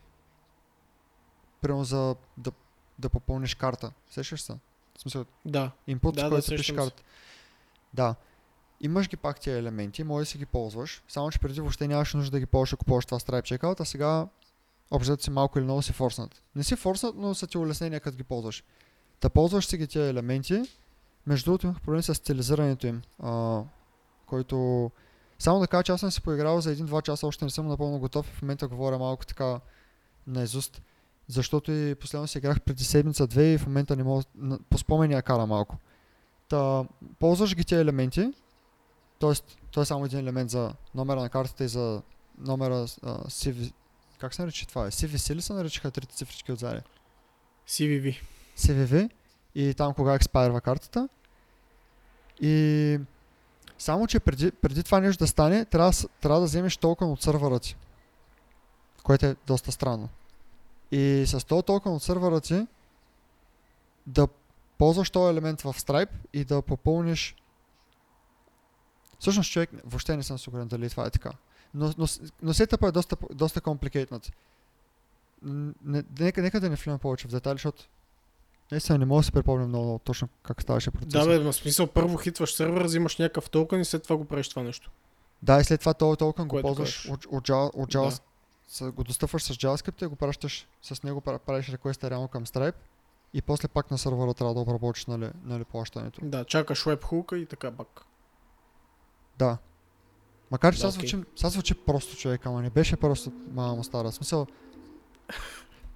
примерно 1.61 1.85
за 1.85 2.17
да, 2.37 2.53
да 2.99 3.09
попълниш 3.09 3.55
карта. 3.55 3.93
Сещаш 4.11 4.43
се? 4.43 4.53
В 4.99 5.01
смисъл, 5.01 5.25
Да. 5.45 5.71
Input, 5.89 6.15
Да, 6.15 6.23
да, 6.23 6.29
който 6.29 6.47
се 6.47 6.57
пише 6.57 6.73
сещам 6.73 6.87
се. 6.87 6.93
Да. 7.95 8.15
Имаш 8.81 9.09
ги 9.09 9.17
пак 9.17 9.41
тия 9.41 9.59
елементи, 9.59 10.05
може 10.05 10.23
да 10.23 10.27
си 10.27 10.39
ги 10.39 10.47
ползваш, 10.47 11.03
само 11.09 11.31
че 11.31 11.39
преди 11.39 11.61
въобще 11.61 11.89
нямаше 11.89 12.17
нужда 12.17 12.31
да 12.31 12.41
ги 12.41 12.47
ползваш, 12.47 12.73
ако 12.73 12.85
ползваш 12.85 13.05
това 13.07 13.19
Stripe 13.19 13.59
Checkout, 13.59 13.81
а 13.81 13.85
сега 13.85 14.27
общо 14.91 15.23
си 15.23 15.31
малко 15.31 15.59
или 15.59 15.65
много 15.65 15.83
си 15.83 15.93
форснат. 15.93 16.43
Не 16.57 16.65
си 16.65 16.77
форснат, 16.77 17.15
но 17.17 17.35
са 17.35 17.47
ти 17.47 17.59
улеснения, 17.59 18.01
като 18.01 18.17
ги 18.17 18.23
ползваш. 18.23 18.65
Да 19.21 19.31
ползваш 19.31 19.67
си 19.67 19.77
ги 19.77 19.87
тия 19.87 20.07
елементи. 20.07 20.63
Между 21.27 21.45
другото 21.45 21.67
имах 21.67 21.81
проблем 21.81 22.03
с 22.03 22.15
стилизирането 22.15 22.87
им, 22.87 23.03
а, 23.23 23.63
който... 24.27 24.91
Само 25.39 25.61
да 25.61 25.67
кажа, 25.67 25.83
че 25.83 25.93
аз 25.93 26.01
съм 26.01 26.11
си 26.11 26.23
поиграл 26.23 26.61
за 26.61 26.73
един-два 26.73 27.03
часа, 27.03 27.27
още 27.27 27.45
не 27.45 27.51
съм 27.51 27.69
напълно 27.69 27.99
готов 27.99 28.29
и 28.29 28.33
в 28.33 28.43
момента 28.43 28.69
говоря 28.69 28.99
малко 28.99 29.27
така 29.27 29.61
наизуст. 30.27 30.83
Защото 31.29 31.73
и 31.73 31.95
последно 31.95 32.27
си 32.29 32.39
играх 32.39 32.61
преди 32.61 32.85
седмица-две 32.85 33.53
и 33.53 33.59
в 33.59 33.67
момента 33.67 33.97
не 33.97 34.03
мога, 34.03 34.23
на- 34.35 34.59
по 34.71 34.79
спомени 34.79 35.15
я 35.15 35.23
кара 35.23 35.47
малко. 35.47 35.77
Та, 36.49 36.85
ползваш 37.19 37.57
ги 37.57 37.65
тия 37.65 37.81
елементи, 37.81 38.33
т.е. 39.21 39.33
той 39.71 39.83
е 39.83 39.87
само 39.87 40.05
един 40.05 40.19
елемент 40.19 40.51
за 40.51 40.73
номера 40.95 41.21
на 41.21 41.29
картата 41.29 41.65
и 41.65 41.69
за 41.69 42.03
номера 42.39 42.75
а, 42.75 43.19
CV, 43.19 43.73
как 44.19 44.35
се 44.35 44.43
нарича 44.43 44.67
това? 44.67 44.87
е? 44.87 44.91
CVC 44.91 45.35
ли 45.35 45.43
се 45.43 45.53
наричаха 45.53 45.91
трите 45.91 46.15
цифрички 46.15 46.53
отзади? 46.53 46.81
CVV. 47.69 48.21
CVV 48.59 49.11
и 49.55 49.75
там 49.75 49.95
кога 49.95 50.15
експайрва 50.15 50.61
картата. 50.61 51.09
И 52.41 52.99
само, 53.79 54.07
че 54.07 54.21
преди, 54.21 54.51
преди 54.51 54.83
това 54.83 55.01
нещо 55.01 55.25
да 55.25 55.29
стане, 55.29 55.65
трябва, 55.65 55.93
трябва 56.21 56.41
да 56.41 56.47
вземеш 56.47 56.77
токен 56.77 57.09
от 57.09 57.23
сървъра 57.23 57.59
ти. 57.59 57.77
Което 59.03 59.27
е 59.27 59.37
доста 59.47 59.73
странно. 59.73 60.09
И 60.91 61.25
с 61.27 61.47
този 61.47 61.63
токен 61.63 61.93
от 61.93 62.03
сървъра 62.03 62.41
ти 62.41 62.67
да 64.07 64.29
ползваш 64.83 65.11
този 65.11 65.31
елемент 65.31 65.61
в 65.61 65.75
Stripe 65.75 66.11
и 66.33 66.45
да 66.45 66.63
попълниш 66.63 67.37
Всъщност 69.19 69.53
човек, 69.53 69.71
въобще 69.85 70.17
не 70.17 70.23
съм 70.23 70.39
сигурен 70.39 70.69
дали 70.69 70.91
това 70.91 71.07
е 71.07 71.11
така. 71.11 71.31
Но, 71.75 71.93
но, 71.99 72.07
но 72.43 72.55
сетъпът 72.55 72.89
е 72.89 72.93
доста, 72.93 73.17
доста 73.33 73.61
Не, 75.43 76.03
нека, 76.19 76.43
нека 76.43 76.61
да 76.61 76.71
не 76.71 76.77
влизам 76.77 76.99
повече 76.99 77.29
в 77.29 77.31
детайли, 77.31 77.55
защото 77.55 77.85
наистина 78.73 78.99
не 78.99 79.05
мога 79.05 79.21
да 79.21 79.25
се 79.25 79.33
припомня 79.33 79.69
много 79.69 80.01
точно 80.05 80.29
как 80.43 80.63
ставаше 80.63 80.91
процесът. 80.91 81.11
Да, 81.13 81.27
бе, 81.27 81.39
в 81.39 81.53
смисъл 81.53 81.87
първо 81.87 82.17
хитваш 82.17 82.55
сервер, 82.55 82.83
взимаш 82.83 83.19
някакъв 83.19 83.51
токен 83.51 83.81
и 83.81 83.85
след 83.85 84.03
това 84.03 84.17
го 84.17 84.25
правиш 84.25 84.49
това 84.49 84.63
нещо. 84.63 84.91
Да, 85.43 85.61
и 85.61 85.65
след 85.65 85.81
това 85.81 85.95
този 85.95 86.17
токен 86.17 86.49
го 86.49 86.61
ползваш 86.61 87.09
от, 87.09 87.25
от, 87.25 87.49
Java, 87.49 87.71
от 87.75 87.91
Да. 87.91 88.19
С- 88.69 88.91
го 88.91 89.05
достъпваш 89.05 89.43
с 89.43 89.55
JavaScript 89.55 90.05
и 90.05 90.07
го 90.07 90.17
пращаш 90.17 90.67
с 90.83 91.03
него, 91.03 91.21
пра- 91.21 91.39
правиш 91.39 91.69
реквеста 91.69 92.11
реално 92.11 92.29
към 92.29 92.47
Stripe 92.47 92.75
и 93.35 93.43
после 93.43 93.69
пак 93.69 93.91
на 93.91 93.99
сървъра 93.99 94.35
трябва 94.35 94.55
да 94.55 94.61
обработиш 94.61 95.07
нали, 95.07 95.31
нали 95.45 95.65
плащането. 95.65 96.21
Да, 96.25 96.45
чакаш 96.45 96.85
webhook 96.85 97.37
и 97.37 97.47
така 97.47 97.71
бак. 97.71 98.05
Да. 99.39 99.59
Макар 100.51 100.75
че 100.75 100.81
Да, 100.81 100.93
сега 100.93 100.99
окей. 100.99 101.09
звучи, 101.09 101.27
сега 101.37 101.51
звучи 101.51 101.75
просто 101.75 102.17
човек, 102.17 102.47
ама 102.47 102.63
не 102.63 102.71
беше 102.71 102.97
просто 102.97 103.33
мама 103.51 103.75
му 103.75 103.85
стара. 103.85 104.11
В 104.11 104.15
смисъл, 104.15 104.47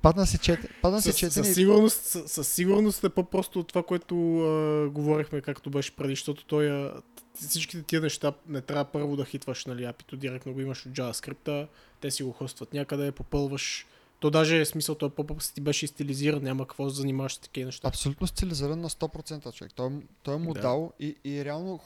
падна 0.02 0.26
си 0.26 0.38
чет, 0.38 0.60
падна 0.82 1.02
си 1.02 1.12
четене 1.12 1.46
със, 1.46 1.54
сигурност, 1.54 2.04
със, 2.04 2.32
със 2.32 2.48
сигурност 2.48 3.04
е 3.04 3.08
по-просто 3.08 3.60
от 3.60 3.68
това, 3.68 3.82
което 3.82 4.38
а, 4.38 4.88
говорихме 4.90 5.40
както 5.40 5.70
беше 5.70 5.96
преди, 5.96 6.12
защото 6.12 6.44
той, 6.44 6.70
а, 6.70 7.02
всичките 7.34 7.82
тия 7.82 8.00
неща 8.00 8.32
не 8.48 8.60
трябва 8.60 8.84
първо 8.84 9.16
да 9.16 9.24
хитваш 9.24 9.64
нали, 9.64 9.84
апито, 9.84 10.16
директно 10.16 10.52
го 10.52 10.60
имаш 10.60 10.86
от 10.86 10.92
JavaScript, 10.92 11.68
те 12.00 12.10
си 12.10 12.22
го 12.22 12.32
хостват 12.32 12.74
някъде, 12.74 13.12
попълваш. 13.12 13.86
То 14.20 14.30
даже 14.30 14.60
е 14.60 14.64
смисъл, 14.64 14.94
този 14.94 15.14
поп 15.14 15.42
си 15.42 15.54
ти 15.54 15.60
беше 15.60 15.86
стилизиран, 15.86 16.42
няма 16.42 16.66
какво 16.66 16.84
да 16.84 16.90
занимаваш 16.90 17.34
с 17.34 17.38
такива 17.38 17.66
неща. 17.66 17.88
абсолютно 17.88 18.26
стилизиран 18.26 18.80
на 18.80 18.90
100% 18.90 19.52
човек. 19.52 19.72
Той, 19.74 19.90
той 20.22 20.34
е 20.34 20.38
му 20.38 20.54
дал 20.54 20.92
и, 21.00 21.16
и 21.24 21.44
реално 21.44 21.80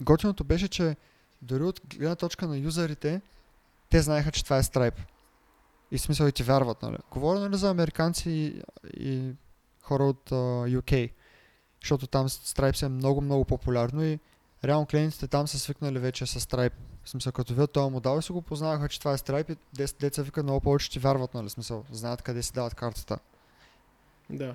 готиното 0.00 0.44
беше, 0.44 0.68
че 0.68 0.96
дори 1.42 1.62
от 1.62 1.80
гледна 1.86 2.16
точка 2.16 2.48
на 2.48 2.58
юзерите, 2.58 3.20
те 3.90 4.02
знаеха, 4.02 4.30
че 4.30 4.44
това 4.44 4.58
е 4.58 4.62
Stripe. 4.62 4.98
И 5.90 5.98
в 5.98 6.00
смисъл 6.00 6.26
и 6.26 6.32
ти 6.32 6.42
вярват, 6.42 6.82
нали? 6.82 6.96
Говоря 7.10 7.40
нали, 7.40 7.56
за 7.56 7.70
американци 7.70 8.30
и, 8.30 8.62
и 8.96 9.32
хора 9.82 10.04
от 10.04 10.30
uh, 10.30 10.80
UK. 10.80 11.10
Защото 11.82 12.06
там 12.06 12.28
Stripe 12.28 12.86
е 12.86 12.88
много, 12.88 13.20
много 13.20 13.44
популярно 13.44 14.04
и 14.04 14.18
реално 14.64 14.86
клиентите 14.86 15.26
там 15.26 15.48
са 15.48 15.58
свикнали 15.58 15.98
вече 15.98 16.26
с 16.26 16.40
Stripe. 16.40 16.72
В 17.04 17.10
смисъл, 17.10 17.32
като 17.32 17.54
видят 17.54 17.72
този 17.72 17.92
модел 17.92 18.18
и 18.18 18.22
си 18.22 18.32
го 18.32 18.42
познаваха, 18.42 18.88
че 18.88 18.98
това 18.98 19.12
е 19.12 19.18
Stripe 19.18 19.52
и 19.52 19.86
деца 20.00 20.22
викат 20.22 20.44
много 20.44 20.60
повече 20.60 20.90
ти 20.90 20.98
вярват, 20.98 21.34
нали? 21.34 21.50
Смисъл, 21.50 21.84
знаят 21.92 22.22
къде 22.22 22.42
си 22.42 22.52
дават 22.52 22.74
картата. 22.74 23.18
Да. 24.30 24.54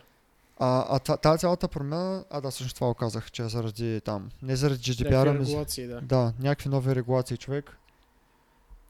А, 0.60 0.86
а 0.90 1.00
та- 1.00 1.18
тази 1.18 1.40
цялата 1.40 1.68
промяна, 1.68 2.26
а 2.30 2.42
да, 2.42 2.52
всъщност 2.52 2.76
това 2.76 2.88
го 2.88 2.94
казах, 2.94 3.32
че 3.32 3.44
е 3.44 3.50
заради 3.50 4.02
там, 4.02 4.30
не 4.42 4.56
заради 4.56 4.82
GDPR, 4.82 5.30
ами 5.30 5.40
регулации, 5.40 5.88
да. 5.88 6.02
да, 6.02 6.34
някакви 6.40 6.70
нови 6.70 6.96
регулации, 6.96 7.38
човек. 7.38 7.78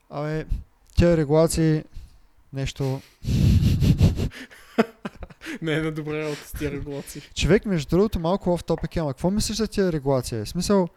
Абе, 0.09 0.45
тези 0.97 1.17
регулации, 1.17 1.83
нещо... 2.53 3.01
Не 5.61 5.73
е 5.73 5.81
на 5.81 5.91
добра 5.91 6.23
работа 6.23 6.47
с 6.47 6.51
тия 6.51 6.71
регулации. 6.71 7.21
Човек, 7.35 7.65
между 7.65 7.89
другото, 7.89 8.19
малко 8.19 8.57
в 8.57 8.63
топик 8.63 8.97
ама 8.97 9.13
какво 9.13 9.31
мислиш 9.31 9.57
за 9.57 9.67
тия 9.67 9.91
регулации? 9.91 10.45
В 10.45 10.49
смисъл, 10.49 10.87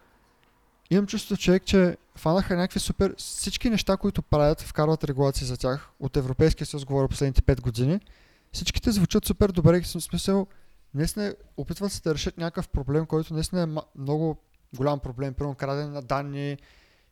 имам 0.91 1.07
чувство, 1.07 1.37
човек, 1.37 1.65
че 1.65 1.97
фанаха 2.17 2.57
някакви 2.57 2.81
супер... 2.81 3.15
Всички 3.19 3.71
неща, 3.71 3.97
които 3.97 4.23
правят, 4.23 4.61
вкарват 4.61 5.05
регулации 5.05 5.47
за 5.47 5.57
тях. 5.57 5.91
От 6.01 6.17
Европейския 6.17 6.67
съюз 6.67 6.85
говоря 6.85 7.09
последните 7.09 7.43
5 7.43 7.61
години. 7.61 8.01
Всичките 8.53 8.91
звучат 8.91 9.25
супер 9.25 9.53
добре. 9.53 9.81
В 9.81 9.89
смисъл, 9.89 10.47
наистина 10.95 11.35
опитват 11.57 11.93
се 11.93 12.03
да 12.03 12.15
решат 12.15 12.39
някакъв 12.39 12.69
проблем, 12.69 13.07
който 13.07 13.35
наистина 13.35 13.63
е 13.63 13.99
много 13.99 14.37
голям 14.77 14.99
проблем. 14.99 15.35
Примерно 15.35 15.55
крадене 15.55 15.91
на 15.91 16.03
данни 16.03 16.57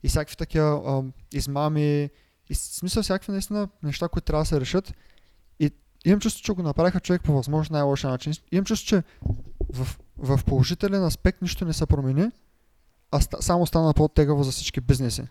и 0.03 0.09
всякакви 0.09 0.37
такива 0.37 0.99
ам, 0.99 1.13
измами. 1.33 2.11
И 2.51 2.55
смисъл 2.55 3.03
всякакви 3.03 3.33
наистина 3.33 3.69
неща, 3.83 4.09
които 4.09 4.25
трябва 4.25 4.43
да 4.43 4.49
се 4.49 4.61
решат. 4.61 4.95
И 5.61 5.71
имам 6.05 6.21
чувство, 6.21 6.45
че 6.45 6.53
го 6.53 6.63
направиха 6.63 7.01
човек 7.01 7.23
по 7.23 7.33
възможно 7.33 7.75
най-лошия 7.75 8.11
начин. 8.11 8.33
Имам 8.53 8.65
чувство, 8.65 8.89
че 8.89 9.03
в, 9.73 9.99
в 10.19 10.45
положителен 10.45 11.05
аспект 11.05 11.43
нищо 11.43 11.65
не 11.65 11.73
се 11.73 11.87
промени, 11.87 12.31
а 13.11 13.21
само 13.21 13.67
стана 13.67 13.95
по-тегаво 13.95 14.43
за 14.43 14.51
всички 14.51 14.81
бизнеси. 14.81 15.23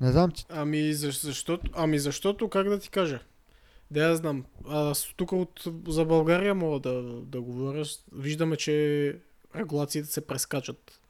Не 0.00 0.12
знам, 0.12 0.30
ти- 0.30 0.46
Ами, 0.48 0.92
за, 0.92 1.10
защото, 1.10 1.70
ами 1.74 1.98
защото, 1.98 2.48
как 2.48 2.68
да 2.68 2.78
ти 2.78 2.90
кажа? 2.90 3.20
Да 3.90 4.08
я 4.08 4.16
знам. 4.16 4.44
Аз 4.68 5.12
тук 5.16 5.32
от, 5.32 5.64
за 5.88 6.04
България 6.04 6.54
мога 6.54 6.80
да, 6.80 7.02
да 7.02 7.40
говоря. 7.40 7.84
Виждаме, 8.12 8.56
че 8.56 9.18
регулациите 9.56 10.08
се 10.08 10.26
прескачат. 10.26 11.00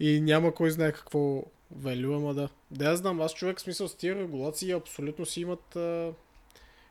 И 0.00 0.20
няма 0.20 0.54
кой 0.54 0.70
знае 0.70 0.92
какво 0.92 1.42
велю, 1.76 2.14
ама 2.16 2.34
да. 2.34 2.48
Да 2.70 2.84
я 2.90 2.96
знам, 2.96 3.20
аз 3.20 3.34
човек 3.34 3.60
смисъл 3.60 3.88
с 3.88 3.94
тия 3.96 4.14
регулации 4.16 4.72
абсолютно 4.72 5.26
си 5.26 5.40
имат... 5.40 5.76
А, 5.76 6.12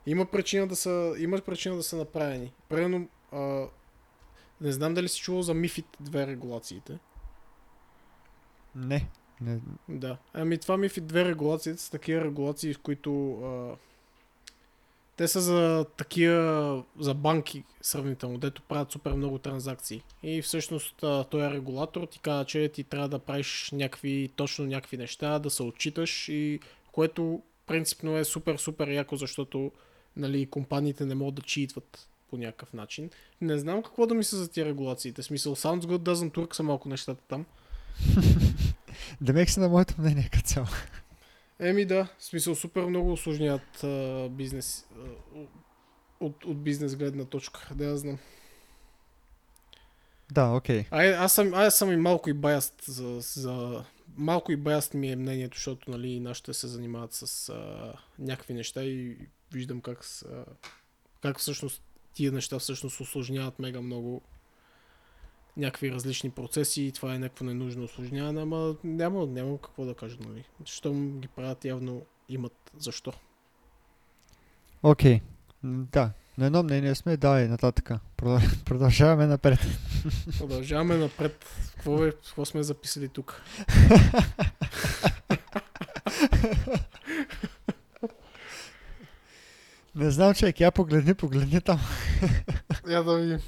има 0.06 0.26
причина 0.26 0.68
да 0.68 0.76
са, 0.76 1.14
има 1.18 1.38
причина 1.38 1.76
да 1.76 1.84
са 1.84 1.98
направени. 1.98 2.54
Примерно, 2.70 3.08
не 4.62 4.72
знам 4.72 4.94
дали 4.94 5.10
си 5.10 5.20
чувал 5.20 5.42
за 5.42 5.54
MIFID 5.54 5.86
2 6.04 6.28
регулациите. 6.28 7.00
Не. 8.76 9.08
не. 9.42 9.60
Да. 9.90 10.18
Ами 10.34 10.58
това 10.58 10.78
ми 10.78 10.90
в 10.90 11.02
две 11.02 11.26
регулациите 11.26 11.82
са 11.82 11.92
такива 11.92 12.26
регулации, 12.26 12.74
в 12.74 12.80
които 12.80 13.34
а, 13.34 13.76
те 15.18 15.28
са 15.28 15.42
за 15.42 15.86
такива, 15.98 16.84
за 17.00 17.14
банки 17.14 17.64
сравнително, 17.82 18.38
дето 18.38 18.62
правят 18.62 18.92
супер 18.92 19.14
много 19.14 19.38
транзакции. 19.38 20.04
И 20.24 20.42
всъщност 20.42 20.96
той 21.30 21.48
е 21.48 21.52
регулатор, 21.52 22.06
ти 22.06 22.20
казва, 22.20 22.46
че 22.46 22.70
ти 22.70 22.84
трябва 22.84 23.10
да 23.10 23.20
правиш 23.20 23.70
някакви, 23.74 24.30
точно 24.36 24.66
някакви 24.66 24.98
неща, 24.98 25.40
да 25.40 25.50
се 25.50 25.64
отчиташ 25.64 26.30
и 26.30 26.60
което 26.92 27.42
принципно 27.68 28.18
е 28.18 28.26
супер, 28.26 28.58
супер 28.58 28.88
яко, 28.88 29.16
защото 29.16 29.72
нали, 30.18 30.46
компаниите 30.46 31.06
не 31.06 31.16
могат 31.16 31.36
да 31.36 31.42
читват 31.42 32.08
по 32.30 32.38
някакъв 32.38 32.74
начин. 32.74 33.10
Не 33.42 33.58
знам 33.58 33.84
какво 33.84 34.08
да 34.08 34.14
мисля 34.16 34.38
за 34.38 34.52
тия 34.52 34.66
регулациите. 34.66 35.24
Смисъл, 35.24 35.56
sounds 35.56 35.82
good, 35.82 35.98
doesn't 35.98 36.32
work 36.32 36.54
са 36.54 36.64
малко 36.64 36.90
нещата 36.90 37.24
там. 37.28 37.46
Демек 39.22 39.50
си 39.50 39.60
на 39.60 39.70
моето 39.70 39.96
мнение 39.98 40.30
като 40.34 40.48
цяло. 40.48 40.68
Еми 41.60 41.86
да, 41.86 42.08
в 42.18 42.24
смисъл 42.24 42.56
супер 42.56 42.86
много 42.86 43.12
осложняват 43.12 43.86
бизнес 44.32 44.86
а, 44.96 45.40
от, 46.20 46.46
от 46.46 46.64
бизнес 46.64 46.96
гледна 46.96 47.26
точка. 47.26 47.70
Да, 47.76 47.86
я 47.86 47.98
знам. 47.98 48.18
Да, 50.32 50.46
окей. 50.46 50.86
Ай, 50.92 51.14
аз 51.14 51.34
съм, 51.34 51.54
аз 51.54 51.78
съм 51.78 51.92
и 51.92 51.96
малко 51.96 52.30
и 52.30 52.34
баяст 52.34 52.82
за, 52.86 53.20
за... 53.20 53.86
Малко 54.18 54.52
и 54.52 54.56
баяст 54.56 54.94
ми 54.94 55.12
е 55.12 55.16
мнението, 55.16 55.58
защото 55.58 55.92
нали, 55.92 56.20
нашите 56.20 56.54
се 56.54 56.68
занимават 56.68 57.14
с 57.14 57.50
а, 57.50 57.94
някакви 58.20 58.54
неща 58.54 58.84
и 58.84 59.18
виждам 59.54 59.82
как, 59.82 60.06
с, 60.06 60.22
а, 60.22 60.46
как 61.22 61.40
всъщност 61.40 61.84
тия 62.14 62.32
неща 62.32 62.60
всъщност 62.60 63.00
осложняват 63.00 63.60
мега 63.60 63.82
много 63.82 64.22
някакви 65.58 65.92
различни 65.92 66.30
процеси 66.30 66.84
и 66.84 66.92
това 66.92 67.16
е 67.16 67.20
някакво 67.20 67.46
ненужно 67.46 67.84
осложняване, 67.84 68.42
ама 68.42 68.76
няма, 68.84 69.26
няма 69.26 69.58
какво 69.58 69.86
да 69.86 69.94
кажа, 69.94 70.18
нали. 70.28 70.44
Щом 70.66 71.20
ги 71.20 71.28
правят, 71.28 71.66
явно 71.66 72.02
имат 72.30 72.72
защо. 72.78 73.14
Окей. 74.84 75.22
М, 75.64 75.86
Да, 75.92 76.12
на 76.38 76.46
едно 76.46 76.64
мнение 76.64 76.96
сме, 76.96 77.18
давай 77.18 77.48
нататък. 77.48 77.92
Продъл- 78.18 78.64
Продължаваме 78.66 79.28
напред. 79.28 79.60
Продължаваме 80.38 80.98
напред. 80.98 81.46
Какво, 81.76 82.06
е, 82.06 82.12
какво 82.12 82.46
сме 82.46 82.64
записали 82.64 83.08
тук? 83.10 83.42
Не 89.96 90.12
знам, 90.12 90.34
човек, 90.34 90.60
я 90.60 90.72
погледни, 90.72 91.14
погледни 91.14 91.62
там. 91.62 91.80
Я 92.88 93.04
да 93.04 93.16
видим. 93.16 93.40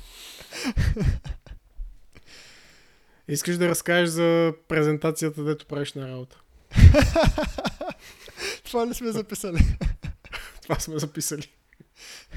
Искаш 3.27 3.57
да 3.57 3.69
разкажеш 3.69 4.09
за 4.09 4.53
презентацията, 4.67 5.43
дето 5.43 5.65
правиш 5.65 5.93
на 5.93 6.07
работа. 6.07 6.41
Това 8.63 8.87
ли 8.87 8.93
сме 8.93 9.11
записали? 9.11 9.77
Това 10.61 10.79
сме 10.79 10.99
записали. 10.99 11.47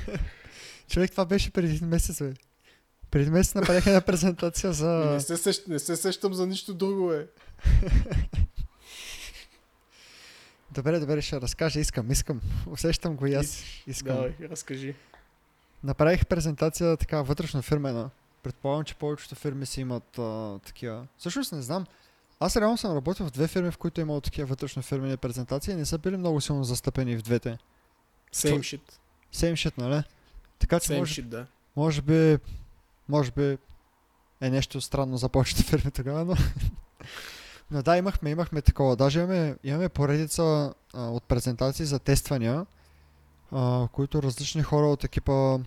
Човек, 0.89 1.11
това 1.11 1.25
беше 1.25 1.51
преди 1.51 1.85
месец, 1.85 2.23
бе. 2.23 2.33
Преди 3.11 3.31
месец 3.31 3.55
направих 3.55 3.87
една 3.87 4.01
презентация 4.01 4.69
Не, 4.69 4.75
за... 4.75 5.21
се 5.21 5.37
сещ, 5.37 5.69
не 5.69 5.79
се 5.79 5.97
сещам 5.97 6.35
за 6.35 6.47
нищо 6.47 6.75
друго, 6.75 7.13
е. 7.13 7.27
Добре, 10.71 10.99
добре, 10.99 11.23
ще 11.23 11.41
разкажа. 11.41 11.81
Искам, 11.81 12.11
искам. 12.11 12.41
Усещам 12.67 13.17
го 13.17 13.27
и 13.27 13.35
аз. 13.35 13.65
Искам. 13.87 14.15
Давай, 14.15 14.35
разкажи. 14.41 14.95
Направих 15.85 16.27
презентация 16.27 16.97
така 16.97 17.23
вътрешно 17.23 17.63
фирмена. 17.63 18.11
Предполагам, 18.47 18.85
че 18.85 18.95
повечето 18.95 19.35
фирми 19.35 19.67
си 19.67 19.81
имат 19.81 20.19
а, 20.19 20.59
такива. 20.59 21.07
Всъщност 21.19 21.53
не 21.53 21.63
знам. 21.63 21.87
Аз 22.41 22.57
реално 22.57 22.77
съм 22.77 22.97
работил 22.97 23.27
в 23.27 23.31
две 23.31 23.49
фирми, 23.49 23.71
в 23.71 23.79
които 23.79 24.01
е 24.01 24.03
имало 24.03 24.21
такива 24.21 24.47
вътрешно 24.47 24.83
фирмени 24.83 25.17
презентации 25.17 25.73
и 25.73 25.77
не 25.77 25.87
са 25.87 25.99
били 25.99 26.17
много 26.17 26.41
силно 26.41 26.65
застъпени 26.65 27.17
в 27.17 27.23
двете. 27.23 27.59
Same 28.35 28.59
shit. 28.59 28.81
Same 29.35 29.53
shit, 29.53 29.79
нали? 29.79 30.03
Така 30.59 30.81
че 30.81 30.89
Same 30.89 30.99
може, 30.99 31.23
shit, 31.23 31.25
да. 31.25 31.47
може 31.77 32.03
би 32.03 32.39
може 33.09 33.31
би 33.31 33.59
е 34.41 34.51
нещо 34.51 34.81
странно 34.81 35.17
за 35.17 35.29
повечето 35.29 35.63
фирми 35.63 35.91
тогава, 35.91 36.25
но... 36.25 36.35
но 37.71 37.83
да, 37.83 37.97
имахме, 37.97 38.31
имахме 38.31 38.63
такова. 38.63 38.97
Даже 38.97 39.19
имаме, 39.19 39.57
имаме 39.65 39.89
поредица 39.89 40.75
а, 40.95 41.03
от 41.03 41.25
презентации 41.25 41.87
за 41.87 41.99
тествания, 41.99 42.67
а, 43.53 43.89
които 43.93 44.23
различни 44.23 44.63
хора 44.63 44.87
от 44.87 45.05
екипа 45.05 45.59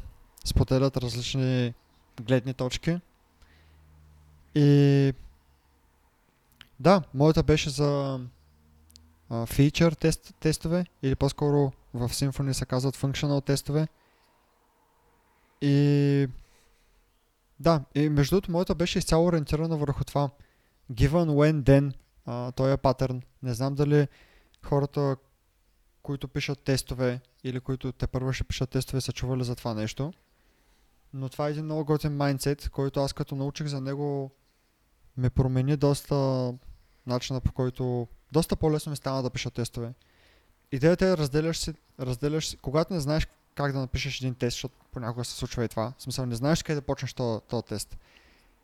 споделят 0.46 0.98
различни 0.98 1.74
гледни 2.22 2.53
точки. 2.53 2.99
И 4.55 5.13
да, 6.80 7.03
моята 7.13 7.43
беше 7.43 7.70
за 7.70 8.20
фичър 9.45 9.93
тест, 9.93 10.36
тестове 10.39 10.86
или 11.03 11.15
по-скоро 11.15 11.72
в 11.93 12.09
Symfony 12.09 12.51
се 12.51 12.65
казват 12.65 12.97
functional 12.97 13.45
тестове. 13.45 13.88
И 15.61 16.28
да, 17.59 17.82
и 17.95 18.09
между 18.09 18.36
другото 18.36 18.51
моята 18.51 18.76
беше 18.76 18.99
изцяло 18.99 19.26
ориентирана 19.26 19.78
върху 19.78 20.03
това. 20.03 20.30
Given 20.91 21.30
when 21.30 21.63
then, 21.63 21.93
а, 22.26 22.51
този 22.51 22.78
патърн. 22.78 23.22
Не 23.43 23.53
знам 23.53 23.76
дали 23.76 24.07
хората, 24.65 25.15
които 26.03 26.28
пишат 26.28 26.59
тестове 26.59 27.20
или 27.43 27.59
които 27.59 27.91
те 27.91 28.07
първо 28.07 28.34
ще 28.34 28.43
пишат 28.43 28.70
тестове, 28.70 29.01
са 29.01 29.13
чували 29.13 29.43
за 29.43 29.55
това 29.55 29.74
нещо. 29.74 30.13
Но 31.14 31.30
това 31.30 31.47
е 31.47 31.51
един 31.51 31.66
много 31.66 31.86
готин 31.86 32.16
майндсет, 32.16 32.70
който 32.70 32.99
аз 32.99 33.14
като 33.14 33.36
научих 33.36 33.68
за 33.68 33.82
него 33.82 34.32
ме 35.18 35.30
промени 35.30 35.78
доста 35.78 36.53
начина 37.07 37.41
по 37.41 37.51
който 37.51 38.07
доста 38.32 38.55
по-лесно 38.55 38.89
ми 38.89 38.95
стана 38.95 39.24
да 39.24 39.30
пиша 39.30 39.51
тестове. 39.51 39.93
Идеята 40.72 41.05
е 41.05 41.18
разделяш 41.18 41.57
си, 41.57 41.74
разделяш 41.99 42.47
си, 42.47 42.57
когато 42.57 42.93
не 42.93 42.99
знаеш 42.99 43.28
как 43.55 43.72
да 43.72 43.80
напишеш 43.80 44.22
един 44.22 44.36
тест, 44.36 44.55
защото 44.55 44.76
понякога 44.91 45.26
се 45.26 45.34
случва 45.34 45.64
и 45.66 45.68
това. 45.68 45.93
В 45.97 46.03
смисъл, 46.03 46.26
не 46.26 46.36
знаеш 46.36 46.64
къде 46.64 46.76
да 46.76 46.82
почнеш 46.82 47.14
този, 47.14 47.64
тест. 47.68 47.97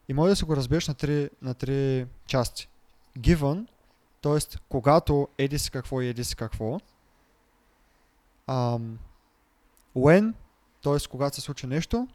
И 0.08 0.14
може 0.14 0.30
да 0.30 0.36
си 0.36 0.46
го 0.46 0.56
разбиеш 0.56 0.88
на 0.88 0.94
три, 0.94 1.30
на 1.42 1.54
три 1.54 2.08
части. 2.28 2.70
Given, 3.20 3.68
т.е. 4.22 4.58
когато 4.70 5.28
еди 5.38 5.60
си 5.60 5.72
какво 5.72 6.02
и 6.02 6.08
еди 6.08 6.24
си 6.24 6.36
какво. 6.36 6.80
Um, 8.48 8.96
when, 9.96 10.34
т.е. 10.84 11.08
когато 11.10 11.36
се 11.36 11.42
случи 11.42 11.68
нещо. 11.68 12.08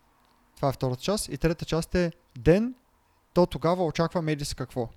Това 0.60 0.68
е 0.68 0.72
втората 0.72 1.02
част. 1.02 1.28
И 1.28 1.38
трета 1.38 1.64
част 1.64 1.94
е 1.94 2.12
then, 2.38 2.72
то 3.34 3.46
тогава 3.46 3.84
очаквам 3.84 4.28
еди 4.28 4.44
си 4.44 4.56
какво. 4.56 4.88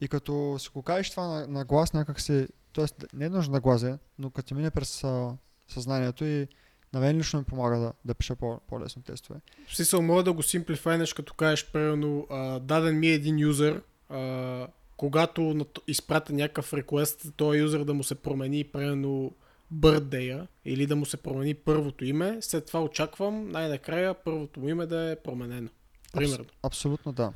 И 0.00 0.08
като 0.08 0.56
си 0.58 0.68
го 0.74 0.82
кажеш 0.82 1.10
това 1.10 1.26
на, 1.26 1.46
на 1.46 1.64
глас 1.64 1.92
някак 1.92 2.20
си, 2.20 2.48
т.е. 2.74 2.84
не 3.14 3.24
е 3.24 3.28
нужно 3.28 3.52
на 3.52 3.60
глас, 3.60 3.84
но 4.18 4.30
като 4.30 4.54
мине 4.54 4.70
през 4.70 5.04
а, 5.04 5.36
съзнанието 5.68 6.24
и 6.24 6.48
на 6.92 7.00
мен 7.00 7.18
лично 7.18 7.38
ми 7.38 7.44
помага 7.44 7.78
да, 7.78 7.92
да 8.04 8.14
пиша 8.14 8.36
по, 8.36 8.60
по-лесно 8.68 9.02
тестове. 9.02 9.40
В 9.68 9.76
смисъл, 9.76 10.02
мога 10.02 10.22
да 10.22 10.32
го 10.32 10.42
симплифайнеш, 10.42 11.12
като 11.12 11.34
кажеш, 11.34 11.70
примерно, 11.72 12.26
даден 12.62 12.98
ми 12.98 13.08
е 13.08 13.14
един 13.14 13.38
юзер, 13.38 13.82
а, 14.08 14.66
когато 14.96 15.66
изпратя 15.86 16.32
някакъв 16.32 16.74
реквест, 16.74 17.26
този 17.36 17.58
юзер 17.58 17.84
да 17.84 17.94
му 17.94 18.04
се 18.04 18.14
промени, 18.14 18.64
примерно, 18.64 19.34
бърдея 19.70 20.48
или 20.64 20.86
да 20.86 20.96
му 20.96 21.06
се 21.06 21.16
промени 21.16 21.54
първото 21.54 22.04
име, 22.04 22.38
след 22.40 22.66
това 22.66 22.82
очаквам 22.82 23.48
най-накрая 23.48 24.14
първото 24.14 24.60
му 24.60 24.68
име 24.68 24.86
да 24.86 25.10
е 25.10 25.16
променено. 25.16 25.68
Примерно. 26.12 26.44
Абсолютно 26.62 27.12
да. 27.12 27.32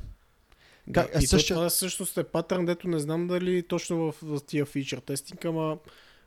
Да, 0.86 1.00
Как- 1.02 1.14
е, 1.14 1.24
и 1.24 1.28
то, 1.28 1.46
това 1.46 1.68
всъщност 1.68 2.18
е 2.18 2.24
патърн, 2.24 2.66
дето 2.66 2.88
не 2.88 2.98
знам 2.98 3.26
дали 3.28 3.62
точно 3.62 3.96
в, 3.98 4.14
в 4.22 4.40
тия 4.46 4.66
фичър 4.66 4.98
тестинг, 4.98 5.44
ама 5.44 5.78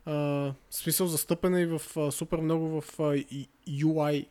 а, 0.04 0.52
смисъл 0.70 1.06
застъпен 1.06 1.54
е 1.54 1.60
и 1.60 1.66
в 1.66 1.82
а, 1.96 2.12
супер 2.12 2.38
много 2.38 2.80
в 2.80 3.00
а, 3.00 3.16
и- 3.16 3.48
UI 3.68 4.26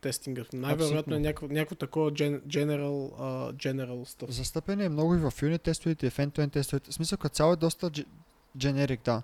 тестинга. 0.00 0.44
Най-вероятно 0.52 1.16
е 1.16 1.18
някакво, 1.18 1.46
някакво 1.46 1.74
такова 1.74 2.10
gen, 2.10 2.40
general, 2.40 3.12
а, 3.18 3.52
general 3.52 4.04
stuff. 4.04 4.30
Застъпен 4.30 4.80
е 4.80 4.88
много 4.88 5.14
и 5.14 5.18
в 5.18 5.32
юнит 5.42 5.62
тестовете, 5.62 6.06
и 6.06 6.10
в 6.10 6.16
end-to-end 6.16 6.52
тестовете. 6.52 6.90
В 6.90 6.94
смисъл, 6.94 7.18
като 7.18 7.34
цяло 7.34 7.52
е 7.52 7.56
доста 7.56 7.90
дж- 7.90 8.06
дженерик, 8.58 9.00
да. 9.04 9.22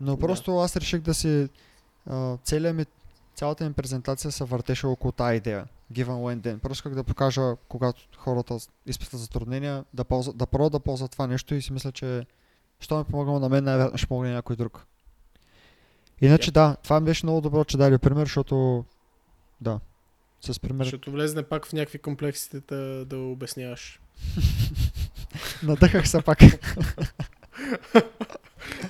Но 0.00 0.16
Да. 0.16 0.20
просто 0.20 0.58
аз 0.58 0.76
реших 0.76 1.00
да 1.00 1.14
си... 1.14 1.48
А, 2.06 2.36
целият 2.36 2.76
ми, 2.76 2.86
цялата 3.34 3.64
ми 3.64 3.72
презентация 3.72 4.32
се 4.32 4.44
въртеше 4.44 4.86
около 4.86 5.12
тази 5.12 5.36
идея. 5.36 5.66
Given 5.92 6.06
when 6.06 6.40
then. 6.40 6.58
Просто 6.58 6.82
как 6.82 6.94
да 6.94 7.04
покажа, 7.04 7.56
когато 7.68 8.02
хората 8.16 8.58
изпитват 8.86 9.20
затруднения, 9.20 9.84
да, 9.94 10.04
ползва, 10.04 10.32
да 10.32 10.46
пробват 10.46 10.72
да 10.72 10.80
ползват 10.80 11.10
това 11.10 11.26
нещо 11.26 11.54
и 11.54 11.62
си 11.62 11.72
мисля, 11.72 11.92
че 11.92 12.26
що 12.80 12.98
ми 12.98 13.04
помогнало 13.04 13.38
на 13.38 13.48
мен, 13.48 13.64
най-вероятно 13.64 13.98
ще 13.98 14.06
помогне 14.06 14.32
някой 14.32 14.56
друг. 14.56 14.86
Иначе 16.20 16.50
Yep. 16.50 16.54
да, 16.54 16.76
това 16.82 17.00
ми 17.00 17.04
беше 17.06 17.26
много 17.26 17.40
добро, 17.40 17.64
че 17.64 17.76
дали 17.76 17.98
пример, 17.98 18.26
защото 18.26 18.84
да, 19.60 19.80
с 20.40 20.60
пример 20.60 20.84
Защото 20.84 21.10
влезне 21.10 21.42
пак 21.42 21.66
в 21.66 21.72
някакви 21.72 21.98
комплексите 21.98 22.60
да, 22.60 23.04
да 23.04 23.18
обясняваш. 23.18 24.00
надъхах 25.62 26.08
се 26.08 26.22
пак. 26.22 26.38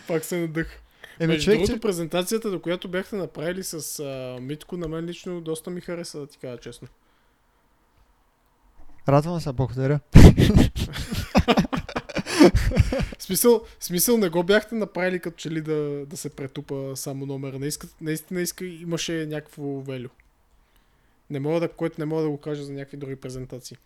Пак 0.08 0.24
се 0.24 0.40
надъх. 0.40 0.80
Еми, 1.20 1.32
Между 1.32 1.44
човек, 1.44 1.58
другото, 1.58 1.76
че... 1.76 1.80
презентацията, 1.80 2.50
до 2.50 2.60
която 2.60 2.88
бяхте 2.88 3.16
направили 3.16 3.64
с 3.64 4.00
а, 4.00 4.38
Митко, 4.40 4.76
на 4.76 4.88
мен 4.88 5.04
лично 5.04 5.40
доста 5.40 5.70
ми 5.70 5.80
хареса, 5.80 6.20
да 6.20 6.26
ти 6.26 6.38
кажа 6.38 6.58
честно. 6.58 6.88
Радвам 9.08 9.40
се, 9.40 9.52
благодаря. 9.52 10.00
Смисъл, 13.18 13.64
смисъл 13.80 14.16
не 14.18 14.28
го 14.28 14.42
бяхте 14.42 14.74
направили 14.74 15.20
като 15.20 15.36
че 15.36 15.50
ли 15.50 15.60
да, 15.60 16.06
да 16.06 16.16
се 16.16 16.30
претупа 16.30 16.92
само 16.96 17.26
номера. 17.26 17.58
Не 17.58 17.66
иска, 17.66 17.86
наистина 18.00 18.40
иска, 18.40 18.64
имаше 18.64 19.26
някакво 19.26 19.80
велю. 19.80 20.08
Не 21.30 21.40
мога 21.40 21.60
да, 21.60 21.68
което 21.68 22.00
не 22.00 22.04
мога 22.04 22.22
да 22.22 22.30
го 22.30 22.38
кажа 22.38 22.64
за 22.64 22.72
някакви 22.72 22.96
други 22.96 23.16
презентации. 23.16 23.76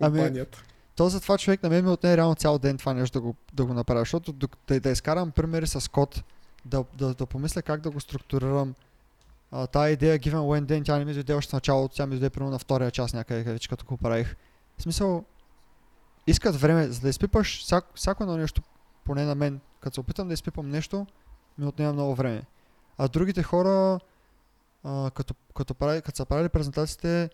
Ами, 0.00 0.18
Компанията. 0.18 0.64
То 0.96 1.08
за 1.08 1.20
това 1.20 1.38
човек 1.38 1.62
на 1.62 1.68
мен 1.68 1.84
ми 1.84 1.90
отне 1.90 2.16
реално 2.16 2.34
цял 2.34 2.58
ден 2.58 2.78
това 2.78 2.94
нещо 2.94 3.20
да 3.20 3.26
го, 3.26 3.34
да 3.52 3.64
го 3.64 3.74
направя, 3.74 4.00
защото 4.00 4.32
да, 4.32 4.80
да 4.80 4.90
изкарам 4.90 5.30
примери 5.30 5.66
с 5.66 5.90
код, 5.90 6.22
да, 6.64 6.84
да, 6.94 7.14
да 7.14 7.26
помисля 7.26 7.62
как 7.62 7.80
да 7.80 7.90
го 7.90 8.00
структурирам. 8.00 8.74
А, 9.50 9.66
тая 9.66 9.92
идея 9.92 10.18
Given 10.18 10.34
When 10.34 10.64
Then, 10.64 10.84
тя 10.84 10.98
не 10.98 11.04
ми 11.04 11.14
дойде 11.14 11.34
още 11.34 11.56
началото, 11.56 11.94
тя 11.94 12.06
ми 12.06 12.10
дойде 12.10 12.30
примерно 12.30 12.52
на 12.52 12.58
втория 12.58 12.90
час 12.90 13.12
някъде, 13.12 13.42
вече 13.42 13.68
като 13.68 13.84
го 13.84 13.96
правих. 13.96 14.36
В 14.78 14.82
смисъл, 14.82 15.24
искат 16.26 16.56
време, 16.56 16.86
за 16.86 17.00
да 17.00 17.08
изпипаш 17.08 17.62
всяко, 17.62 17.88
всяко 17.94 18.22
едно 18.22 18.36
нещо, 18.36 18.62
поне 19.04 19.24
на 19.24 19.34
мен, 19.34 19.60
като 19.80 19.94
се 19.94 20.00
опитам 20.00 20.28
да 20.28 20.34
изпипам 20.34 20.68
нещо, 20.68 21.06
ми 21.58 21.66
отнема 21.66 21.92
много 21.92 22.14
време. 22.14 22.42
А 22.98 23.08
другите 23.08 23.42
хора, 23.42 24.00
а, 24.84 25.10
като, 25.14 25.34
като, 25.56 25.74
прави, 25.74 26.02
като 26.02 26.16
са 26.16 26.26
правили 26.26 26.48
презентациите, 26.48 27.30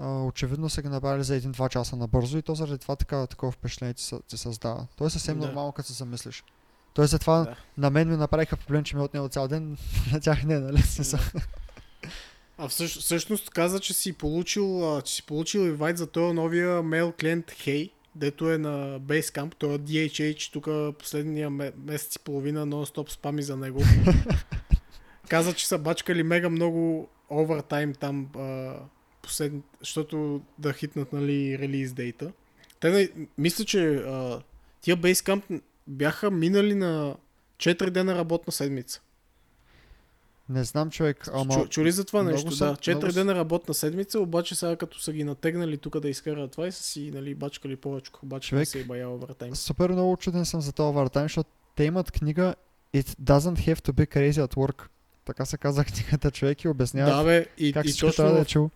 очевидно 0.00 0.68
са 0.68 0.82
ги 0.82 0.88
направили 0.88 1.24
за 1.24 1.36
един-два 1.36 1.68
часа 1.68 1.96
набързо 1.96 2.38
и 2.38 2.42
то 2.42 2.54
заради 2.54 2.78
това 2.78 2.96
така, 2.96 3.26
такова 3.26 3.52
впечатление 3.52 3.94
ти, 3.94 4.02
се- 4.02 4.20
ти 4.20 4.36
създава. 4.38 4.86
То 4.96 5.06
е 5.06 5.10
съвсем 5.10 5.38
Да. 5.38 5.46
нормално, 5.46 5.72
като 5.72 5.88
се 5.88 5.94
замислиш. 5.94 6.44
Тоест 6.94 7.10
затова 7.10 7.38
Да. 7.38 7.56
на 7.78 7.90
мен 7.90 8.08
ми 8.08 8.16
направиха 8.16 8.56
проблем, 8.56 8.84
че 8.84 8.96
ми 8.96 9.02
е 9.02 9.04
отнело 9.04 9.28
цял 9.28 9.48
ден, 9.48 9.76
на 10.12 10.20
тях 10.20 10.44
не, 10.44 10.58
нали? 10.58 10.82
Смисъл. 10.82 11.20
А 12.58 12.68
всъщ, 12.68 13.00
всъщност 13.00 13.50
каза, 13.50 13.80
че 13.80 13.92
си 13.92 14.12
получил, 14.12 15.00
че 15.02 15.14
си 15.14 15.22
получил 15.22 15.58
инвайт 15.60 15.98
за 15.98 16.06
този 16.06 16.34
новия 16.34 16.82
мейл 16.82 17.12
клиент 17.12 17.46
Hey, 17.46 17.90
дето 18.14 18.52
е 18.52 18.58
на 18.58 19.00
Basecamp. 19.00 19.54
Той 19.54 19.74
е 19.74 19.78
DHH, 19.78 20.52
тук 20.52 20.64
последния 20.98 21.50
ме- 21.50 21.72
месец 21.78 22.16
и 22.16 22.18
половина 22.18 22.66
нон-стоп 22.66 23.10
спами 23.10 23.42
за 23.42 23.56
него. 23.56 23.80
каза, 25.28 25.52
че 25.52 25.66
са 25.68 25.78
бачкали 25.78 26.22
мега 26.22 26.48
много 26.48 27.08
овертайм 27.30 27.94
там, 27.94 28.26
а, 29.26 29.28
послед... 29.28 29.52
защото 29.80 30.40
да 30.58 30.72
хитнат 30.72 31.12
нали, 31.12 31.58
релиз 31.58 31.92
дейта. 31.92 32.32
Те, 32.80 33.12
мисля, 33.38 33.64
че 33.64 33.94
а, 33.94 34.42
тия 34.80 34.96
Basecamp 34.96 35.60
бяха 35.86 36.30
минали 36.30 36.74
на 36.74 37.16
4 37.58 37.90
дена 37.90 38.14
работна 38.14 38.52
седмица. 38.52 39.00
Не 40.48 40.64
знам 40.64 40.90
човек, 40.90 41.28
ама... 41.32 41.54
Чу, 41.54 41.68
чули 41.68 41.92
за 41.92 42.04
това 42.04 42.22
нещо? 42.22 42.50
съм- 42.50 42.68
да. 42.68 42.76
Четири 42.76 42.94
много 42.96 43.12
дена 43.12 43.34
работна 43.34 43.74
седмица, 43.74 44.20
обаче 44.20 44.54
сега 44.54 44.76
като 44.76 45.00
са 45.00 45.12
ги 45.12 45.24
натегнали 45.24 45.78
тук 45.78 46.00
да 46.00 46.08
изкарат 46.08 46.52
това 46.52 46.66
и 46.66 46.72
са 46.72 46.82
си 46.82 47.10
нали, 47.14 47.34
бачкали 47.34 47.76
повече, 47.76 48.10
обаче 48.22 48.48
Човек, 48.48 48.60
не 48.60 48.66
се 48.66 48.80
е 48.80 48.84
баял 48.84 49.14
овертайм. 49.14 49.56
Супер 49.56 49.90
много 49.90 50.16
чуден 50.16 50.44
съм 50.44 50.60
за 50.60 50.72
този 50.72 50.88
овертайм, 50.88 51.24
защото 51.24 51.50
те 51.76 51.84
имат 51.84 52.10
книга 52.10 52.54
It 52.94 53.08
doesn't 53.22 53.58
have 53.58 53.80
to 53.80 53.92
be 53.92 54.06
crazy 54.06 54.46
at 54.46 54.54
work. 54.54 54.82
Така 55.24 55.44
се 55.44 55.58
каза 55.58 55.84
книгата 55.94 56.30
човек 56.30 56.64
и 56.64 56.68
обяснява 56.68 57.10
Да, 57.10 57.24
бе, 57.24 57.46
и, 57.58 57.72
как 57.72 57.86
и, 57.86 57.96
трябва 57.96 58.10
да 58.10 58.16
точно, 58.16 58.38
е 58.38 58.44
чул. 58.44 58.70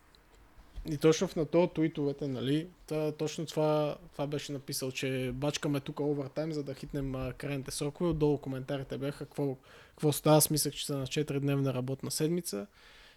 И 0.89 0.97
точно 0.97 1.28
в 1.28 1.37
на 1.37 1.47
то 1.47 1.66
туитовете, 1.66 2.28
нали, 2.28 2.68
та, 2.87 3.12
точно 3.12 3.47
това, 3.47 3.97
това 4.12 4.26
беше 4.26 4.53
написал, 4.53 4.91
че 4.91 5.31
бачкаме 5.35 5.81
тук 5.81 6.01
овертайм, 6.01 6.53
за 6.53 6.62
да 6.62 6.74
хитнем 6.74 7.14
а, 7.14 7.33
крайните 7.33 7.70
срокове. 7.70 8.11
Отдолу 8.11 8.39
коментарите 8.39 8.99
бяха 8.99 9.18
какво, 9.18 9.57
какво 9.91 10.12
става. 10.12 10.37
Аз 10.37 10.51
мислех, 10.51 10.74
че 10.74 10.87
са 10.87 10.97
на 10.97 11.07
4-дневна 11.07 11.74
работна 11.74 12.11
седмица. 12.11 12.66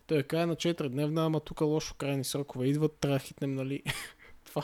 Той 0.07 0.18
е 0.18 0.24
края 0.24 0.47
на 0.47 0.55
4-дневна, 0.55 1.26
ама 1.26 1.39
тук 1.39 1.61
лошо 1.61 1.95
крайни 1.95 2.24
срокове 2.24 2.68
идват, 2.68 2.93
трябва 2.93 3.18
да 3.18 3.24
хитнем, 3.24 3.55
нали, 3.55 3.84
това. 4.45 4.64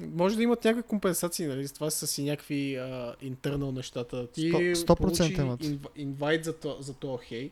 Може 0.00 0.36
да 0.36 0.42
имат 0.42 0.64
някакви 0.64 0.88
компенсации, 0.88 1.46
нали? 1.46 1.68
Това 1.68 1.90
са 1.90 2.06
си 2.06 2.24
някакви 2.24 2.76
а, 2.76 3.14
интернал 3.20 3.72
нещата. 3.72 4.26
Ти 4.26 4.52
Сто- 4.52 4.74
100% 4.74 4.96
получи 4.96 5.36
инв- 5.36 5.88
инвайт 5.96 6.44
за, 6.44 6.58
то, 6.58 6.76
за 6.80 6.94
това 6.94 7.18
хей. 7.18 7.50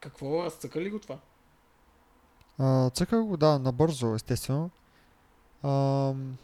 Какво? 0.00 0.44
Разцъка 0.44 0.80
ли 0.80 0.90
го 0.90 0.98
това? 0.98 1.18
А, 2.60 2.90
цъках 2.90 3.24
го, 3.24 3.36
да, 3.36 3.58
набързо, 3.58 4.14
естествено. 4.14 4.70
Ам, 5.64 6.36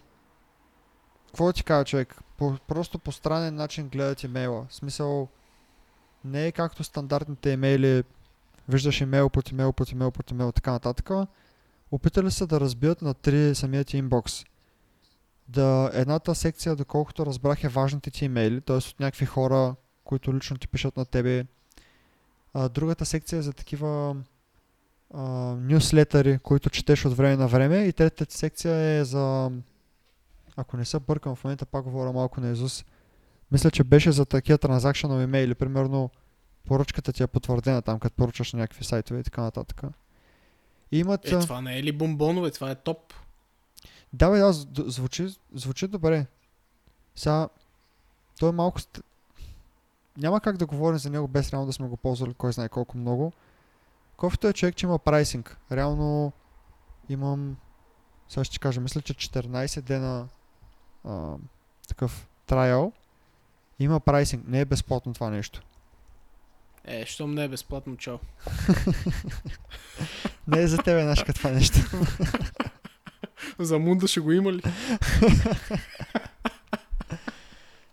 Какво 1.36 1.52
ти 1.52 1.64
кажа, 1.64 1.84
човек? 1.84 2.16
По, 2.36 2.56
просто 2.68 2.98
по 2.98 3.12
странен 3.12 3.54
начин 3.54 3.88
гледат 3.88 4.22
имейла. 4.22 4.66
В 4.68 4.74
смисъл, 4.74 5.28
не 6.24 6.46
е 6.46 6.52
както 6.52 6.84
стандартните 6.84 7.50
имейли, 7.50 8.04
виждаш 8.68 9.00
имейл 9.00 9.30
под 9.30 9.50
имейл 9.50 9.72
под 9.72 9.92
имейл 9.92 10.10
под 10.10 10.30
имейл, 10.30 10.52
така 10.52 10.72
нататък. 10.72 11.10
Опитали 11.90 12.30
са 12.30 12.46
да 12.46 12.60
разбият 12.60 13.02
на 13.02 13.14
три 13.14 13.54
самият 13.54 13.86
ти 13.86 13.96
инбокс. 13.96 14.44
Да, 15.48 15.90
едната 15.94 16.34
секция, 16.34 16.76
доколкото 16.76 17.26
разбрах, 17.26 17.64
е 17.64 17.68
важните 17.68 18.10
ти 18.10 18.24
имейли, 18.24 18.60
т.е. 18.60 18.76
от 18.76 19.00
някакви 19.00 19.26
хора, 19.26 19.74
които 20.04 20.34
лично 20.34 20.56
ти 20.56 20.68
пишат 20.68 20.96
на 20.96 21.04
тебе. 21.04 21.46
А, 22.54 22.68
другата 22.68 23.06
секция 23.06 23.38
е 23.38 23.42
за 23.42 23.52
такива 23.52 24.10
а, 24.10 24.14
нюслетъри, 25.58 26.38
които 26.38 26.70
четеш 26.70 27.04
от 27.04 27.16
време 27.16 27.36
на 27.36 27.48
време. 27.48 27.78
И 27.78 27.92
третата 27.92 28.34
секция 28.34 28.74
е 28.74 29.04
за... 29.04 29.50
Ако 30.56 30.76
не 30.76 30.84
се 30.84 30.98
бъркам, 30.98 31.36
в 31.36 31.44
момента 31.44 31.66
пак 31.66 31.84
говоря 31.84 32.12
малко 32.12 32.40
на 32.40 32.50
Изус. 32.50 32.84
Мисля, 33.52 33.70
че 33.70 33.84
беше 33.84 34.12
за 34.12 34.24
такива 34.24 34.58
транзакционал 34.58 35.20
имейли. 35.20 35.54
Примерно 35.54 36.10
поръчката 36.66 37.12
ти 37.12 37.22
е 37.22 37.26
потвърдена 37.26 37.82
там, 37.82 37.98
като 37.98 38.16
поръчаш 38.16 38.52
на 38.52 38.58
някакви 38.58 38.84
сайтове 38.84 39.20
и 39.20 39.22
така 39.22 39.42
нататък. 39.42 39.82
И 40.92 40.98
имат... 40.98 41.26
Е, 41.26 41.38
това 41.38 41.60
не 41.60 41.78
е 41.78 41.82
ли 41.82 41.92
бомбонове? 41.92 42.50
Това 42.50 42.70
е 42.70 42.74
топ. 42.74 43.14
Да, 44.12 44.30
бе, 44.30 44.38
да, 44.38 44.52
зв- 44.52 44.88
звучи, 44.88 45.28
звучи 45.54 45.86
добре. 45.86 46.26
Сега, 47.16 47.48
той 48.38 48.48
е 48.48 48.52
малко... 48.52 48.80
Няма 50.16 50.40
как 50.40 50.56
да 50.56 50.66
говорим 50.66 50.98
за 50.98 51.10
него 51.10 51.28
без 51.28 51.50
реално 51.50 51.66
да 51.66 51.72
сме 51.72 51.88
го 51.88 51.96
ползвали 51.96 52.34
кой 52.34 52.52
знае 52.52 52.68
колко 52.68 52.98
много. 52.98 53.32
Кофето 54.16 54.48
е 54.48 54.52
човек, 54.52 54.76
че 54.76 54.86
има 54.86 54.98
прайсинг. 54.98 55.58
Реално 55.72 56.32
имам... 57.08 57.56
Сега 58.28 58.44
ще 58.44 58.58
кажа, 58.58 58.80
мисля, 58.80 59.02
че 59.02 59.14
14 59.14 59.80
дена 59.80 60.28
а, 61.04 61.34
такъв 61.88 62.28
трайл. 62.46 62.92
Има 63.78 64.00
прайсинг. 64.00 64.48
Не 64.48 64.60
е 64.60 64.64
безплатно 64.64 65.14
това 65.14 65.30
нещо. 65.30 65.62
Е, 66.84 67.06
щом 67.06 67.34
не 67.34 67.44
е 67.44 67.48
безплатно, 67.48 67.96
чао. 67.96 68.18
Не 70.48 70.62
е 70.62 70.66
за 70.66 70.78
тебе, 70.78 71.04
Нашка, 71.04 71.32
това 71.32 71.50
нещо. 71.50 71.78
За 73.58 73.78
Мунда 73.78 74.06
ще 74.06 74.20
го 74.20 74.32
има 74.32 74.52
ли? 74.52 74.62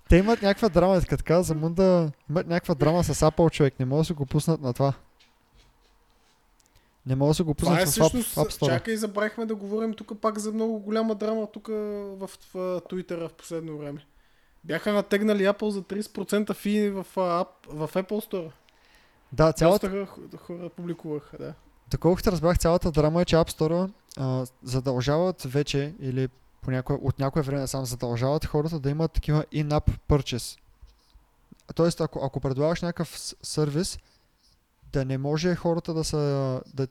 Те 0.09 0.17
имат 0.17 0.41
някаква 0.41 0.69
драма, 0.69 1.01
така 1.01 1.43
за 1.43 1.55
Мунда 1.55 2.11
имат 2.29 2.47
някаква 2.47 2.75
драма 2.75 3.03
с 3.03 3.13
Apple 3.13 3.51
човек, 3.51 3.79
не 3.79 3.85
могат 3.85 4.01
да 4.01 4.05
се 4.05 4.13
го 4.13 4.25
пуснат 4.25 4.61
на 4.61 4.73
това. 4.73 4.93
Не 7.05 7.15
могат 7.15 7.31
да 7.31 7.35
се 7.35 7.43
го 7.43 7.53
Това 7.53 7.71
пуснат 7.71 7.81
е 7.81 7.85
в 7.85 7.91
всъщност, 7.91 8.35
App 8.35 8.51
Store. 8.51 8.65
чакай, 8.65 8.95
забравихме 8.95 9.45
да 9.45 9.55
говорим 9.55 9.93
тук 9.93 10.21
пак 10.21 10.39
за 10.39 10.51
много 10.51 10.79
голяма 10.79 11.15
драма 11.15 11.47
тук 11.53 11.67
в, 11.67 12.29
Twitter 12.55 13.27
в 13.27 13.33
последно 13.33 13.77
време. 13.77 14.05
Бяха 14.63 14.93
натегнали 14.93 15.43
Apple 15.43 15.69
за 15.69 15.81
30% 15.81 16.53
фи 16.53 16.89
в, 16.89 17.05
в 17.13 17.89
Apple 17.93 18.31
Store. 18.31 18.51
Да, 19.33 19.53
цялата, 19.53 19.89
Доста 19.89 20.37
хора, 20.37 20.69
публикуваха, 20.69 21.37
да. 21.37 21.53
доколкото 21.91 22.31
разбрах, 22.31 22.57
цялата 22.57 22.91
драма 22.91 23.21
е, 23.21 23.25
че 23.25 23.35
App 23.35 23.49
Store 23.49 23.91
а, 24.17 24.45
задължават 24.63 25.41
вече 25.41 25.93
или 25.99 26.27
по 26.61 26.71
някое, 26.71 26.97
от 27.01 27.19
някое 27.19 27.41
време 27.41 27.67
сам 27.67 27.85
задължават 27.85 28.45
хората 28.45 28.79
да 28.79 28.89
имат 28.89 29.11
такива 29.11 29.45
in-app 29.53 29.97
purchase. 30.09 30.59
Тоест, 31.75 32.01
ако, 32.01 32.25
ако 32.25 32.39
предлагаш 32.39 32.81
някакъв 32.81 33.17
сервис, 33.43 33.99
да 34.93 35.05
не 35.05 35.17
може 35.17 35.55
хората 35.55 35.93
да 35.93 36.03
са... 36.03 36.61
Да, 36.73 36.87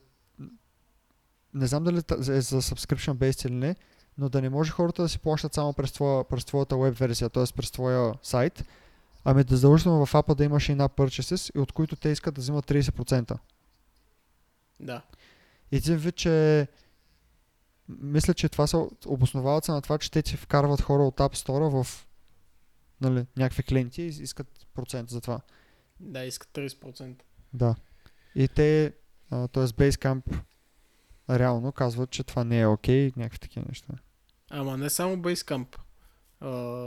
не 1.53 1.67
знам 1.67 1.83
дали 1.83 1.97
е 1.97 2.41
за 2.41 2.61
subscription 2.61 3.13
based 3.13 3.47
или 3.47 3.55
не, 3.55 3.75
но 4.17 4.29
да 4.29 4.41
не 4.41 4.49
може 4.49 4.71
хората 4.71 5.01
да 5.01 5.09
си 5.09 5.19
плащат 5.19 5.53
само 5.53 5.73
през, 5.73 5.91
твоя, 5.91 6.23
през 6.23 6.45
твоята 6.45 6.77
веб 6.77 6.97
версия, 6.97 7.29
т.е. 7.29 7.43
през 7.55 7.71
твоя 7.71 8.13
сайт, 8.23 8.65
ами 9.23 9.43
да 9.43 9.55
задължително 9.55 10.05
в 10.05 10.15
апа 10.15 10.35
да 10.35 10.43
имаш 10.43 10.69
in-app 10.69 10.97
purchases, 10.97 11.55
и 11.55 11.59
от 11.59 11.71
които 11.71 11.95
те 11.95 12.09
искат 12.09 12.35
да 12.35 12.41
взимат 12.41 12.65
30%. 12.65 13.37
Да. 14.79 15.01
Един 15.71 15.97
вид, 15.97 16.15
че 16.15 16.67
мисля, 17.89 18.33
че 18.33 18.49
това 18.49 18.67
се 18.67 18.77
обосновават 19.05 19.65
се 19.65 19.71
на 19.71 19.81
това, 19.81 19.97
че 19.97 20.11
те 20.11 20.21
ти 20.21 20.37
вкарват 20.37 20.81
хора 20.81 21.03
от 21.03 21.17
App 21.17 21.35
Store 21.35 21.83
в 21.83 22.07
нали, 23.01 23.25
някакви 23.37 23.63
клиенти 23.63 24.01
и 24.01 24.07
искат 24.07 24.47
процент 24.73 25.09
за 25.09 25.21
това. 25.21 25.41
Да, 25.99 26.25
искат 26.25 26.49
30%. 26.49 27.15
Да. 27.53 27.75
И 28.35 28.47
те, 28.47 28.93
а, 29.31 29.47
т.е. 29.47 29.63
Basecamp 29.63 30.23
реално 31.29 31.71
казват, 31.71 32.09
че 32.09 32.23
това 32.23 32.43
не 32.43 32.59
е 32.59 32.67
окей, 32.67 33.11
някакви 33.17 33.39
такива 33.39 33.65
неща. 33.69 33.93
Ама 34.49 34.77
не 34.77 34.89
само 34.89 35.17
Basecamp. 35.17 35.77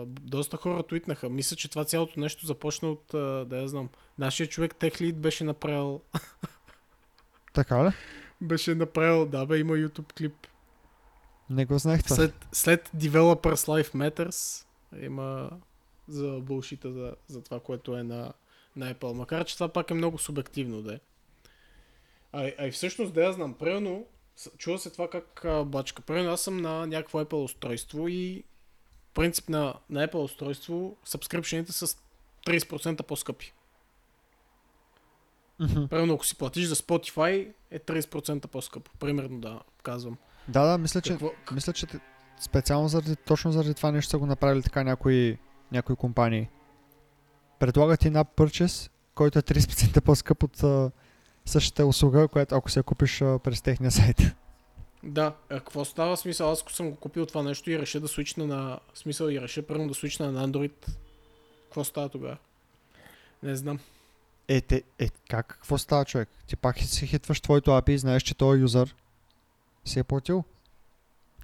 Доста 0.07 0.57
хора 0.57 0.83
твитнаха. 0.83 1.29
Мисля, 1.29 1.57
че 1.57 1.71
това 1.71 1.85
цялото 1.85 2.21
нещо 2.21 2.47
започна 2.47 2.89
от, 2.89 3.05
да 3.49 3.57
я 3.57 3.69
знам, 3.69 3.89
нашия 4.19 4.49
човек 4.49 4.75
TechLead 4.75 5.13
беше 5.13 5.45
направил, 5.45 6.01
Така 7.53 7.85
ли? 7.85 7.91
беше 8.41 8.75
направил, 8.75 9.27
да 9.27 9.47
бе, 9.47 9.59
има 9.59 9.73
YouTube 9.73 10.13
клип. 10.13 10.47
Не 11.51 11.65
го 11.65 11.79
знаех 11.79 12.03
това. 12.03 12.17
След, 12.17 12.35
след 12.53 12.91
Developers 12.97 13.83
Life 13.83 13.95
Matters 13.95 14.67
има 15.05 15.51
за 16.09 16.41
булшита 16.43 16.93
за, 16.93 17.15
за 17.29 17.43
това, 17.43 17.61
което 17.61 17.97
е 17.97 18.03
на, 18.03 18.33
на 18.77 18.95
Apple. 18.95 19.13
Макар, 19.13 19.45
че 19.45 19.55
това 19.55 19.69
пак 19.69 19.91
е 19.91 19.95
много 19.95 20.19
субективно, 20.19 20.83
да 20.83 20.95
е. 20.95 21.01
А, 22.37 22.53
а 22.59 22.67
и 22.67 22.71
всъщност, 22.71 23.15
да 23.15 23.25
я 23.25 23.33
знам, 23.33 23.55
примерно, 23.55 24.07
чува 24.59 24.79
се 24.79 24.91
това 24.91 25.11
как 25.11 25.45
а, 25.45 25.65
бачка. 25.65 26.03
Примерно 26.03 26.31
аз 26.31 26.41
съм 26.41 26.57
на 26.57 26.87
някакво 26.87 27.21
Apple 27.21 27.45
устройство 27.45 28.09
и 28.09 28.45
принцип 29.15 29.49
на, 29.49 29.75
на 29.91 30.09
Apple 30.09 30.15
устройство 30.15 30.97
subscription 31.07 31.71
са 31.71 31.87
с 31.87 31.97
30% 32.47 33.03
по-скъпи. 33.03 33.53
Мгм. 35.61 35.87
Примерно, 35.87 36.15
ако 36.15 36.27
си 36.27 36.37
платиш 36.37 36.67
за 36.67 36.75
Spotify, 36.75 37.53
е 37.71 37.79
30% 37.79 38.47
по-скъпо. 38.47 38.91
Примерно, 38.99 39.41
да, 39.41 39.61
казвам. 39.83 40.17
Да, 40.49 40.65
да, 40.65 40.79
мисля, 40.79 41.01
че, 41.01 41.13
Какво, 41.13 41.31
мисля, 41.53 41.73
че 41.73 41.87
специално 42.41 42.89
заради, 42.89 43.17
точно 43.17 43.53
заради 43.53 43.75
това 43.75 43.93
нещо 43.93 44.11
са 44.11 44.19
го 44.19 44.27
направили 44.27 44.63
така 44.63 44.85
някои, 44.85 45.39
някои 45.73 45.97
компании. 45.97 46.49
Предлагат 47.59 48.05
и 48.05 48.13
app 48.13 48.29
purchase, 48.37 48.91
който 49.15 49.39
е 49.39 49.43
30% 49.43 50.01
по-скъп 50.01 50.43
от 50.43 50.93
същата 51.47 51.87
услуга, 51.87 52.29
която 52.29 52.55
ако 52.55 52.71
се 52.71 52.83
купиш 52.83 53.23
а, 53.23 53.39
през 53.39 53.63
техния 53.63 53.91
сайт. 53.91 54.17
Да, 55.03 55.33
а 55.51 55.55
какво 55.55 55.85
става 55.85 56.17
смисъл? 56.17 56.51
Аз 56.51 56.63
ако 56.63 56.73
съм 56.73 56.91
го 56.91 56.97
купил 56.97 57.27
това 57.27 57.43
нещо 57.43 57.71
и 57.71 57.79
реша 57.79 58.01
да 58.01 58.09
свична 58.09 58.47
на... 58.47 58.79
Смисъл 58.95 59.27
и 59.27 59.41
реша 59.41 59.63
първо 59.63 59.89
да 59.89 59.95
свична 59.95 60.33
на 60.33 60.49
Android. 60.49 60.73
Какво 61.65 61.85
става 61.85 62.09
тогава? 62.09 62.37
Не 63.43 63.57
знам. 63.57 63.79
Е, 64.49 64.61
те, 64.61 64.83
е, 64.99 65.09
как? 65.31 65.47
Какво 65.47 65.79
става, 65.79 66.05
човек? 66.05 66.29
Ти 66.47 66.57
пак 66.57 66.79
си 66.79 67.07
хитваш 67.07 67.41
твоето 67.41 67.71
API 67.71 67.91
и 67.91 67.99
знаеш, 67.99 68.23
че 68.23 68.35
този 68.35 68.61
юзър 68.61 68.95
си 69.85 69.99
е 69.99 70.05
платил. 70.05 70.45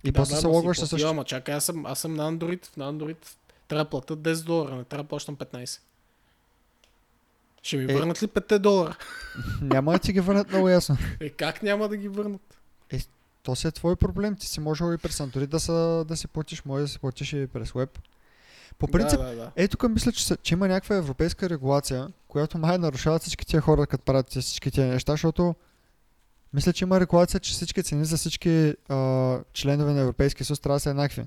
И 0.05 0.13
да, 0.13 0.21
после 0.21 0.35
да, 0.35 0.41
се 0.41 0.47
логваш 0.47 0.79
със 0.79 0.91
същото. 0.91 1.11
Ама 1.11 1.25
чакай, 1.25 1.55
аз 1.55 1.65
съм, 1.65 1.87
аз 1.87 1.99
съм 1.99 2.15
на 2.15 2.33
Android. 2.33 2.77
На 2.77 2.93
Android 2.93 3.17
трябва 3.69 3.85
да 3.85 3.91
платя 3.91 4.17
10 4.17 4.45
долара, 4.45 4.77
не 4.77 4.85
трябва 4.85 5.03
да 5.05 5.09
плащам 5.09 5.37
15. 5.37 5.81
Ще 7.63 7.77
ми 7.77 7.93
Е. 7.93 7.95
върнат 7.95 8.23
ли 8.23 8.27
5 8.29 8.59
долара? 8.59 8.97
Няма 9.63 9.93
да 9.93 9.99
ти 9.99 10.13
ги 10.13 10.21
върнат 10.21 10.49
много 10.49 10.69
ясно. 10.69 10.97
Е, 11.21 11.31
как 11.31 11.63
няма 11.63 11.89
да 11.89 11.97
ги 11.97 12.09
върнат? 12.09 12.59
То 13.43 13.57
си 13.57 13.67
е 13.67 13.71
твой 13.71 13.97
проблем. 13.97 14.37
Ти 14.37 14.47
си 14.47 14.61
можел 14.61 14.95
и 14.95 14.99
през 14.99 15.19
Android 15.19 15.47
да, 15.47 15.61
са, 15.61 16.05
да 16.09 16.17
си 16.17 16.29
платиш, 16.29 16.65
може 16.65 16.83
да 16.83 16.89
си 16.89 16.99
платиш 16.99 17.33
и 17.33 17.47
през 17.47 17.73
веб. 17.73 17.99
По 18.79 18.89
принцип, 18.89 19.21
Да, 19.21 19.27
да, 19.27 19.37
да. 19.37 19.51
Е, 19.57 19.69
тук 19.69 19.89
мисля, 19.89 20.13
че, 20.13 20.37
че 20.37 20.55
има 20.55 20.69
някаква 20.69 20.97
европейска 20.97 21.51
регулация, 21.51 22.09
която 22.29 22.59
май 22.59 22.79
нарушава 22.79 23.19
всички 23.19 23.47
тия 23.47 23.61
хора, 23.61 23.87
като 23.87 24.05
правят 24.05 24.31
всички 24.31 24.71
тия 24.71 24.87
неща, 24.87 25.13
защото 25.13 25.55
мисля, 26.53 26.73
че 26.73 26.85
има 26.85 27.01
регулация, 27.01 27.41
че 27.41 27.53
всички 27.53 27.83
цени 27.83 28.05
за 28.05 28.17
всички 28.17 28.75
а, 28.89 29.39
членове 29.53 29.93
на 29.93 30.01
Европейския 30.01 30.47
съюз 30.47 30.61
трябва 30.61 30.77
да 30.77 30.81
са 30.81 30.91
еднакви. 30.91 31.25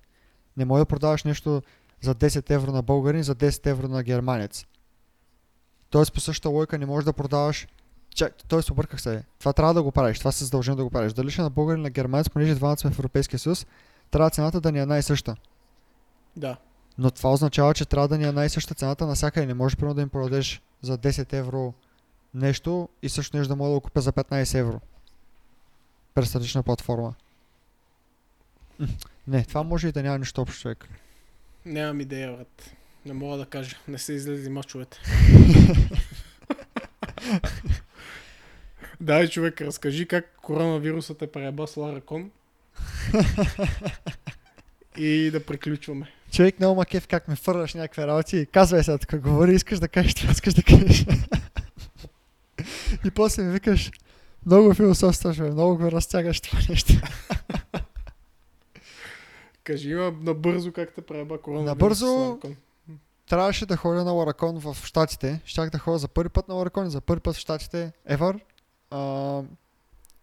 Не 0.58 0.66
може 0.66 0.82
да 0.82 0.86
продаваш 0.86 1.24
нещо 1.24 1.62
за 2.02 2.16
10 2.16 2.52
евро 2.52 2.72
на 2.72 2.82
българин, 2.82 3.24
за 3.24 3.36
10 3.36 3.68
евро 3.68 3.88
на 3.88 4.04
германец. 4.04 4.66
Тоест 5.90 6.14
по 6.14 6.20
същата 6.20 6.50
логика 6.50 6.78
не 6.78 6.86
можеш 6.86 7.06
да 7.06 7.14
продаваш 7.14 7.68
Чак, 8.16 8.34
тоест 8.48 8.70
обърках 8.70 9.02
се. 9.02 9.24
Това 9.40 9.54
трябва 9.54 9.74
да 9.74 9.84
го 9.84 9.92
правиш. 9.92 10.20
Това 10.20 10.32
си 10.32 10.44
задължен 10.44 10.76
да 10.76 10.84
го 10.84 10.90
правиш. 10.90 11.14
Дали 11.14 11.32
ще 11.32 11.42
е 11.42 11.44
на 11.44 11.50
българин 11.50 11.80
или 11.80 11.84
на 11.84 11.90
германец, 11.90 12.30
понеже 12.30 12.56
двамата 12.56 12.78
сме 12.78 12.92
в 12.92 13.00
Европейския 13.00 13.40
съюз, 13.40 13.66
трябва 14.12 14.30
цената 14.30 14.62
да 14.62 14.72
ни 14.72 14.80
е 14.80 14.82
една 14.82 14.98
и 14.98 15.04
съща. 15.04 15.36
Да. 16.36 16.58
Но 16.98 17.12
това 17.12 17.32
означава, 17.32 17.74
че 17.74 17.86
трябва 17.86 18.08
да 18.08 18.18
ни 18.18 18.24
е 18.24 18.32
най-съща 18.32 18.76
цената 18.76 19.08
навсякъде. 19.08 19.46
Не 19.46 19.54
можеш 19.54 19.78
примерно 19.78 19.94
да 19.94 20.02
им 20.02 20.10
продадеш 20.10 20.62
за 20.82 20.98
10 20.98 21.34
евро 21.34 21.74
нещо 22.34 22.90
и 23.02 23.10
също 23.10 23.38
нещо 23.38 23.50
да 23.50 23.56
мога 23.56 23.70
да 23.70 23.76
го 23.76 23.82
купя 23.82 24.02
за 24.02 24.14
15 24.14 24.60
евро. 24.60 24.82
През 26.14 26.36
различна 26.36 26.64
платформа. 26.64 27.14
Не, 29.28 29.46
това 29.46 29.64
може 29.64 29.88
и 29.88 29.92
да 29.92 30.04
няма 30.04 30.20
нищо 30.20 30.42
общо, 30.42 30.62
човек. 30.62 30.90
Нямам 31.66 32.02
идея, 32.02 32.38
брат. 32.38 32.72
Не 33.06 33.14
мога 33.14 33.38
да 33.38 33.46
кажа. 33.46 33.78
Не 33.88 33.98
се 33.98 34.14
излезли 34.14 34.50
мачовете. 34.50 35.00
Дай, 39.02 39.28
човек, 39.28 39.62
разкажи 39.62 40.08
как 40.08 40.36
коронавирусът 40.42 41.22
е 41.22 41.28
преба 41.28 41.68
с 41.68 41.78
Лара 41.78 42.02
Кон. 42.02 42.32
и 44.98 45.32
да 45.32 45.46
приключваме. 45.46 46.12
Човек 46.32 46.60
много 46.60 46.76
макев 46.76 47.08
как 47.08 47.28
ме 47.28 47.36
фърляш 47.36 47.74
някакви 47.74 48.08
работи 48.08 48.38
и 48.38 48.46
казвай 48.46 48.84
сега 48.84 48.98
тук, 48.98 49.20
говори, 49.20 49.56
искаш 49.56 49.80
да 49.80 49.88
кажеш 49.88 50.14
това, 50.14 50.32
искаш 50.32 50.54
да 50.54 50.64
кажеш. 50.64 51.06
и 53.06 53.12
после 53.12 53.44
ми 53.44 53.52
викаш, 53.52 53.92
много 54.46 54.74
философстваш, 54.74 55.38
бе, 55.38 55.52
много 55.52 55.78
го 55.78 55.92
разтягаш 55.92 56.42
това 56.42 56.60
нещо. 56.70 56.94
Кажи 59.64 59.90
има 59.90 60.14
набързо 60.22 60.72
как 60.72 60.94
те 60.94 61.02
преба 61.02 61.42
коронавирус 61.42 61.70
Набързо? 61.70 62.40
трябваше 63.30 63.66
да 63.66 63.78
ходя 63.78 64.04
на 64.04 64.12
Ларакон 64.12 64.60
в 64.60 64.78
Штатите. 64.84 65.42
Щях 65.46 65.70
да 65.70 65.80
ходя 65.80 65.98
за 65.98 66.08
първи 66.08 66.30
път 66.30 66.48
на 66.48 66.56
Ларакон 66.56 66.88
и 66.88 66.90
за 66.90 67.02
първи 67.02 67.22
път 67.22 67.36
в 67.36 67.40
Штатите 67.40 67.92
ever. 68.10 68.40
А, 68.92 69.42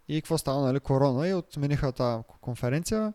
и 0.09 0.23
какво 0.23 0.39
стана, 0.39 0.61
нали, 0.61 0.81
корона 0.81 1.29
и 1.29 1.35
отмениха 1.35 1.93
тази 1.93 2.23
конференция 2.41 3.13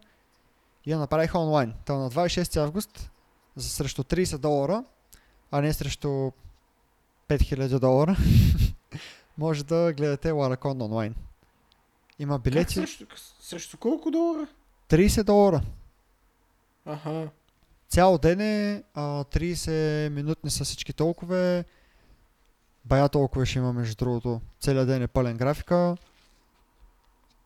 и 0.86 0.92
я 0.92 1.00
направиха 1.00 1.40
онлайн. 1.40 1.74
Та 1.86 1.94
на 1.94 2.10
26 2.12 2.58
август 2.58 3.12
за 3.56 3.70
срещу 3.70 4.04
30 4.04 4.38
долара, 4.38 4.84
а 5.52 5.62
не 5.62 5.74
срещу 5.74 6.32
5000 7.28 7.80
долара, 7.80 8.18
може 9.38 9.66
да 9.66 9.94
гледате 9.94 10.32
Ларакон 10.32 10.82
онлайн. 10.82 11.16
Има 12.20 12.36
Как 12.36 12.44
билети. 12.44 12.74
срещу, 12.74 13.06
срещу 13.42 13.78
колко 13.78 14.12
долара? 14.12 14.48
30 14.90 15.24
долара. 15.24 15.62
Аха. 16.86 17.30
Цял 17.90 18.18
ден 18.18 18.42
е, 18.42 18.84
а, 18.94 19.24
30 19.24 20.10
минутни 20.10 20.50
са 20.50 20.64
всички 20.64 20.94
толкова. 20.94 21.64
Бая 22.88 23.10
толкова 23.10 23.46
ще 23.46 23.60
има 23.60 23.74
между 23.74 23.96
другото. 23.96 24.42
Целият 24.60 24.88
ден 24.88 25.02
е 25.02 25.08
пълен 25.08 25.38
графика. 25.38 25.98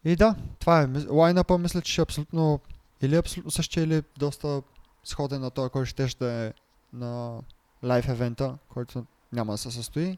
И 0.05 0.15
да, 0.15 0.35
това 0.59 0.81
е. 0.81 0.87
Лайнапа 1.09 1.57
мисля, 1.57 1.81
че 1.81 1.91
ще 1.91 2.01
е 2.01 2.03
абсолютно 2.03 2.59
или 3.01 3.15
абсолютно 3.15 3.51
същия, 3.51 3.83
или 3.83 4.03
доста 4.17 4.61
сходен 5.03 5.41
на 5.41 5.51
този, 5.51 5.69
който 5.69 5.89
ще 5.89 6.07
да 6.19 6.31
е 6.31 6.53
на 6.93 7.39
лайв 7.83 8.09
евента, 8.09 8.57
който 8.69 9.05
няма 9.33 9.53
да 9.53 9.57
се 9.57 9.71
състои. 9.71 10.17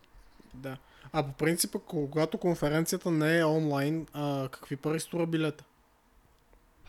Да. 0.53 0.78
А 1.13 1.24
по 1.24 1.34
принцип, 1.34 1.76
когато 1.88 2.38
конференцията 2.38 3.11
не 3.11 3.38
е 3.38 3.45
онлайн, 3.45 4.07
а, 4.13 4.49
какви 4.51 4.76
пари 4.76 4.99
струва 4.99 5.26
билета? 5.26 5.63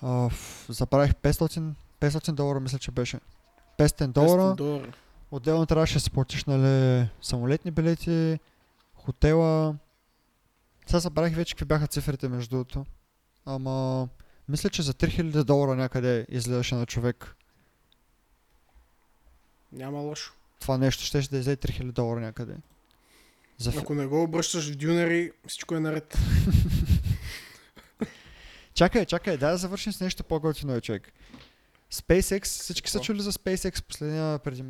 А, 0.02 0.30
забравих 0.68 1.12
500, 1.12 1.72
500 2.00 2.32
долара, 2.32 2.60
мисля, 2.60 2.78
че 2.78 2.90
беше. 2.90 3.20
500 3.78 4.06
долара. 4.06 4.40
500 4.40 4.54
долара. 4.54 4.92
Отделно 5.30 5.66
трябваше 5.66 5.94
да 5.94 6.00
си 6.00 6.10
платиш, 6.10 6.44
нали, 6.44 7.06
самолетни 7.22 7.70
билети, 7.70 8.38
хотела. 8.94 9.76
Сега 10.86 11.00
забравих 11.00 11.36
вече 11.36 11.54
какви 11.54 11.64
бяха 11.64 11.86
цифрите 11.86 12.28
между 12.28 12.50
другото. 12.50 12.84
Ама, 13.46 14.08
мисля, 14.48 14.70
че 14.70 14.82
за 14.82 14.94
3000 14.94 15.44
долара 15.44 15.76
някъде 15.76 16.26
изгледаше 16.28 16.74
на 16.74 16.86
човек. 16.86 17.36
Няма 19.72 19.98
лошо. 19.98 20.34
Това 20.60 20.78
нещо 20.78 21.04
ще 21.04 21.18
да 21.18 21.22
излезе 21.22 21.56
3000 21.56 21.92
долара 21.92 22.20
някъде. 22.20 22.56
За. 23.58 23.72
Ако 23.78 23.94
не 23.94 24.06
го 24.06 24.22
обръщаш 24.22 24.72
в 24.72 24.76
дюнери, 24.76 25.32
всичко 25.46 25.74
е 25.74 25.80
наред. 25.80 26.18
Чакай, 28.74 29.06
чакай, 29.06 29.36
дай 29.36 29.50
да 29.50 29.56
завършим 29.56 29.92
с 29.92 30.00
нещо 30.00 30.24
по-готино, 30.24 30.80
човек. 30.80 31.12
SpaceX, 31.92 32.44
всички 32.44 32.90
са 32.90 32.98
Какво? 32.98 33.04
чули 33.04 33.22
за 33.22 33.32
SpaceX 33.32 33.84
последния, 33.84 34.38
преди 34.38 34.64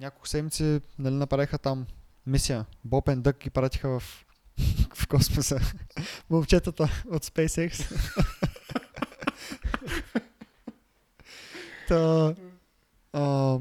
няколко 0.00 0.28
седмици, 0.28 0.80
нали, 0.98 1.14
направиха 1.14 1.58
там 1.58 1.86
мисия. 2.26 2.64
Боб 2.84 3.08
и 3.08 3.16
Дък 3.16 3.38
ги 3.38 3.50
пратиха 3.50 4.00
в, 4.00 4.26
в 4.94 5.08
космоса. 5.08 5.60
Момчетата 6.30 6.88
от 7.10 7.24
SpaceX. 7.24 7.92
Та, 11.88 12.34
а, 13.12 13.58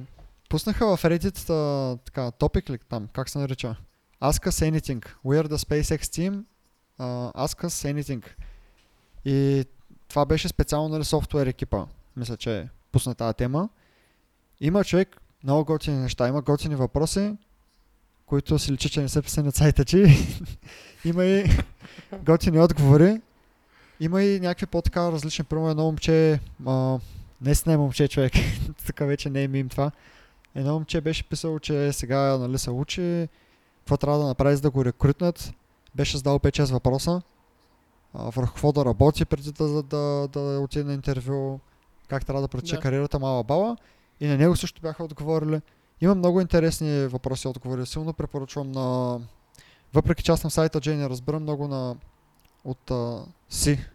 пуснаха 0.49 0.97
в 0.97 1.03
Reddit 1.03 1.49
а, 1.49 1.97
така, 1.97 2.31
топик 2.31 2.69
ли 2.69 2.77
там, 2.89 3.07
как 3.13 3.29
се 3.29 3.37
нарича? 3.37 3.75
Ask 4.21 4.49
us 4.49 4.71
anything. 4.71 5.05
We 5.25 5.43
are 5.43 5.47
the 5.47 5.57
SpaceX 5.57 6.01
team. 6.01 6.43
Uh, 6.99 7.33
ask 7.33 7.65
us 7.65 7.93
anything. 7.93 8.25
И 9.25 9.65
това 10.07 10.25
беше 10.25 10.47
специално 10.47 10.89
нали, 10.89 11.03
софтуер 11.03 11.47
екипа. 11.47 11.85
Мисля, 12.15 12.37
че 12.37 12.69
пусна 12.91 13.15
тази 13.15 13.33
тема. 13.33 13.69
Има 14.61 14.83
човек, 14.83 15.21
много 15.45 15.65
готини 15.65 15.97
неща. 15.97 16.27
Има 16.27 16.41
готини 16.41 16.75
въпроси, 16.75 17.35
които 18.25 18.59
си 18.59 18.71
личи, 18.71 18.89
че 18.89 19.01
не 19.01 19.09
са 19.09 19.21
писани 19.21 19.49
от 19.49 19.55
сайта 19.55 19.85
ти. 19.85 20.05
Има 21.05 21.25
и 21.25 21.45
готини 22.23 22.59
отговори. 22.59 23.21
Има 23.99 24.23
и 24.23 24.39
някакви 24.39 24.65
по-така 24.65 25.11
различни. 25.11 25.45
Примерно 25.45 25.69
едно 25.69 25.83
момче, 25.83 26.39
а, 26.65 26.99
наистина 27.41 27.73
е 27.73 27.77
момче 27.77 28.07
човек, 28.07 28.33
така 28.85 29.05
вече 29.05 29.29
не 29.29 29.43
е 29.43 29.47
мим 29.47 29.69
това. 29.69 29.91
Едно 30.55 30.73
момче 30.73 31.01
беше 31.01 31.23
писало, 31.23 31.59
че 31.59 31.93
сега 31.93 32.37
нали, 32.37 32.57
се 32.57 32.71
учи, 32.71 33.27
какво 33.79 33.97
трябва 33.97 34.19
да 34.19 34.25
направи 34.25 34.55
за 34.55 34.61
да 34.61 34.69
го 34.69 34.85
рекрутнат. 34.85 35.53
Беше 35.95 36.17
задал 36.17 36.39
5-6 36.39 36.73
въпроса 36.73 37.21
а, 38.17 38.29
върху 38.29 38.53
какво 38.53 38.71
да 38.71 38.85
работи 38.85 39.25
преди 39.25 39.51
да, 39.51 39.83
да, 39.83 40.27
да 40.27 40.39
отиде 40.39 40.83
на 40.83 40.93
интервю, 40.93 41.59
как 42.07 42.25
трябва 42.25 42.41
да 42.41 42.47
протече 42.47 42.75
Да. 42.75 42.81
кариерата 42.81 43.19
мала 43.19 43.43
баба. 43.43 43.77
И 44.19 44.27
на 44.27 44.37
него 44.37 44.55
също 44.55 44.81
бяха 44.81 45.03
отговорили. 45.03 45.61
Има 46.01 46.15
много 46.15 46.41
интересни 46.41 47.07
въпроси 47.07 47.47
отговори. 47.47 47.85
Силно 47.85 48.13
препоръчвам 48.13 48.71
на... 48.71 49.19
Въпреки 49.93 50.23
че 50.23 50.31
аз 50.31 50.43
на 50.43 50.51
сайта 50.51 50.81
Джей 50.81 50.95
не 50.95 51.09
разбирам 51.09 51.41
много 51.41 51.67
на... 51.67 51.95
от 52.63 52.91
а, 52.91 53.25
си. 53.49 53.85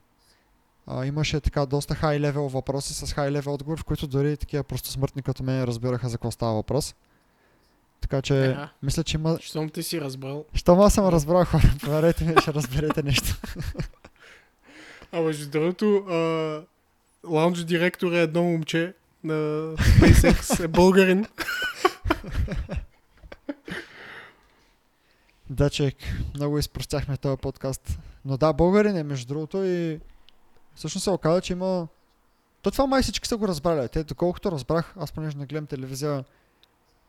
А, 0.86 1.06
имаше 1.06 1.40
така 1.40 1.66
доста 1.66 1.94
хай 1.94 2.20
левел 2.20 2.48
въпроси 2.48 2.94
с 2.94 3.12
хай 3.12 3.30
левел 3.30 3.54
отговори, 3.54 3.80
в 3.80 3.84
които 3.84 4.06
дори 4.06 4.36
такива 4.36 4.64
просто 4.64 4.90
смъртни 4.90 5.22
като 5.22 5.42
мен 5.42 5.64
разбираха 5.64 6.08
за 6.08 6.16
какво 6.16 6.30
става 6.30 6.54
въпрос. 6.54 6.94
Така 8.00 8.22
че, 8.22 8.46
Аха. 8.46 8.70
мисля, 8.82 9.04
че 9.04 9.16
има... 9.16 9.38
Щом 9.40 9.68
ти 9.68 9.82
си 9.82 10.00
разбрал. 10.00 10.44
Щом 10.54 10.80
аз 10.80 10.94
съм 10.94 11.08
разбрал 11.08 11.44
хора, 11.44 11.62
поверете 11.80 12.24
ми, 12.24 12.34
ще 12.40 12.54
разберете 12.54 13.02
нещо. 13.02 13.36
А 15.12 15.20
между 15.20 15.50
другото, 15.50 16.04
лаунж 17.28 17.64
директор 17.64 18.12
е 18.12 18.22
едно 18.22 18.42
момче 18.42 18.94
на 19.24 19.34
SpaceX, 19.76 20.64
е 20.64 20.68
българин. 20.68 21.26
Да, 25.50 25.70
човек, 25.70 25.94
много 26.34 26.58
изпростяхме 26.58 27.16
този 27.16 27.36
подкаст. 27.36 27.98
Но 28.24 28.36
да, 28.36 28.52
българин 28.52 28.96
е 28.96 29.02
между 29.02 29.34
другото 29.34 29.64
и 29.64 30.00
всъщност 30.74 31.04
се 31.04 31.10
оказа, 31.10 31.40
че 31.40 31.52
има... 31.52 31.88
То 32.62 32.70
това 32.70 32.86
май 32.86 33.02
всички 33.02 33.28
са 33.28 33.36
го 33.36 33.48
разбрали. 33.48 33.88
Те, 33.88 34.04
доколкото 34.04 34.52
разбрах, 34.52 34.94
аз 34.96 35.12
понеже 35.12 35.38
не 35.38 35.46
гледам 35.46 35.66
телевизия, 35.66 36.24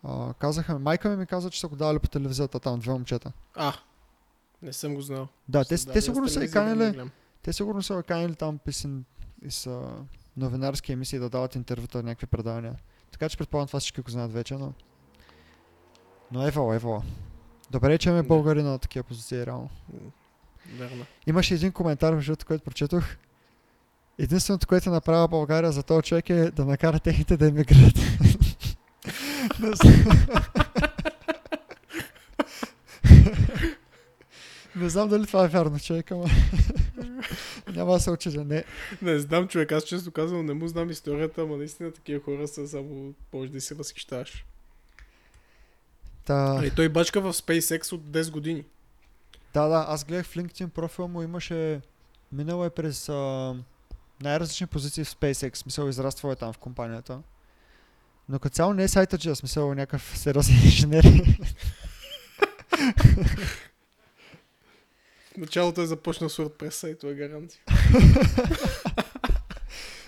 а, 0.04 0.34
казаха 0.34 0.80
майка 0.80 1.10
ми 1.10 1.16
ми 1.16 1.26
каза, 1.26 1.50
че 1.50 1.60
са 1.60 1.68
го 1.68 1.76
давали 1.76 2.00
по 2.00 2.08
телевизията 2.08 2.60
там, 2.60 2.80
две 2.80 2.92
момчета. 2.92 3.32
А, 3.56 3.74
не 4.62 4.74
съм 4.74 4.96
го 4.96 5.02
знал. 5.02 5.28
Да, 5.48 5.66
те, 5.66 5.86
те 5.86 6.02
сигурно 6.02 6.30
са 6.30 6.44
и 6.44 6.52
канили, 6.52 7.02
те 7.42 7.54
сигурно 7.54 7.84
са 7.84 7.96
го 7.96 8.04
канили 8.04 8.36
там 8.36 8.58
писен 8.58 9.06
и 9.46 9.52
са 9.52 9.90
новинарски 10.38 10.92
емисии 10.92 11.20
да 11.20 11.30
дават 11.30 11.56
интервюта, 11.56 12.04
някакви 12.04 12.28
предавания. 12.28 12.76
Така 13.12 13.30
че 13.30 13.38
предполагам 13.38 13.68
това 13.68 13.80
всички 13.80 14.02
го 14.02 14.12
знаят 14.12 14.34
вече, 14.34 14.54
но... 14.54 14.74
Но 16.32 16.48
евала, 16.48 16.76
евала. 16.76 17.04
Добре, 17.72 17.98
че 17.98 18.10
имаме 18.10 18.22
Да. 18.22 18.28
българи 18.28 18.64
на 18.64 18.80
такива 18.80 19.04
позиции, 19.04 19.46
реално. 19.46 19.70
Верно. 20.78 21.06
Имаше 21.28 21.54
един 21.54 21.72
коментар, 21.72 22.14
между 22.14 22.32
другото, 22.32 22.46
който 22.46 22.64
прочетох. 22.64 23.04
Единственото, 24.18 24.68
което 24.68 24.90
е 24.90 24.94
направила 24.94 25.28
България 25.28 25.72
за 25.72 25.84
този 25.84 26.04
човек 26.04 26.30
е 26.30 26.52
да 26.52 26.66
накара 26.66 27.00
техните 27.00 27.38
да 27.38 27.48
емигрират. 27.48 27.96
Не 34.76 34.90
знам- 34.90 35.10
дали 35.10 35.28
това 35.28 35.46
е 35.46 35.48
вярно, 35.48 35.80
човек, 35.80 36.12
ама 36.12 36.26
няма 37.68 37.94
да 37.94 38.00
се 38.00 38.12
очудя. 38.12 38.44
Не. 38.44 38.64
Не 39.02 39.20
знам, 39.20 39.48
човек, 39.48 39.72
аз 39.72 39.84
често 39.84 40.12
казвам, 40.12 40.46
не 40.46 40.54
му 40.54 40.68
знам 40.68 40.90
историята, 40.90 41.42
ама 41.42 41.58
наистина 41.58 41.92
такива 41.92 42.24
хора 42.24 42.48
са 42.48 42.68
само, 42.68 43.14
може 43.34 43.52
да 43.52 43.62
си 43.62 43.74
възхищаваш. 43.74 44.46
Та, 46.26 46.62
и 46.66 46.72
той 46.72 46.90
бачка 46.90 47.22
в 47.22 47.34
SpaceX 47.34 47.94
от 47.94 48.02
10 48.02 48.32
години. 48.32 48.64
да, 49.54 49.68
да, 49.68 49.86
аз 49.88 50.06
гледах 50.06 50.26
в 50.26 50.36
LinkedIn 50.36 50.68
профил 50.68 51.08
му, 51.08 51.22
имаше 51.22 51.82
минало 52.32 52.66
е 52.66 52.70
през 52.70 53.10
а, 53.10 53.56
най-различни 54.22 54.68
позиции 54.68 55.04
в 55.04 55.16
SpaceX, 55.16 55.56
смисъл 55.56 55.88
израствал 55.90 56.32
е 56.32 56.36
там 56.36 56.54
в 56.54 56.58
компанията. 56.58 57.22
Но 58.30 58.40
като 58.40 58.56
цяло 58.56 58.74
не 58.74 58.84
е 58.84 58.88
сайта, 58.88 59.18
че 59.18 59.36
смисъл 59.36 59.74
някакъв 59.74 60.18
сериозен 60.18 60.56
инженер. 60.56 61.06
Началото 65.42 65.82
е 65.82 65.86
започнал 65.86 66.30
с 66.30 66.38
WordPress, 66.38 66.92
и 66.92 67.00
това 67.00 67.14
е 67.14 67.16
гаранция. 67.16 67.62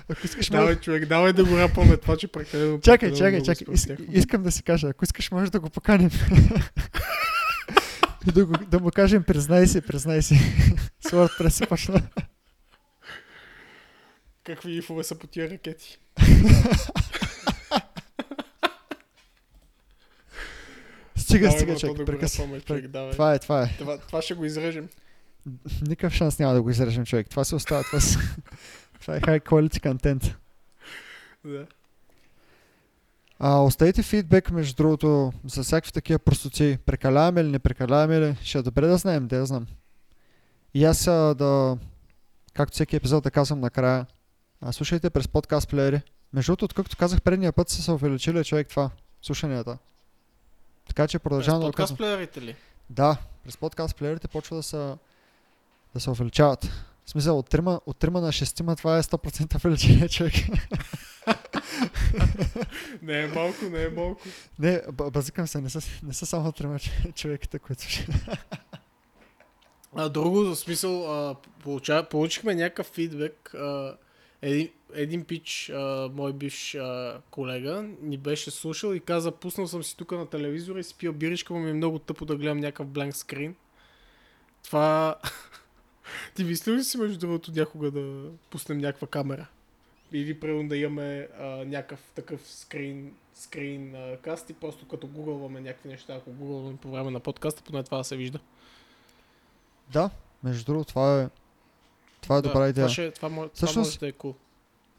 Ако 0.09 0.25
искаш, 0.25 0.49
Давай, 0.49 0.65
може... 0.65 0.79
човек, 0.79 1.05
давай 1.05 1.33
да 1.33 1.45
го 1.45 1.57
рапаме 1.57 1.97
това, 1.97 2.17
че 2.17 2.27
прекалено. 2.27 2.79
Чакай, 2.79 3.09
прекалено 3.11 3.45
чакай, 3.45 3.55
чакай. 3.55 3.73
Ис... 3.73 3.87
Искам 4.11 4.43
да 4.43 4.51
си 4.51 4.63
кажа, 4.63 4.87
ако 4.87 5.03
искаш, 5.03 5.31
може 5.31 5.51
да 5.51 5.59
го 5.59 5.69
поканим. 5.69 6.09
Да, 8.33 8.45
го, 8.45 8.53
да 8.67 8.79
му 8.79 8.91
кажем, 8.91 9.23
признай 9.23 9.67
си, 9.67 9.81
признай 9.81 10.21
си. 10.21 10.35
С 11.01 11.11
WordPress 11.11 11.49
се 11.49 11.65
почна. 11.65 12.01
Какви 14.43 14.77
ифове 14.77 15.03
са 15.03 15.15
по 15.15 15.27
тия 15.27 15.49
ракети? 15.49 15.99
Стига, 21.15 21.47
Давай, 21.47 21.59
стига, 21.59 21.75
човек. 21.75 22.87
да. 22.87 23.11
Това 23.11 23.33
е, 23.33 23.39
това 23.39 23.63
е. 23.63 23.75
Това, 23.77 23.97
това 23.97 24.21
ще 24.21 24.33
го 24.33 24.45
изрежем. 24.45 24.89
Никакъв 25.87 26.13
шанс 26.13 26.39
няма 26.39 26.53
да 26.53 26.61
го 26.61 26.69
изрежем, 26.69 27.05
човек. 27.05 27.29
Това 27.29 27.43
се 27.43 27.55
остава. 27.55 27.83
Това, 27.83 27.99
се... 27.99 28.19
това 29.01 29.15
е 29.15 29.21
high 29.21 29.43
quality 29.43 29.79
content. 29.79 30.35
Да. 31.45 31.67
А, 33.39 33.63
оставите 33.63 34.03
фидбек, 34.03 34.51
между 34.51 34.75
другото, 34.75 35.33
за 35.45 35.63
всякакви 35.63 35.91
такива 35.91 36.19
простоци. 36.19 36.77
Прекаляваме 36.85 37.41
или 37.41 37.49
не 37.49 37.59
прекаляваме 37.59 38.21
ли? 38.21 38.35
Ще 38.43 38.57
е 38.57 38.61
добре 38.61 38.87
да 38.87 38.97
знаем, 38.97 39.27
да 39.27 39.35
я 39.35 39.45
знам. 39.45 39.67
И 40.73 40.85
аз 40.85 41.05
да, 41.05 41.77
както 42.53 42.73
всеки 42.73 42.95
епизод 42.95 43.23
да 43.23 43.31
казвам 43.31 43.59
накрая, 43.59 44.05
а, 44.61 44.71
слушайте 44.71 45.09
през 45.09 45.27
подкаст 45.27 45.69
плеери. 45.69 46.01
Между 46.33 46.49
другото, 46.49 46.65
откакто 46.65 46.97
казах 46.97 47.21
предния 47.21 47.53
път, 47.53 47.69
са 47.69 47.81
се 47.81 47.91
увеличили 47.91 48.43
човек 48.43 48.67
това, 48.67 48.89
слушанията. 49.21 49.77
Така 50.87 51.07
че 51.07 51.19
продължавам 51.19 51.61
да 51.61 51.67
подкаст 51.67 51.97
плеерите 51.97 52.41
ли? 52.41 52.55
Да, 52.89 53.17
през 53.43 53.57
подкаст 53.57 53.95
плеерите 53.95 54.27
почва 54.27 54.55
да 54.55 54.63
са 54.63 54.97
да 55.93 55.99
се 55.99 56.09
увеличават. 56.09 56.63
В 57.05 57.09
смисъл, 57.09 57.39
от 57.39 57.49
3, 57.49 57.81
от 57.85 57.99
3 57.99 58.09
на 58.09 58.27
6 58.27 58.77
това 58.77 58.97
е 58.97 59.03
100% 59.03 59.55
увеличение, 59.55 60.09
човек. 60.09 60.33
Не 63.01 63.21
е 63.21 63.27
малко, 63.27 63.65
не 63.71 63.83
е 63.83 63.89
малко. 63.89 64.21
Не, 64.59 64.81
базикам 64.91 65.47
се, 65.47 65.61
не 65.61 65.69
са, 65.69 65.81
не 66.03 66.13
са 66.13 66.25
само 66.25 66.51
трима 66.51 66.79
човеките, 67.15 67.59
които 67.59 67.81
слушат. 67.81 68.09
А, 69.95 70.09
друго, 70.09 70.39
в 70.39 70.55
смисъл, 70.55 71.11
а, 71.11 71.35
получа, 71.63 72.07
получихме 72.09 72.55
някакъв 72.55 72.87
фидбек. 72.87 73.53
А, 73.53 73.97
един, 74.41 74.69
един 74.93 75.23
пич, 75.25 75.69
а, 75.69 76.09
мой 76.13 76.33
бивш 76.33 76.75
а, 76.75 77.21
колега, 77.29 77.85
ни 78.01 78.17
беше 78.17 78.51
слушал 78.51 78.93
и 78.93 78.99
каза, 78.99 79.31
пуснал 79.31 79.67
съм 79.67 79.83
си 79.83 79.97
тук 79.97 80.11
на 80.11 80.29
телевизора 80.29 80.79
и 80.79 80.83
си 80.83 80.95
пил 80.97 81.13
биришка, 81.13 81.53
но 81.53 81.59
ми 81.59 81.69
е 81.69 81.73
много 81.73 81.99
тъпо 81.99 82.25
да 82.25 82.35
гледам 82.35 82.59
някакъв 82.59 82.87
бленк 82.87 83.15
скрин. 83.15 83.55
Това... 84.63 85.15
Ти 86.35 86.43
мислил 86.43 86.75
ли 86.75 86.83
си 86.83 86.97
между 86.97 87.17
другото 87.17 87.51
някога 87.51 87.91
да 87.91 88.29
пуснем 88.49 88.77
някаква 88.77 89.07
камера? 89.07 89.47
или 90.13 90.39
примерно 90.39 90.69
да 90.69 90.77
имаме 90.77 91.27
а, 91.39 91.45
някакъв 91.45 91.99
такъв 92.15 92.41
скрин, 92.51 93.13
скрин 93.35 93.95
а, 93.95 94.17
каст 94.17 94.49
и 94.49 94.53
просто 94.53 94.87
като 94.87 95.07
гугълваме 95.07 95.61
някакви 95.61 95.89
неща, 95.89 96.15
ако 96.15 96.31
гугълваме 96.31 96.77
по 96.77 96.91
време 96.91 97.11
на 97.11 97.19
подкаста, 97.19 97.63
поне 97.63 97.83
това 97.83 97.97
да 97.97 98.03
се 98.03 98.15
вижда. 98.15 98.39
Да, 99.91 100.09
между 100.43 100.65
другото, 100.65 100.87
това 100.87 101.21
е, 101.21 101.29
това 102.21 102.37
е 102.37 102.41
да, 102.41 102.47
добра 102.47 102.69
идея. 102.69 102.87
Това, 102.87 102.93
ще, 102.93 103.11
това, 103.11 103.29
може, 103.29 103.49
Всъщност- 103.53 103.73
това 103.73 103.81
може 103.81 103.99
да 103.99 104.07
е 104.07 104.11
cool. 104.11 104.35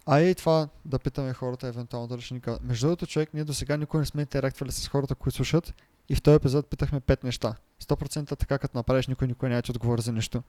А 0.06 0.20
и 0.20 0.34
това 0.34 0.68
да 0.84 0.98
питаме 0.98 1.34
хората, 1.34 1.68
евентуално 1.68 2.08
дали 2.08 2.20
ще 2.20 2.34
ни 2.34 2.40
кажат. 2.40 2.62
Между 2.62 2.86
другото, 2.86 3.06
човек, 3.06 3.34
ние 3.34 3.44
до 3.44 3.54
сега 3.54 3.76
никой 3.76 4.00
не 4.00 4.06
сме 4.06 4.22
интерактвали 4.22 4.72
с 4.72 4.88
хората, 4.88 5.14
които 5.14 5.36
слушат. 5.36 5.74
И 6.08 6.14
в 6.14 6.22
този 6.22 6.36
епизод 6.36 6.66
питахме 6.66 7.00
пет 7.00 7.24
неща. 7.24 7.54
100% 7.82 8.38
така, 8.38 8.58
като 8.58 8.78
направиш, 8.78 9.06
никой 9.06 9.28
никой 9.28 9.48
няма 9.48 9.62
ти 9.62 9.70
отговори 9.70 10.02
за 10.02 10.12
нищо. 10.12 10.42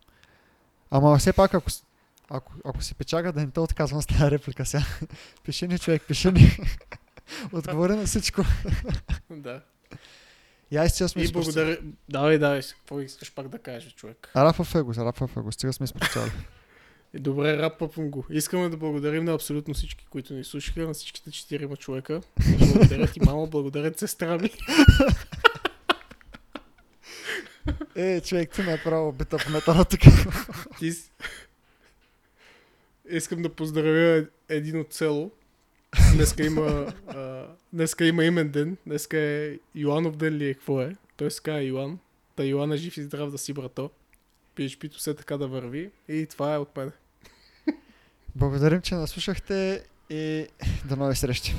Ама 0.91 1.17
все 1.17 1.33
пак, 1.33 1.53
ако, 1.53 1.69
ако, 2.29 2.53
ако 2.65 2.83
си 2.83 2.95
печага 2.95 3.31
да 3.31 3.39
не 3.39 3.51
те 3.51 3.59
отказвам 3.59 4.01
с 4.01 4.05
тази 4.05 4.31
реплика 4.31 4.65
сега. 4.65 4.83
пиши 5.43 5.67
ни, 5.67 5.79
човек, 5.79 6.03
пиши 6.07 6.31
ни. 6.31 6.57
Отговори 7.53 7.95
на 7.95 8.05
всичко. 8.05 8.41
Да. 9.29 9.61
И 10.71 10.77
аз 10.77 10.93
сега 10.93 11.07
сме 11.07 11.23
И 11.23 11.31
благодаря. 11.31 11.77
Давай, 12.09 12.37
давай, 12.37 12.61
какво 12.61 12.99
искаш 12.99 13.33
пак 13.33 13.47
да 13.47 13.59
кажеш, 13.59 13.93
човек? 13.93 14.31
Рапа 14.35 14.65
его, 14.75 14.93
рапа 14.93 15.29
его. 15.37 15.51
Стига 15.51 15.73
сме 15.73 15.83
изпращали. 15.83 16.31
И 17.13 17.19
добре, 17.19 17.57
рапъпвам 17.57 18.09
го. 18.09 18.25
Искаме 18.29 18.69
да 18.69 18.77
благодарим 18.77 19.25
на 19.25 19.33
абсолютно 19.33 19.73
всички, 19.73 20.05
които 20.09 20.33
ни 20.33 20.43
слушаха, 20.43 20.79
на 20.79 20.93
всичките 20.93 21.31
четирима 21.31 21.77
човека. 21.77 22.21
Благодаря 22.59 23.07
ти, 23.07 23.19
мама, 23.25 23.47
благодаря 23.47 23.93
сестра 23.97 24.37
ми. 24.37 24.49
е, 27.95 28.21
човек, 28.21 28.51
ти 28.51 28.61
направо 28.61 29.11
бита 29.11 29.37
в 29.37 29.49
метала 29.49 29.85
тук. 29.85 29.99
Ти 30.79 30.91
Искам 33.09 33.41
да 33.41 33.49
поздравя 33.49 34.25
един 34.49 34.79
от 34.79 34.93
село. 34.93 35.31
Днеска 36.13 36.45
има, 36.45 36.93
а, 37.07 37.47
днеска 37.73 38.05
има 38.05 38.23
имен 38.23 38.49
ден. 38.49 38.77
Днеска 38.85 39.17
е 39.17 39.59
Йоанов 39.75 40.15
ден 40.15 40.33
ли 40.33 40.49
е? 40.49 40.53
Какво 40.53 40.81
е? 40.81 40.95
Той 41.17 41.31
се 41.31 41.41
казва 41.41 41.61
Йоан. 41.61 41.99
Та 42.35 42.43
Йоан 42.43 42.71
е 42.71 42.77
жив 42.77 42.97
и 42.97 43.03
здрав 43.03 43.31
да 43.31 43.37
си, 43.37 43.53
брато. 43.53 43.89
PHP-то 44.55 44.97
все 44.97 45.13
така 45.13 45.37
да 45.37 45.47
върви. 45.47 45.89
И 46.09 46.25
това 46.25 46.53
е 46.53 46.57
от 46.57 46.77
мен. 46.77 46.91
Благодарим, 48.35 48.81
че 48.81 48.95
нас 48.95 49.09
слушахте 49.09 49.83
и 50.09 50.47
до 50.85 50.95
нови 50.95 51.15
срещи. 51.15 51.55